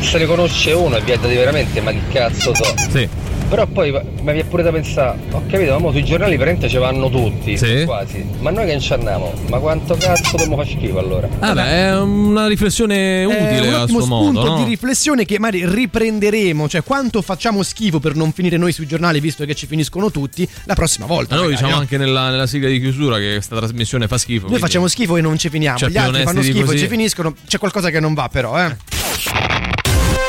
se 0.00 0.18
ne 0.18 0.26
conosce 0.26 0.72
uno 0.72 0.96
e 0.96 1.00
viaggia 1.00 1.26
veramente, 1.26 1.80
ma 1.80 1.90
che 1.90 2.02
cazzo 2.12 2.52
so. 2.54 2.74
Sì. 2.90 3.08
Però 3.48 3.66
poi 3.66 3.90
mi 3.92 4.02
viene 4.24 4.44
pure 4.44 4.62
da 4.62 4.70
pensare, 4.70 5.18
ho 5.30 5.42
capito, 5.48 5.72
ma 5.72 5.78
mo 5.78 5.90
sui 5.90 6.04
giornali 6.04 6.36
veramente 6.36 6.68
ci 6.68 6.76
vanno 6.76 7.08
tutti, 7.08 7.56
Sì. 7.56 7.84
quasi. 7.86 8.22
Ma 8.40 8.50
noi 8.50 8.66
che 8.66 8.72
non 8.72 8.80
ci 8.82 8.92
andiamo? 8.92 9.32
Ma 9.48 9.58
quanto 9.58 9.96
cazzo 9.96 10.32
dobbiamo 10.36 10.56
fare 10.62 10.68
schifo 10.76 10.98
allora? 10.98 11.26
Ah, 11.38 11.54
beh, 11.54 11.64
è 11.64 11.98
una 11.98 12.46
riflessione 12.46 13.24
utile 13.24 13.68
un 13.68 13.74
a 13.74 13.86
suo 13.86 14.04
modo, 14.04 14.44
no? 14.44 14.56
di 14.58 14.64
riflessione 14.64 15.24
che 15.24 15.38
magari 15.38 15.64
riprenderemo, 15.66 16.68
cioè 16.68 16.82
quanto 16.82 17.22
facciamo 17.22 17.62
schifo 17.62 18.00
per 18.00 18.14
non 18.16 18.32
finire 18.32 18.58
noi 18.58 18.72
sui 18.72 18.86
giornali 18.86 19.18
visto 19.18 19.46
che 19.46 19.54
ci 19.54 19.66
finiscono 19.66 20.10
tutti 20.10 20.46
la 20.64 20.74
prossima 20.74 21.06
volta. 21.06 21.34
Ma 21.36 21.40
noi 21.40 21.50
diciamo 21.52 21.70
no? 21.72 21.78
anche 21.78 21.96
nella, 21.96 22.28
nella 22.28 22.46
sigla 22.46 22.68
di 22.68 22.78
chiusura 22.80 23.16
che 23.16 23.32
questa 23.32 23.56
trasmissione 23.56 24.08
fa 24.08 24.18
schifo. 24.18 24.40
Noi 24.42 24.48
quindi- 24.50 24.66
facciamo 24.66 24.88
schifo 24.88 25.16
e 25.16 25.22
non 25.22 25.38
ci 25.38 25.48
finiamo, 25.48 25.78
Cioè, 25.78 25.88
gli 25.88 25.96
altri 25.96 26.22
fanno 26.22 26.42
schifo 26.42 26.72
e 26.72 26.76
ci 26.78 26.86
finiscono, 26.86 27.34
c'è 27.46 27.56
qualcosa 27.58 27.88
che 27.88 27.98
non 27.98 28.12
va 28.12 28.28
però, 28.30 28.62
eh. 28.62 28.76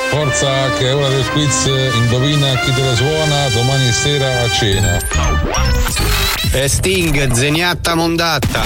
Forza 0.10 0.72
che 0.78 0.90
è 0.90 0.96
ora 0.96 1.08
del 1.08 1.28
quiz, 1.30 1.66
indovina 1.94 2.60
chi 2.60 2.74
te 2.74 2.82
la 2.82 2.96
suona 2.96 3.48
domani 3.50 3.92
sera 3.92 4.42
a 4.42 4.50
cena. 4.50 5.00
E 6.52 6.68
Sting, 6.68 7.32
zeniatta 7.32 7.94
mondatta. 7.94 8.66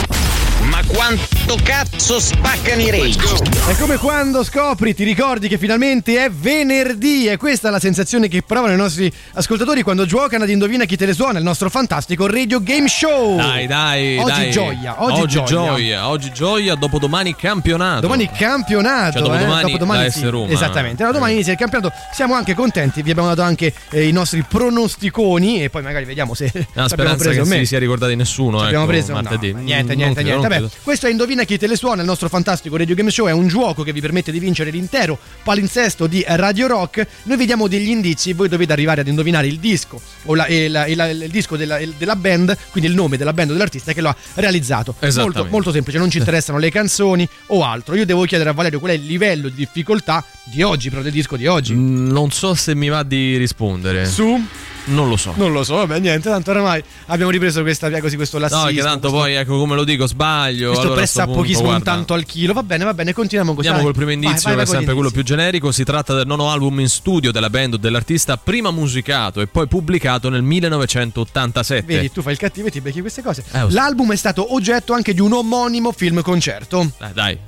Ma 0.61 0.80
quanto 0.88 1.42
cazzo 1.63 2.19
spaccano 2.19 2.81
i 2.81 2.89
rage? 2.89 3.19
È 3.67 3.75
come 3.77 3.97
quando 3.97 4.43
scopri, 4.43 4.93
ti 4.95 5.03
ricordi 5.03 5.47
che 5.47 5.57
finalmente 5.57 6.23
è 6.23 6.30
venerdì 6.31 7.27
e 7.27 7.38
questa 7.38 7.67
è 7.67 7.72
la 7.72 7.80
sensazione 7.80 8.27
che 8.27 8.41
provano 8.41 8.73
i 8.73 8.77
nostri 8.77 9.11
ascoltatori 9.33 9.81
quando 9.83 10.05
giocano 10.05 10.43
ad 10.43 10.49
Indovina 10.49 10.85
chi 10.85 10.95
te 10.97 11.05
le 11.05 11.13
suona, 11.13 11.38
il 11.38 11.43
nostro 11.43 11.69
fantastico 11.69 12.27
Radio 12.27 12.61
Game 12.63 12.88
Show. 12.88 13.35
Dai, 13.38 13.67
dai, 13.67 14.17
Oggi 14.17 14.30
dai. 14.30 14.51
gioia, 14.51 14.95
oggi, 15.03 15.27
gioia. 15.27 15.45
gioia, 15.45 16.07
oggi 16.09 16.31
gioia, 16.33 16.75
dopodomani 16.75 17.35
campionato. 17.35 18.01
Domani 18.01 18.30
campionato, 18.31 19.19
Cioè, 19.19 19.22
dopodomani 19.22 19.59
eh? 19.59 19.63
dopodomani 19.65 20.03
la 20.05 20.09
sì, 20.09 20.25
Roma. 20.27 20.51
Esattamente, 20.51 21.01
allora, 21.03 21.17
domani 21.17 21.33
inizia 21.35 21.51
il 21.53 21.59
campionato. 21.59 21.93
Siamo 22.13 22.33
anche 22.33 22.53
contenti, 22.55 23.01
vi 23.01 23.11
abbiamo 23.11 23.30
dato 23.30 23.41
anche 23.41 23.73
eh, 23.91 24.07
i 24.07 24.11
nostri 24.11 24.43
pronosticoni 24.47 25.63
e 25.63 25.69
poi 25.69 25.81
magari 25.83 26.05
vediamo 26.05 26.33
se 26.33 26.45
È 26.45 26.49
una 26.53 26.63
abbiamo 26.65 26.88
speranza 26.88 27.15
preso 27.23 27.30
che 27.43 27.49
non 27.49 27.57
si 27.59 27.65
sia 27.65 27.80
ricordato 27.80 28.11
di 28.11 28.17
nessuno. 28.17 28.59
Ci 28.59 28.65
abbiamo 28.65 28.83
ecco, 28.83 28.91
preso 28.93 29.13
martedì. 29.13 29.51
no, 29.51 29.59
niente, 29.59 29.93
Mm, 29.93 29.97
niente, 29.97 30.22
credo, 30.22 30.38
niente. 30.39 30.59
Vabbè, 30.59 30.73
questo 30.83 31.07
è 31.07 31.09
Indovina 31.09 31.32
chi 31.43 31.57
te 31.57 31.65
le 31.67 31.75
suona, 31.75 32.01
il 32.01 32.07
nostro 32.07 32.29
fantastico 32.29 32.77
Radio 32.77 32.93
Game 32.95 33.09
Show. 33.09 33.25
È 33.27 33.31
un 33.31 33.47
gioco 33.47 33.81
che 33.81 33.91
vi 33.91 33.99
permette 33.99 34.31
di 34.31 34.39
vincere 34.39 34.69
l'intero 34.69 35.17
palinsesto 35.43 36.05
di 36.05 36.23
Radio 36.27 36.67
Rock. 36.67 37.05
Noi 37.23 37.37
vi 37.37 37.45
diamo 37.47 37.67
degli 37.67 37.89
indizi 37.89 38.29
e 38.29 38.33
voi 38.35 38.47
dovete 38.47 38.71
arrivare 38.71 39.01
ad 39.01 39.07
indovinare 39.07 39.47
il 39.47 39.57
disco 39.59 39.99
o 40.25 40.35
la- 40.35 40.45
e 40.45 40.69
la- 40.69 40.85
e 40.85 40.95
la- 40.95 41.09
il 41.09 41.29
disco 41.31 41.57
della, 41.57 41.79
della 41.97 42.15
band, 42.15 42.55
quindi 42.69 42.89
il 42.89 42.95
nome 42.95 43.17
della 43.17 43.33
band 43.33 43.49
o 43.49 43.53
dell'artista 43.53 43.91
che 43.93 44.01
lo 44.01 44.09
ha 44.09 44.15
realizzato. 44.35 44.93
Molto, 45.23 45.39
molto 45.51 45.71
semplice, 45.71 45.97
non 45.97 46.09
ci 46.09 46.17
interessano 46.19 46.57
le 46.59 46.69
canzoni 46.69 47.27
o 47.47 47.63
altro. 47.65 47.95
Io 47.95 48.05
devo 48.05 48.23
chiedere 48.25 48.49
a 48.51 48.53
Valerio 48.53 48.79
qual 48.79 48.91
è 48.91 48.95
il 48.95 49.03
livello 49.05 49.49
di 49.49 49.55
difficoltà 49.55 50.23
di 50.43 50.61
oggi, 50.61 50.89
però 50.89 51.01
del 51.01 51.11
disco 51.11 51.35
di 51.35 51.47
oggi. 51.47 51.73
Mm, 51.73 52.11
Non 52.11 52.31
so 52.31 52.53
se 52.53 52.75
mi 52.75 52.89
va 52.89 53.03
di 53.03 53.37
rispondere. 53.37 54.05
Su? 54.05 54.41
Non 54.85 55.07
lo 55.09 55.15
so. 55.17 55.33
Non 55.35 55.51
lo 55.51 55.63
so, 55.63 55.75
vabbè, 55.75 55.99
niente, 55.99 56.29
tanto 56.29 56.51
oramai 56.51 56.83
abbiamo 57.07 57.31
ripreso 57.31 57.61
questa 57.61 57.87
via 57.87 58.01
così 58.01 58.15
questo 58.15 58.37
lassismo. 58.37 58.63
No, 58.65 58.69
che 58.69 58.81
tanto 58.81 58.99
questo- 59.09 59.17
poi, 59.17 59.33
ecco 59.33 59.57
come 59.57 59.75
lo 59.75 59.83
dico, 59.83 60.05
sbaglio. 60.07 60.67
questo 60.67 60.81
allora 60.81 60.95
a 60.95 60.97
pressa 60.97 61.21
sto 61.23 61.31
punto, 61.31 61.39
pochismo 61.41 61.69
un 61.69 61.81
tanto 61.83 62.13
al 62.13 62.25
chilo. 62.25 62.53
Va 62.53 62.63
bene, 62.63 62.83
va 62.83 62.93
bene, 62.93 63.13
continuiamo 63.13 63.53
così. 63.53 63.67
Andiamo 63.67 63.89
dai. 63.89 63.93
col 63.95 64.05
primo 64.05 64.11
indizio, 64.23 64.47
vai, 64.49 64.55
vai 64.55 64.65
che 64.65 64.71
è 64.71 64.75
sempre 64.75 64.93
quello 64.93 65.11
più 65.11 65.23
generico. 65.23 65.71
Si 65.71 65.83
tratta 65.83 66.13
del 66.13 66.27
nono 66.27 66.49
album 66.49 66.79
in 66.81 66.89
studio 66.89 67.31
della 67.31 67.49
band 67.49 67.75
o 67.75 67.77
dell'artista, 67.77 68.37
prima 68.37 68.71
musicato 68.71 69.41
e 69.41 69.47
poi 69.47 69.67
pubblicato 69.67 70.29
nel 70.29 70.41
1987. 70.41 71.83
Vedi, 71.85 72.11
tu 72.11 72.21
fai 72.21 72.33
il 72.33 72.39
cattivo 72.39 72.67
e 72.67 72.71
ti 72.71 72.81
becchi 72.81 73.01
queste 73.01 73.21
cose. 73.21 73.43
Eh. 73.51 73.71
L'album 73.71 74.11
è 74.11 74.15
stato 74.15 74.53
oggetto 74.53 74.93
anche 74.93 75.13
di 75.13 75.21
un 75.21 75.33
omonimo 75.33 75.91
film 75.91 76.21
concerto. 76.21 76.91
Dai, 76.97 77.13
dai. 77.13 77.39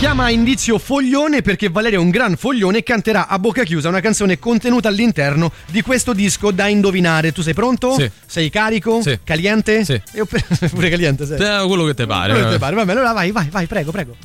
Chiama 0.00 0.30
Indizio 0.30 0.78
Foglione 0.78 1.42
perché 1.42 1.68
Valerio 1.68 2.00
è 2.00 2.02
un 2.02 2.08
gran 2.08 2.34
foglione 2.34 2.78
e 2.78 2.82
canterà 2.82 3.28
a 3.28 3.38
bocca 3.38 3.64
chiusa 3.64 3.90
una 3.90 4.00
canzone 4.00 4.38
contenuta 4.38 4.88
all'interno 4.88 5.52
di 5.66 5.82
questo 5.82 6.14
disco 6.14 6.50
da 6.52 6.68
indovinare. 6.68 7.32
Tu 7.32 7.42
sei 7.42 7.52
pronto? 7.52 7.92
Sì. 7.98 8.10
Sei 8.24 8.48
carico? 8.48 9.02
Sì. 9.02 9.18
Caliente? 9.22 9.84
Sì. 9.84 10.00
Io 10.14 10.24
pure 10.72 10.88
caliente 10.88 11.26
sei. 11.26 11.36
Eh, 11.36 11.66
quello 11.66 11.84
che 11.84 11.92
te 11.92 12.06
pare. 12.06 12.32
Quello 12.32 12.46
che 12.46 12.54
ti 12.54 12.58
pare. 12.58 12.74
Va 12.76 12.86
bene, 12.86 13.00
allora 13.00 13.12
vai, 13.12 13.30
vai, 13.30 13.50
vai, 13.50 13.66
prego, 13.66 13.90
prego. 13.90 14.16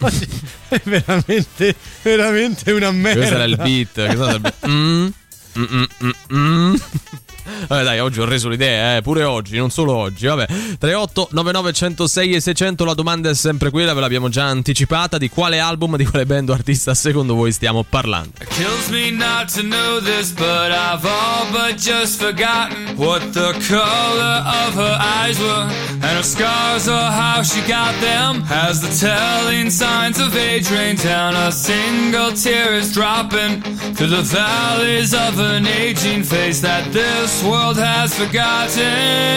Oggi 0.00 0.28
è 0.68 0.80
veramente, 0.84 1.74
veramente 2.00 2.72
una 2.72 2.90
merda. 2.90 3.18
Questo 3.18 3.34
era 3.34 3.44
il 3.44 3.56
beat. 3.56 3.92
Questo 3.92 4.24
era 4.24 4.32
il 4.32 5.12
beat. 5.50 7.26
Vabbè 7.66 7.82
dai, 7.82 7.98
oggi 8.00 8.20
ho 8.20 8.24
reso 8.24 8.48
l'idea, 8.48 8.96
eh, 8.96 9.02
pure 9.02 9.24
oggi, 9.24 9.56
non 9.56 9.70
solo 9.70 9.94
oggi. 9.94 10.26
Vabbè, 10.26 10.46
38 10.78 11.28
99 11.32 11.72
106 11.72 12.34
e 12.34 12.40
600, 12.40 12.84
la 12.84 12.94
domanda 12.94 13.30
è 13.30 13.34
sempre 13.34 13.70
quella, 13.70 13.94
ve 13.94 14.00
l'abbiamo 14.00 14.28
già 14.28 14.44
anticipata, 14.44 15.18
di 15.18 15.28
quale 15.28 15.58
album, 15.58 15.96
di 15.96 16.04
quale 16.04 16.26
band 16.26 16.50
o 16.50 16.52
artista 16.52 16.94
secondo 16.94 17.34
voi 17.34 17.52
stiamo 17.52 17.84
parlando? 17.88 18.32
Kills 18.48 18.88
me 18.88 19.10
not 19.10 19.52
to 19.54 19.62
know 19.62 20.00
this, 20.00 20.30
but 20.32 20.70
I've 20.72 21.04
all 21.04 21.46
but 21.50 21.76
just 21.76 22.20
forgotten 22.20 22.96
what 22.96 23.20
the 23.32 23.52
color 23.68 24.42
of 24.66 24.74
her 24.74 24.98
eyes 25.00 25.38
were, 25.38 25.66
and 26.00 26.16
her 26.16 26.22
scars 26.22 26.88
or 26.88 27.10
how 27.10 27.42
she 27.42 27.60
got 27.62 27.94
them. 28.00 28.44
As 28.50 28.80
the 28.80 28.88
telling 28.88 29.70
signs 29.70 30.18
of 30.18 30.34
age 30.36 30.70
rain 30.70 30.96
down, 30.96 31.34
a 31.34 31.50
single 31.52 32.32
tear 32.32 32.74
is 32.74 32.92
dropping 32.92 33.62
through 33.94 34.08
the 34.08 34.22
valleys 34.22 35.12
of 35.14 35.38
an 35.38 35.66
aging 35.66 36.22
face 36.22 36.60
that 36.60 36.92
this 36.92 37.37
world 37.42 37.76
has 37.76 38.14
forgotten. 38.14 39.28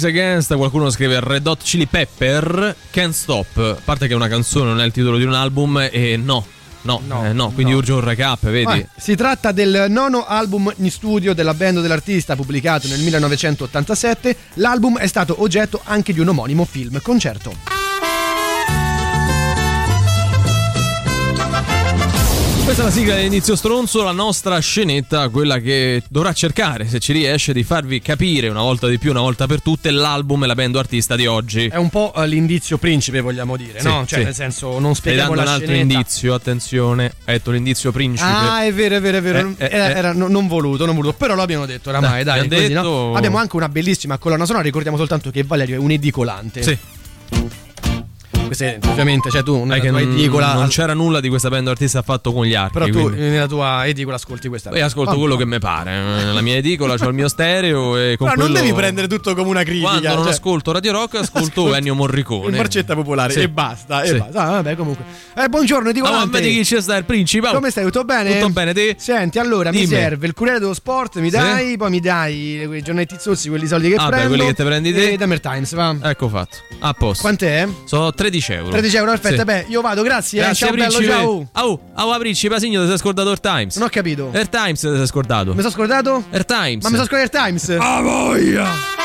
Rise 0.00 0.08
Against, 0.08 0.54
qualcuno 0.56 0.88
scrive 0.88 1.20
Red 1.20 1.46
Hot 1.46 1.62
Chili 1.62 1.86
Pepper, 1.86 2.74
Can't 2.90 3.12
Stop. 3.12 3.58
A 3.58 3.80
parte 3.84 4.06
che 4.06 4.14
è 4.14 4.16
una 4.16 4.28
canzone, 4.28 4.70
non 4.70 4.80
è 4.80 4.86
il 4.86 4.92
titolo 4.92 5.18
di 5.18 5.24
un 5.24 5.34
album, 5.34 5.88
e 5.92 6.16
no. 6.16 6.46
No, 6.82 7.02
No, 7.06 7.26
eh, 7.26 7.34
no, 7.34 7.50
quindi 7.50 7.72
no. 7.72 7.78
urge 7.78 7.92
un 7.92 8.00
recap, 8.00 8.48
vedi? 8.48 8.64
Ah, 8.64 8.86
si 8.96 9.14
tratta 9.14 9.52
del 9.52 9.86
nono 9.90 10.24
album 10.24 10.72
in 10.78 10.90
studio 10.90 11.34
della 11.34 11.52
band 11.52 11.82
dell'artista 11.82 12.34
pubblicato 12.34 12.88
nel 12.88 13.00
1987. 13.00 14.36
L'album 14.54 14.96
è 14.96 15.06
stato 15.06 15.42
oggetto 15.42 15.82
anche 15.84 16.14
di 16.14 16.20
un 16.20 16.28
omonimo 16.28 16.64
film 16.64 17.02
concerto. 17.02 17.79
Questa 22.70 22.86
è 22.86 22.92
la 22.92 22.96
sigla 22.96 23.14
dell'inizio 23.16 23.56
stronzo, 23.56 24.04
la 24.04 24.12
nostra 24.12 24.56
scenetta, 24.60 25.28
quella 25.28 25.58
che 25.58 26.04
dovrà 26.08 26.32
cercare, 26.32 26.86
se 26.86 27.00
ci 27.00 27.12
riesce, 27.12 27.52
di 27.52 27.64
farvi 27.64 28.00
capire 28.00 28.46
una 28.48 28.60
volta 28.60 28.86
di 28.86 28.96
più, 28.96 29.10
una 29.10 29.22
volta 29.22 29.48
per 29.48 29.60
tutte, 29.60 29.90
l'album 29.90 30.44
e 30.44 30.46
la 30.46 30.54
band 30.54 30.76
artista 30.76 31.16
di 31.16 31.26
oggi. 31.26 31.66
È 31.66 31.74
un 31.74 31.88
po' 31.88 32.12
eh, 32.14 32.28
l'indizio 32.28 32.78
principe, 32.78 33.20
vogliamo 33.22 33.56
dire, 33.56 33.80
Sì, 33.80 33.88
no? 33.88 34.06
Cioè, 34.06 34.20
sì. 34.20 34.24
nel 34.24 34.34
senso, 34.36 34.78
non 34.78 34.94
spieghiamo 34.94 35.34
la 35.34 35.42
un 35.42 35.48
altro 35.48 35.66
scenetta. 35.66 35.92
indizio, 35.94 36.32
attenzione. 36.32 37.12
Hai 37.24 37.34
detto 37.38 37.50
l'indizio 37.50 37.90
principe. 37.90 38.30
Ah, 38.30 38.62
è 38.64 38.72
vero, 38.72 38.94
è 38.94 39.00
vero, 39.00 39.16
è 39.16 39.20
vero. 39.20 39.52
Eh, 39.58 39.64
eh, 39.64 39.68
era, 39.68 39.88
eh. 39.92 39.98
era 39.98 40.12
no- 40.12 40.28
non 40.28 40.46
voluto, 40.46 40.86
non 40.86 40.94
voluto. 40.94 41.14
Però 41.18 41.34
l'abbiamo 41.34 41.66
detto 41.66 41.88
oramai, 41.88 42.22
Dai, 42.22 42.24
dai. 42.24 42.38
abbiamo 42.38 42.62
così, 42.62 42.72
no? 42.72 42.82
detto- 42.82 43.14
Abbiamo 43.16 43.38
anche 43.38 43.56
una 43.56 43.68
bellissima 43.68 44.16
colonna 44.18 44.46
sonora. 44.46 44.62
Ricordiamo 44.64 44.96
soltanto 44.96 45.32
che 45.32 45.42
Valerio 45.42 45.74
è 45.74 45.78
un 45.80 45.90
edicolante. 45.90 46.62
Sì. 46.62 46.78
Queste, 48.46 48.80
ovviamente, 48.88 49.30
cioè 49.30 49.44
tu 49.44 49.54
È 49.62 49.64
nella 49.64 49.78
che 49.78 49.90
non, 49.92 50.00
edicola. 50.00 50.54
non 50.54 50.66
c'era 50.68 50.92
nulla 50.92 51.20
di 51.20 51.28
questa 51.28 51.48
band 51.48 51.68
artista 51.68 52.02
fatto 52.02 52.32
con 52.32 52.44
gli 52.44 52.54
archi. 52.54 52.72
Però 52.72 52.86
tu 52.86 53.00
quindi- 53.02 53.20
nella 53.20 53.46
tua 53.46 53.86
edicola 53.86 54.16
ascolti 54.16 54.48
questa. 54.48 54.70
Poi 54.70 54.80
ascolto 54.80 55.12
Ah, 55.12 55.16
quello 55.16 55.36
che 55.36 55.46
mi 55.46 55.60
pare. 55.60 55.92
Nella 55.92 56.40
mia 56.40 56.56
edicola 56.56 56.94
ho 57.00 57.08
il 57.08 57.14
mio 57.14 57.28
stereo 57.28 57.96
e 57.96 58.16
con 58.18 58.28
Però 58.28 58.40
non 58.40 58.50
quello- 58.50 58.66
devi 58.66 58.72
prendere 58.76 59.06
tutto 59.06 59.36
come 59.36 59.48
una 59.50 59.62
critica. 59.62 59.88
Quando 59.88 60.08
non 60.08 60.22
cioè, 60.24 60.32
ascolto 60.32 60.72
Radio 60.72 60.90
Rock, 60.92 61.14
ascolto 61.22 61.72
Ennio 61.76 61.94
Morricone. 61.94 62.56
marcetta 62.56 62.94
popolare 62.96 63.32
Sì. 63.32 63.40
e 63.42 63.48
basta. 63.48 64.02
E 64.02 64.08
Sì. 64.08 64.16
basta. 64.18 64.42
Ah, 64.42 64.50
vabbè, 64.50 64.74
comunque. 64.74 65.04
Eh, 65.36 65.48
buongiorno, 65.48 65.86
Ah, 65.86 65.90
edicolante. 65.92 66.26
ma 66.26 66.38
vedi 66.40 66.52
chi 66.56 66.62
c'è 66.64 66.80
sta 66.82 66.96
il 66.96 67.04
principe? 67.04 67.50
Come 67.52 67.70
stai? 67.70 67.84
Tutto 67.84 68.02
bene? 68.04 68.32
Tutto 68.40 68.50
bene, 68.50 68.72
te? 68.74 68.96
Senti, 68.98 69.38
allora 69.38 69.70
mi 69.70 69.76
Dimmi. 69.76 69.88
serve 69.94 70.26
il 70.26 70.34
Corriere 70.34 70.58
dello 70.58 70.74
Sport, 70.74 71.18
mi 71.18 71.30
Sì? 71.30 71.36
dai, 71.36 71.76
poi 71.76 71.90
mi 71.90 72.00
dai 72.00 72.64
quei 72.66 72.82
giornaletti 72.82 73.14
zozzi, 73.20 73.48
quelli 73.48 73.68
soldi 73.68 73.90
che 73.90 73.94
Ah, 73.94 74.08
prendo. 74.08 74.26
quelli 74.28 74.44
che 74.46 74.54
te 74.54 74.64
prendi 74.64 74.92
te? 74.92 75.12
E 75.12 75.16
Damer 75.16 75.38
Times, 75.38 75.72
va. 75.74 75.94
Ecco 76.02 76.28
fatto. 76.28 76.56
A 76.80 76.92
posto. 76.94 77.22
Quant'è? 77.22 77.68
Sono 77.84 78.12
13 78.12 78.38
euro. 78.48 78.70
13 78.70 78.96
euro, 78.96 79.10
perfetto. 79.12 79.38
Sì. 79.38 79.44
Beh, 79.44 79.64
io 79.68 79.80
vado, 79.80 80.02
grazie. 80.02 80.40
eh. 80.40 80.44
Grazie, 80.44 80.66
ciao, 80.66 80.76
bello, 80.76 80.96
principe. 80.96 81.12
ciao. 81.12 81.48
Oh, 81.66 81.80
oh, 81.94 82.18
principe, 82.18 82.58
signo, 82.58 82.82
ti 82.82 82.88
sei 82.88 82.98
scordato 82.98 83.28
Air 83.28 83.40
Times. 83.40 83.76
Non 83.76 83.86
ho 83.86 83.90
capito. 83.90 84.30
Air 84.32 84.48
Times 84.48 84.80
ti 84.80 84.86
sei 84.96 85.06
scordato. 85.06 85.52
Mi 85.54 85.60
sono 85.60 85.70
scordato? 85.72 86.24
Air 86.30 86.44
Times. 86.44 86.82
Ma 86.82 86.88
mi 86.90 86.96
sono 86.96 87.06
scordato 87.06 87.36
il 87.36 87.42
Times. 87.44 87.76
Ah, 87.78 88.00
voglia! 88.00 88.98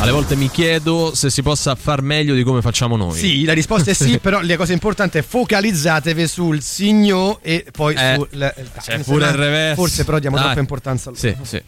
Alle 0.00 0.10
volte 0.10 0.34
mi 0.34 0.50
chiedo 0.50 1.12
se 1.14 1.30
si 1.30 1.42
possa 1.42 1.76
far 1.76 2.02
meglio 2.02 2.34
di 2.34 2.42
come 2.42 2.60
facciamo 2.60 2.96
noi. 2.96 3.16
Sì, 3.16 3.44
la 3.44 3.52
risposta 3.52 3.92
è 3.92 3.94
sì, 3.94 4.18
però 4.20 4.40
la 4.42 4.56
cosa 4.56 4.72
importante 4.72 5.20
è 5.20 5.22
focalizzatevi 5.22 6.26
sul 6.26 6.60
signo 6.60 7.38
e 7.40 7.64
poi 7.70 7.94
Eh, 7.94 8.14
sul 8.16 8.28
C'è 8.82 8.98
pure 8.98 9.26
il 9.28 9.32
reverse. 9.34 9.74
Forse 9.76 10.04
però 10.04 10.18
diamo 10.18 10.34
Dai. 10.36 10.44
troppa 10.46 10.60
importanza 10.60 11.10
a 11.10 11.12
loro. 11.12 11.44
Sì, 11.44 11.62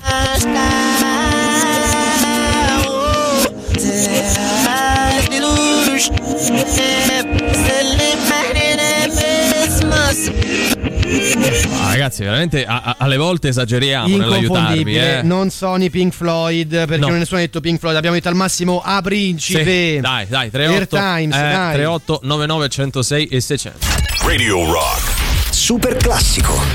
sì. 3.94 5.62
Ah, 11.76 11.90
ragazzi, 11.90 12.22
veramente 12.22 12.64
a- 12.64 12.80
a- 12.84 12.96
alle 12.98 13.16
volte 13.16 13.48
esageriamo 13.48 14.06
nell'aiutarvi. 14.16 14.44
Inconfondibile, 14.46 15.18
Eh. 15.18 15.22
non 15.22 15.50
sono 15.50 15.82
i 15.82 15.90
Pink 15.90 16.12
Floyd 16.12 16.68
perché 16.70 16.96
No. 16.98 17.08
non 17.08 17.18
nessuno 17.18 17.38
ha 17.38 17.42
detto 17.42 17.60
Pink 17.60 17.78
Floyd, 17.78 17.96
abbiamo 17.96 18.16
detto 18.16 18.28
al 18.28 18.34
massimo 18.34 18.80
A 18.84 19.00
Principe. 19.02 19.64
Sì, 19.64 20.00
Dai, 20.00 20.26
dai, 20.28 20.50
38 20.50 20.96
Air 20.96 21.18
Times, 21.18 21.36
eh, 21.36 21.40
dai. 21.40 21.72
38 21.74 22.20
99 22.22 22.68
106 22.68 23.26
e 23.26 23.40
600. 23.40 23.78
Radio 24.26 24.64
Rock. 24.70 25.12
Super 25.50 25.96
classico. 25.96 26.73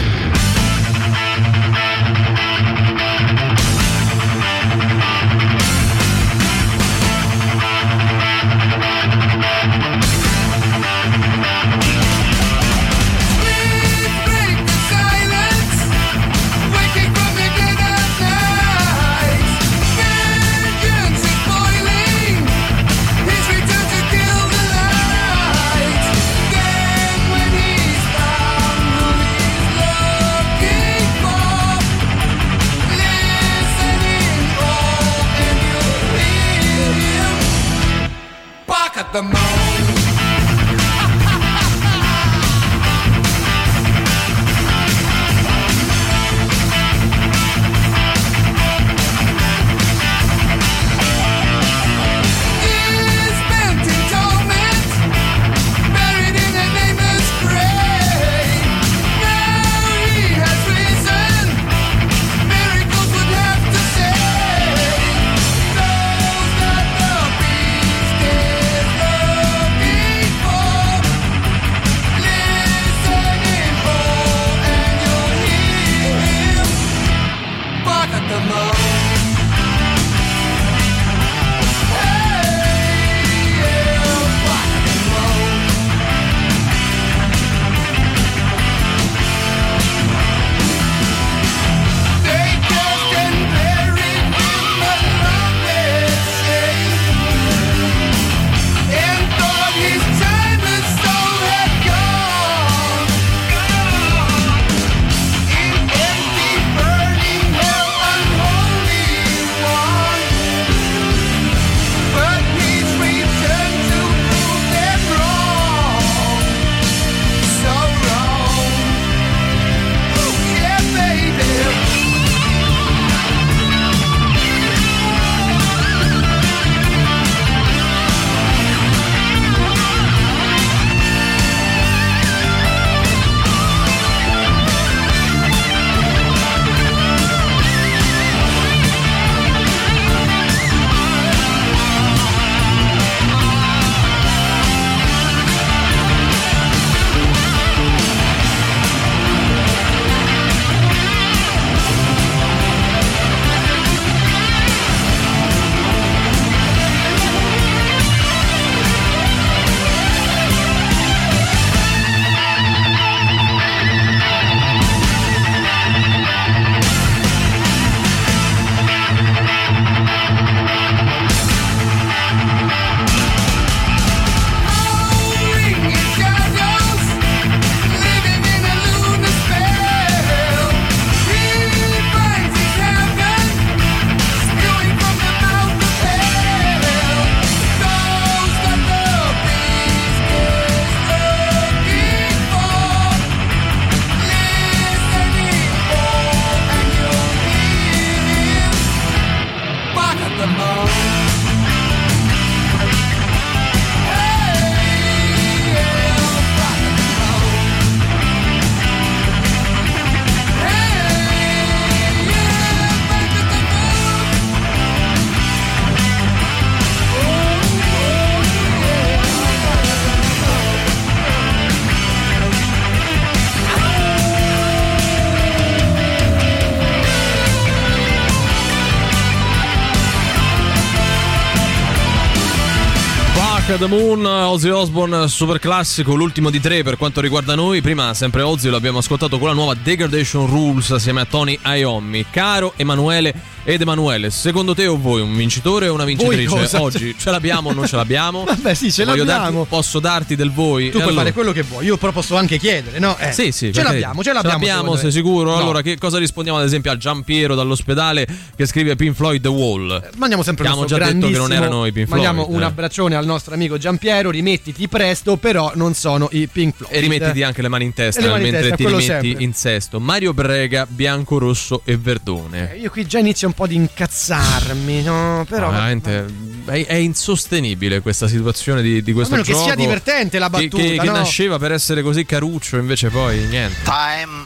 The 233.80 233.88
Moon, 233.88 234.26
Ozzy 234.26 234.68
Osbourne, 234.70 235.28
super 235.30 235.58
classico, 235.58 236.14
l'ultimo 236.14 236.50
di 236.50 236.60
tre 236.60 236.84
per 236.84 236.98
quanto 236.98 237.22
riguarda 237.22 237.56
noi. 237.56 237.82
Prima 237.82 238.14
sempre 238.14 238.42
Ozzy 238.42 238.68
lo 238.68 238.76
abbiamo 238.76 238.98
ascoltato 238.98 239.40
con 239.40 239.48
la 239.48 239.54
nuova 239.54 239.74
Degradation 239.74 240.48
Rules 240.48 240.92
assieme 240.92 241.22
a 241.22 241.26
Tony 241.26 241.58
Iommi. 241.64 242.26
Caro 242.30 242.74
Emanuele 242.76 243.34
ed 243.64 243.82
Emanuele, 243.82 244.32
secondo 244.32 244.74
te 244.74 244.88
o 244.88 244.98
voi 244.98 245.22
un 245.22 245.36
vincitore 245.36 245.88
o 245.90 245.94
una 245.94 246.04
vincitrice? 246.04 246.76
Oggi 246.78 247.16
ce 247.20 247.30
l'abbiamo 247.30 247.70
o 247.70 247.74
non 247.74 247.86
ce 247.86 247.96
l'abbiamo? 247.98 248.44
Vabbè, 248.44 248.74
sì, 248.74 248.92
ce 248.92 249.06
Voglio 249.06 249.24
l'abbiamo. 249.24 249.52
darti- 249.52 249.68
posso 249.70 250.00
darti 250.00 250.36
del 250.36 250.52
voi? 250.52 250.86
Tu 250.86 250.92
puoi 250.94 251.04
allora- 251.04 251.18
fare 251.20 251.34
quello 251.34 251.52
che 251.52 251.62
vuoi, 251.62 251.86
io 251.86 251.98
però 251.98 252.12
posso 252.12 252.36
anche 252.36 252.58
chiedere, 252.58 252.98
no? 253.00 253.16
Eh, 253.20 253.32
Sì, 253.32 253.52
sì, 253.52 253.72
ce 253.72 253.84
l'abbiamo, 253.84 254.24
ce 254.24 254.34
l'abbiamo. 254.34 254.66
secondo 254.66 254.96
sei 254.96 255.06
me. 255.06 255.12
sicuro? 255.12 255.52
No. 255.52 255.58
Allora, 255.58 255.82
che 255.82 255.98
cosa 255.98 256.18
rispondiamo 256.18 256.58
ad 256.58 256.66
esempio 256.66 256.92
a 256.92 256.98
Giampiero 256.98 257.54
dall'ospedale 257.54 258.28
che 258.56 258.66
scrive 258.66 258.96
Pink 258.96 259.14
Floyd 259.14 259.42
The 259.42 259.50
Wall? 259.50 260.10
Mandiamo 260.18 260.42
sempre 260.42 260.66
Abbiamo 260.68 260.86
già 260.86 260.98
detto 260.98 261.28
che 261.28 261.38
non 261.38 261.54
erano 261.54 261.86
i 261.86 261.92
Pink 261.92 262.08
Floyd. 262.08 262.24
Mandiamo 262.26 262.50
un 262.52 262.62
eh. 262.62 262.66
abbraccione 262.66 263.16
al 263.16 263.26
nostro 263.26 263.54
amico 263.54 263.69
Giampiero, 263.78 264.30
rimettiti 264.32 264.88
presto, 264.88 265.38
però 265.38 265.72
non 265.76 265.94
sono 265.94 266.28
i 266.32 266.48
Pink 266.48 266.76
Floyd. 266.78 266.94
E 266.94 267.00
rimettiti 267.00 267.44
anche 267.44 267.62
le 267.62 267.68
mani 267.68 267.86
in 267.86 267.94
testa 267.94 268.22
mani 268.22 268.46
in 268.46 268.52
mentre 268.52 268.62
testa, 268.62 268.76
ti 268.76 268.86
rimetti 268.86 269.06
sempre. 269.06 269.44
in 269.44 269.54
sesto. 269.54 270.00
Mario 270.00 270.34
Brega, 270.34 270.86
bianco, 270.90 271.38
rosso 271.38 271.82
e 271.86 271.98
verdone. 271.98 272.76
Io 272.80 272.90
qui 272.90 273.06
già 273.06 273.20
inizio 273.20 273.48
un 273.48 273.54
po' 273.54 273.64
ad 273.64 273.72
incazzarmi, 273.72 275.02
no? 275.04 275.46
Però. 275.50 275.70
Veramente 275.70 276.26
è, 276.66 276.86
è 276.86 276.96
insostenibile 276.96 278.02
questa 278.02 278.28
situazione 278.28 278.82
di, 278.82 279.02
di 279.02 279.14
questo 279.14 279.36
A 279.36 279.38
meno 279.38 279.50
che 279.50 279.56
sia 279.64 279.76
divertente 279.76 280.40
la 280.40 280.50
che- 280.50 280.64
battuta, 280.68 280.84
Che, 280.84 280.98
che 280.98 281.06
no? 281.06 281.12
nasceva 281.14 281.58
per 281.58 281.72
essere 281.72 282.02
così 282.02 282.26
caruccio, 282.26 282.78
invece 282.78 283.10
poi 283.10 283.40
niente. 283.48 283.78
Time 283.84 284.46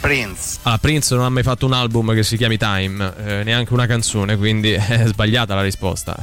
Prince. 0.00 0.58
Ah, 0.62 0.78
Prince 0.78 1.14
non 1.14 1.24
ha 1.24 1.28
mai 1.28 1.42
fatto 1.42 1.66
un 1.66 1.74
album 1.74 2.14
che 2.14 2.22
si 2.22 2.36
chiami 2.38 2.56
Time, 2.56 3.12
eh, 3.24 3.42
neanche 3.44 3.72
una 3.74 3.86
canzone, 3.86 4.36
quindi 4.36 4.72
è 4.72 5.04
sbagliata 5.06 5.54
la 5.54 5.62
risposta. 5.62 6.16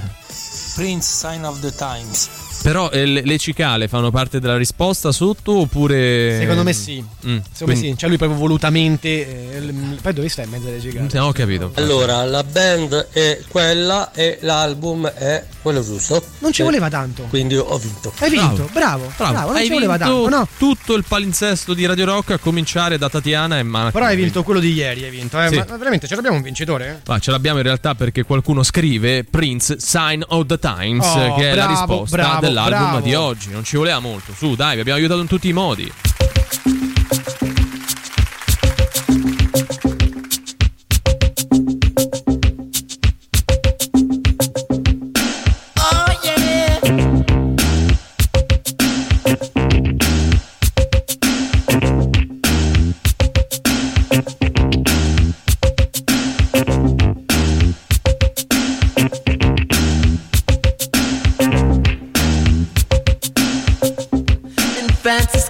Prince 0.77 1.07
Sign 1.07 1.43
of 1.43 1.63
the 1.63 1.71
Times. 1.71 2.46
Però 2.67 2.89
eh, 2.91 3.05
le, 3.05 3.21
le 3.23 3.37
cicale 3.37 3.87
fanno 3.87 4.11
parte 4.11 4.41
della 4.41 4.57
risposta 4.57 5.13
sotto 5.13 5.59
oppure... 5.59 6.37
Secondo 6.37 6.63
me 6.63 6.73
sì. 6.73 6.95
Mm, 7.01 7.05
Secondo 7.23 7.39
me 7.59 7.63
quindi- 7.63 7.87
sì. 7.91 7.97
Cioè 7.97 8.09
lui 8.09 8.17
proprio 8.17 8.37
volutamente. 8.37 9.07
eh, 9.55 9.73
poi 10.01 10.11
dove 10.13 10.27
stai 10.27 10.43
in 10.45 10.51
mezzo 10.51 10.67
alle 10.67 10.79
gigante? 10.79 11.11
Sì, 11.11 11.17
ho 11.17 11.31
capito. 11.31 11.71
Allora, 11.75 12.25
la 12.25 12.43
band 12.43 13.07
è 13.13 13.39
quella 13.47 14.11
e 14.11 14.39
l'album 14.41 15.07
è 15.07 15.45
quello 15.61 15.81
giusto. 15.81 16.21
Non 16.39 16.51
ci 16.51 16.59
Eh, 16.61 16.65
voleva 16.65 16.89
tanto. 16.89 17.23
Quindi 17.29 17.55
ho 17.55 17.77
vinto. 17.77 18.11
Hai 18.19 18.29
vinto, 18.29 18.69
bravo, 18.73 19.11
bravo, 19.15 19.47
non 19.47 19.55
hai 19.55 19.65
ci 19.67 19.71
voleva 19.71 19.95
vinto 19.95 20.23
tanto, 20.23 20.29
no? 20.37 20.47
tutto 20.57 20.93
il 20.95 21.05
palinsesto 21.07 21.73
di 21.73 21.85
Radio 21.85 22.03
Rock 22.03 22.31
a 22.31 22.37
cominciare 22.37 22.97
da 22.97 23.07
Tatiana 23.09 23.59
e 23.59 23.63
Marco. 23.63 23.91
Però 23.91 24.05
hai 24.05 24.17
vinto 24.17 24.43
quello 24.43 24.59
di 24.59 24.73
ieri, 24.73 25.05
hai 25.05 25.09
vinto, 25.09 25.41
eh? 25.41 25.47
Sì. 25.47 25.55
Ma, 25.55 25.65
ma 25.69 25.77
veramente 25.77 26.05
ce 26.05 26.15
l'abbiamo 26.15 26.35
un 26.35 26.43
vincitore? 26.43 26.89
eh? 26.89 26.95
Ma 27.07 27.17
ce 27.19 27.31
l'abbiamo 27.31 27.59
in 27.59 27.63
realtà 27.63 27.95
perché 27.95 28.23
qualcuno 28.23 28.61
scrive 28.63 29.23
Prince 29.23 29.77
Sign 29.79 30.21
of 30.27 30.45
the 30.47 30.59
Times, 30.59 31.05
Oh, 31.05 31.35
che 31.35 31.51
è 31.51 31.55
la 31.55 31.65
bravo, 31.65 31.71
risposta 31.71 32.15
bravo, 32.17 32.39
dell'album 32.63 32.89
bravo. 32.89 33.05
di 33.05 33.13
oggi. 33.13 33.51
Non 33.51 33.63
ci 33.63 33.77
voleva 33.77 33.99
molto. 33.99 34.33
Su, 34.33 34.55
dai, 34.55 34.75
vi 34.75 34.81
abbiamo 34.81 34.99
aiutato 34.99 35.21
in 35.21 35.27
tutti 35.27 35.47
i 35.47 35.53
modi. 35.53 35.91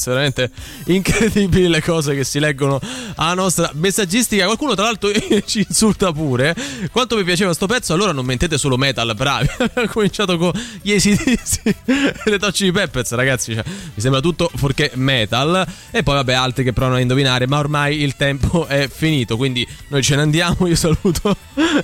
Times, 0.00 0.06
veramente 0.06 0.50
incredibili 0.86 1.68
le 1.68 1.82
cose 1.82 2.14
che 2.14 2.24
si 2.24 2.38
leggono 2.38 2.80
alla 3.16 3.34
nostra 3.34 3.70
messaggistica. 3.74 4.46
Qualcuno 4.46 4.74
tra 4.74 4.84
l'altro 4.84 5.10
ci 5.44 5.64
insulta 5.66 6.12
pure. 6.12 6.54
Quanto 6.90 7.16
mi 7.16 7.24
piaceva 7.24 7.52
sto 7.52 7.66
pezzo, 7.66 7.92
allora 7.92 8.12
non 8.12 8.24
mettete 8.24 8.56
solo 8.56 8.76
metal, 8.76 9.14
bravi. 9.14 9.48
Ho 9.58 9.88
cominciato 9.88 10.38
con 10.38 10.52
gli 10.80 10.92
ACDC 10.92 11.60
e 11.84 12.30
le 12.30 12.38
Touch 12.38 12.62
di 12.62 12.72
Peppers, 12.72 13.12
ragazzi, 13.12 13.54
cioè, 13.54 13.64
mi 13.66 14.00
sembra 14.00 14.20
tutto 14.20 14.50
fuorché 14.54 14.92
metal. 14.94 15.66
E 15.90 16.02
poi 16.02 16.14
vabbè, 16.14 16.32
altri 16.32 16.64
che 16.64 16.72
provano 16.72 16.96
a 16.96 17.00
indovinare, 17.00 17.46
ma 17.46 17.58
ormai 17.58 18.00
il 18.00 18.16
tempo 18.16 18.66
è 18.66 18.88
finito, 18.88 19.36
quindi 19.36 19.66
noi 19.88 20.02
ce 20.02 20.16
ne 20.16 20.22
andiamo. 20.22 20.66
Io 20.66 20.76
saluto 20.76 21.36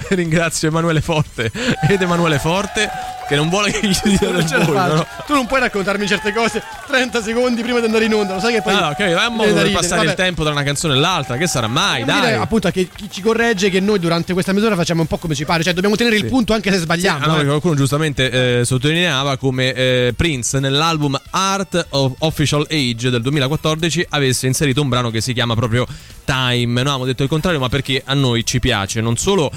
e 0.09 0.15
ringrazio 0.15 0.69
Emanuele 0.69 1.01
Forte 1.01 1.51
ed 1.89 2.01
Emanuele 2.01 2.39
Forte 2.39 2.91
che 3.27 3.35
non 3.35 3.49
vuole 3.49 3.71
che 3.71 3.87
gli 3.87 3.97
dia 4.03 4.31
del 4.31 4.47
faccio. 4.47 4.71
però. 4.71 5.07
Tu 5.27 5.35
non 5.35 5.47
puoi 5.47 5.61
raccontarmi 5.61 6.07
certe 6.07 6.33
cose 6.33 6.63
30 6.97 7.23
secondi 7.23 7.61
prima 7.61 7.79
di 7.79 7.85
andare 7.85 8.07
in 8.07 8.15
onda, 8.15 8.35
lo 8.35 8.41
sai 8.41 8.55
che 8.55 8.63
poi. 8.63 8.73
Ah, 8.73 8.89
ok, 8.89 8.99
è 8.99 9.27
un 9.27 9.35
modo 9.35 9.53
per 9.53 9.71
passare 9.71 10.01
il 10.03 10.09
Vabbè. 10.09 10.23
tempo 10.23 10.43
tra 10.43 10.53
una 10.53 10.63
canzone 10.63 10.95
e 10.95 10.97
l'altra. 10.97 11.37
Che 11.37 11.47
sarà 11.47 11.67
mai? 11.67 12.05
Dai. 12.05 12.21
dire, 12.21 12.35
appunto 12.37 12.71
che 12.71 12.89
chi 12.95 13.11
ci 13.11 13.21
corregge 13.21 13.69
che 13.69 13.81
noi 13.81 13.99
durante 13.99 14.33
questa 14.33 14.53
mezz'ora 14.53 14.75
facciamo 14.77 15.03
un 15.03 15.07
po' 15.07 15.19
come 15.19 15.35
ci 15.35 15.45
pare, 15.45 15.63
cioè 15.63 15.75
dobbiamo 15.75 15.95
tenere 15.95 16.17
il 16.17 16.25
punto 16.25 16.55
anche 16.55 16.73
se 16.73 16.79
sbagliamo. 16.79 17.25
Ah, 17.25 17.27
no, 17.27 17.33
eh. 17.33 17.35
perché 17.35 17.49
qualcuno 17.49 17.75
giustamente 17.75 18.61
eh, 18.61 18.65
sottolineava 18.65 19.37
come 19.37 19.75
eh, 19.75 20.15
Prince 20.17 20.59
nell'album 20.59 21.21
Art 21.31 21.87
of 21.91 22.15
Official 22.21 22.67
Age 22.71 23.11
del 23.11 23.21
2014 23.21 24.07
avesse 24.11 24.47
inserito 24.47 24.81
un 24.81 24.89
brano 24.89 25.11
che 25.11 25.21
si 25.21 25.35
chiama 25.35 25.55
proprio 25.55 25.87
Time. 26.25 26.65
Noi 26.65 26.81
avevamo 26.81 27.05
detto 27.05 27.23
il 27.23 27.29
contrario, 27.29 27.61
ma 27.61 27.69
perché 27.69 28.03
a 28.05 28.15
noi 28.15 28.45
ci 28.45 28.59
piace 28.59 29.03
non 29.03 29.17
solo 29.19 29.51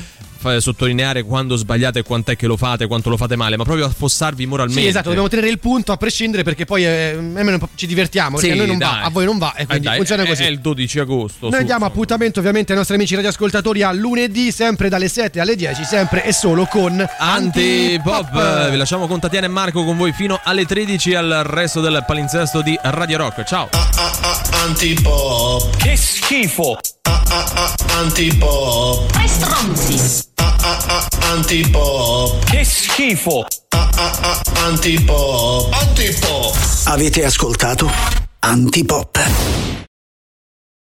sottolineare 0.59 1.23
quando 1.23 1.55
sbagliate 1.55 1.99
e 1.99 2.03
quant'è 2.03 2.35
che 2.35 2.47
lo 2.47 2.57
fate, 2.57 2.87
quanto 2.87 3.09
lo 3.09 3.17
fate 3.17 3.35
male, 3.35 3.57
ma 3.57 3.63
proprio 3.63 3.85
affossarvi 3.85 4.45
moralmente. 4.45 4.81
Sì, 4.81 4.87
esatto, 4.87 5.07
dobbiamo 5.07 5.27
tenere 5.27 5.49
il 5.49 5.59
punto 5.59 5.91
a 5.91 5.97
prescindere 5.97 6.43
perché 6.43 6.65
poi 6.65 6.85
eh, 6.85 7.59
ci 7.75 7.87
divertiamo, 7.87 8.37
perché 8.37 8.53
Sì, 8.53 8.53
a 8.53 8.57
noi 8.57 8.67
non 8.67 8.77
va, 8.77 9.01
a 9.01 9.09
voi 9.09 9.25
non 9.25 9.37
va 9.37 9.53
e 9.55 9.63
Eh, 9.63 9.65
quindi 9.65 9.87
dai, 9.87 9.97
funziona 9.97 10.23
è- 10.23 10.27
così. 10.27 10.43
È 10.43 10.47
il 10.47 10.59
12 10.59 10.99
agosto. 10.99 11.49
Noi 11.49 11.59
su. 11.59 11.65
diamo 11.65 11.85
appuntamento 11.85 12.39
ovviamente 12.39 12.71
ai 12.71 12.77
nostri 12.77 12.95
amici 12.95 13.15
radioascoltatori 13.15 13.81
a 13.83 13.91
lunedì, 13.91 14.51
sempre 14.51 14.89
dalle 14.89 15.07
7 15.09 15.39
alle 15.39 15.55
10, 15.55 15.83
sempre 15.83 16.23
e 16.23 16.33
solo 16.33 16.65
con 16.65 17.05
Antipop. 17.17 18.69
Vi 18.69 18.77
lasciamo 18.77 19.07
con 19.07 19.19
Tatiana 19.19 19.45
e 19.47 19.49
Marco 19.49 19.83
con 19.83 19.97
voi 19.97 20.11
fino 20.13 20.39
alle 20.43 20.65
13 20.65 21.15
al 21.15 21.41
resto 21.45 21.81
del 21.81 22.03
palinsesto 22.05 22.61
di 22.61 22.77
Radio 22.81 23.17
Rock. 23.17 23.43
Ciao. 23.43 23.69
Antipop. 24.63 25.75
Che 25.77 25.95
schifo. 25.95 26.77
Antipop. 27.97 29.11
Tre 29.11 29.27
stronzi. 29.27 30.23
Antipop. 31.31 32.43
Che 32.45 32.63
schifo. 32.63 33.45
Antipop. 34.65 35.73
Antipop. 35.73 36.55
Avete 36.85 37.25
ascoltato 37.25 37.89
Antipop. 38.39 39.78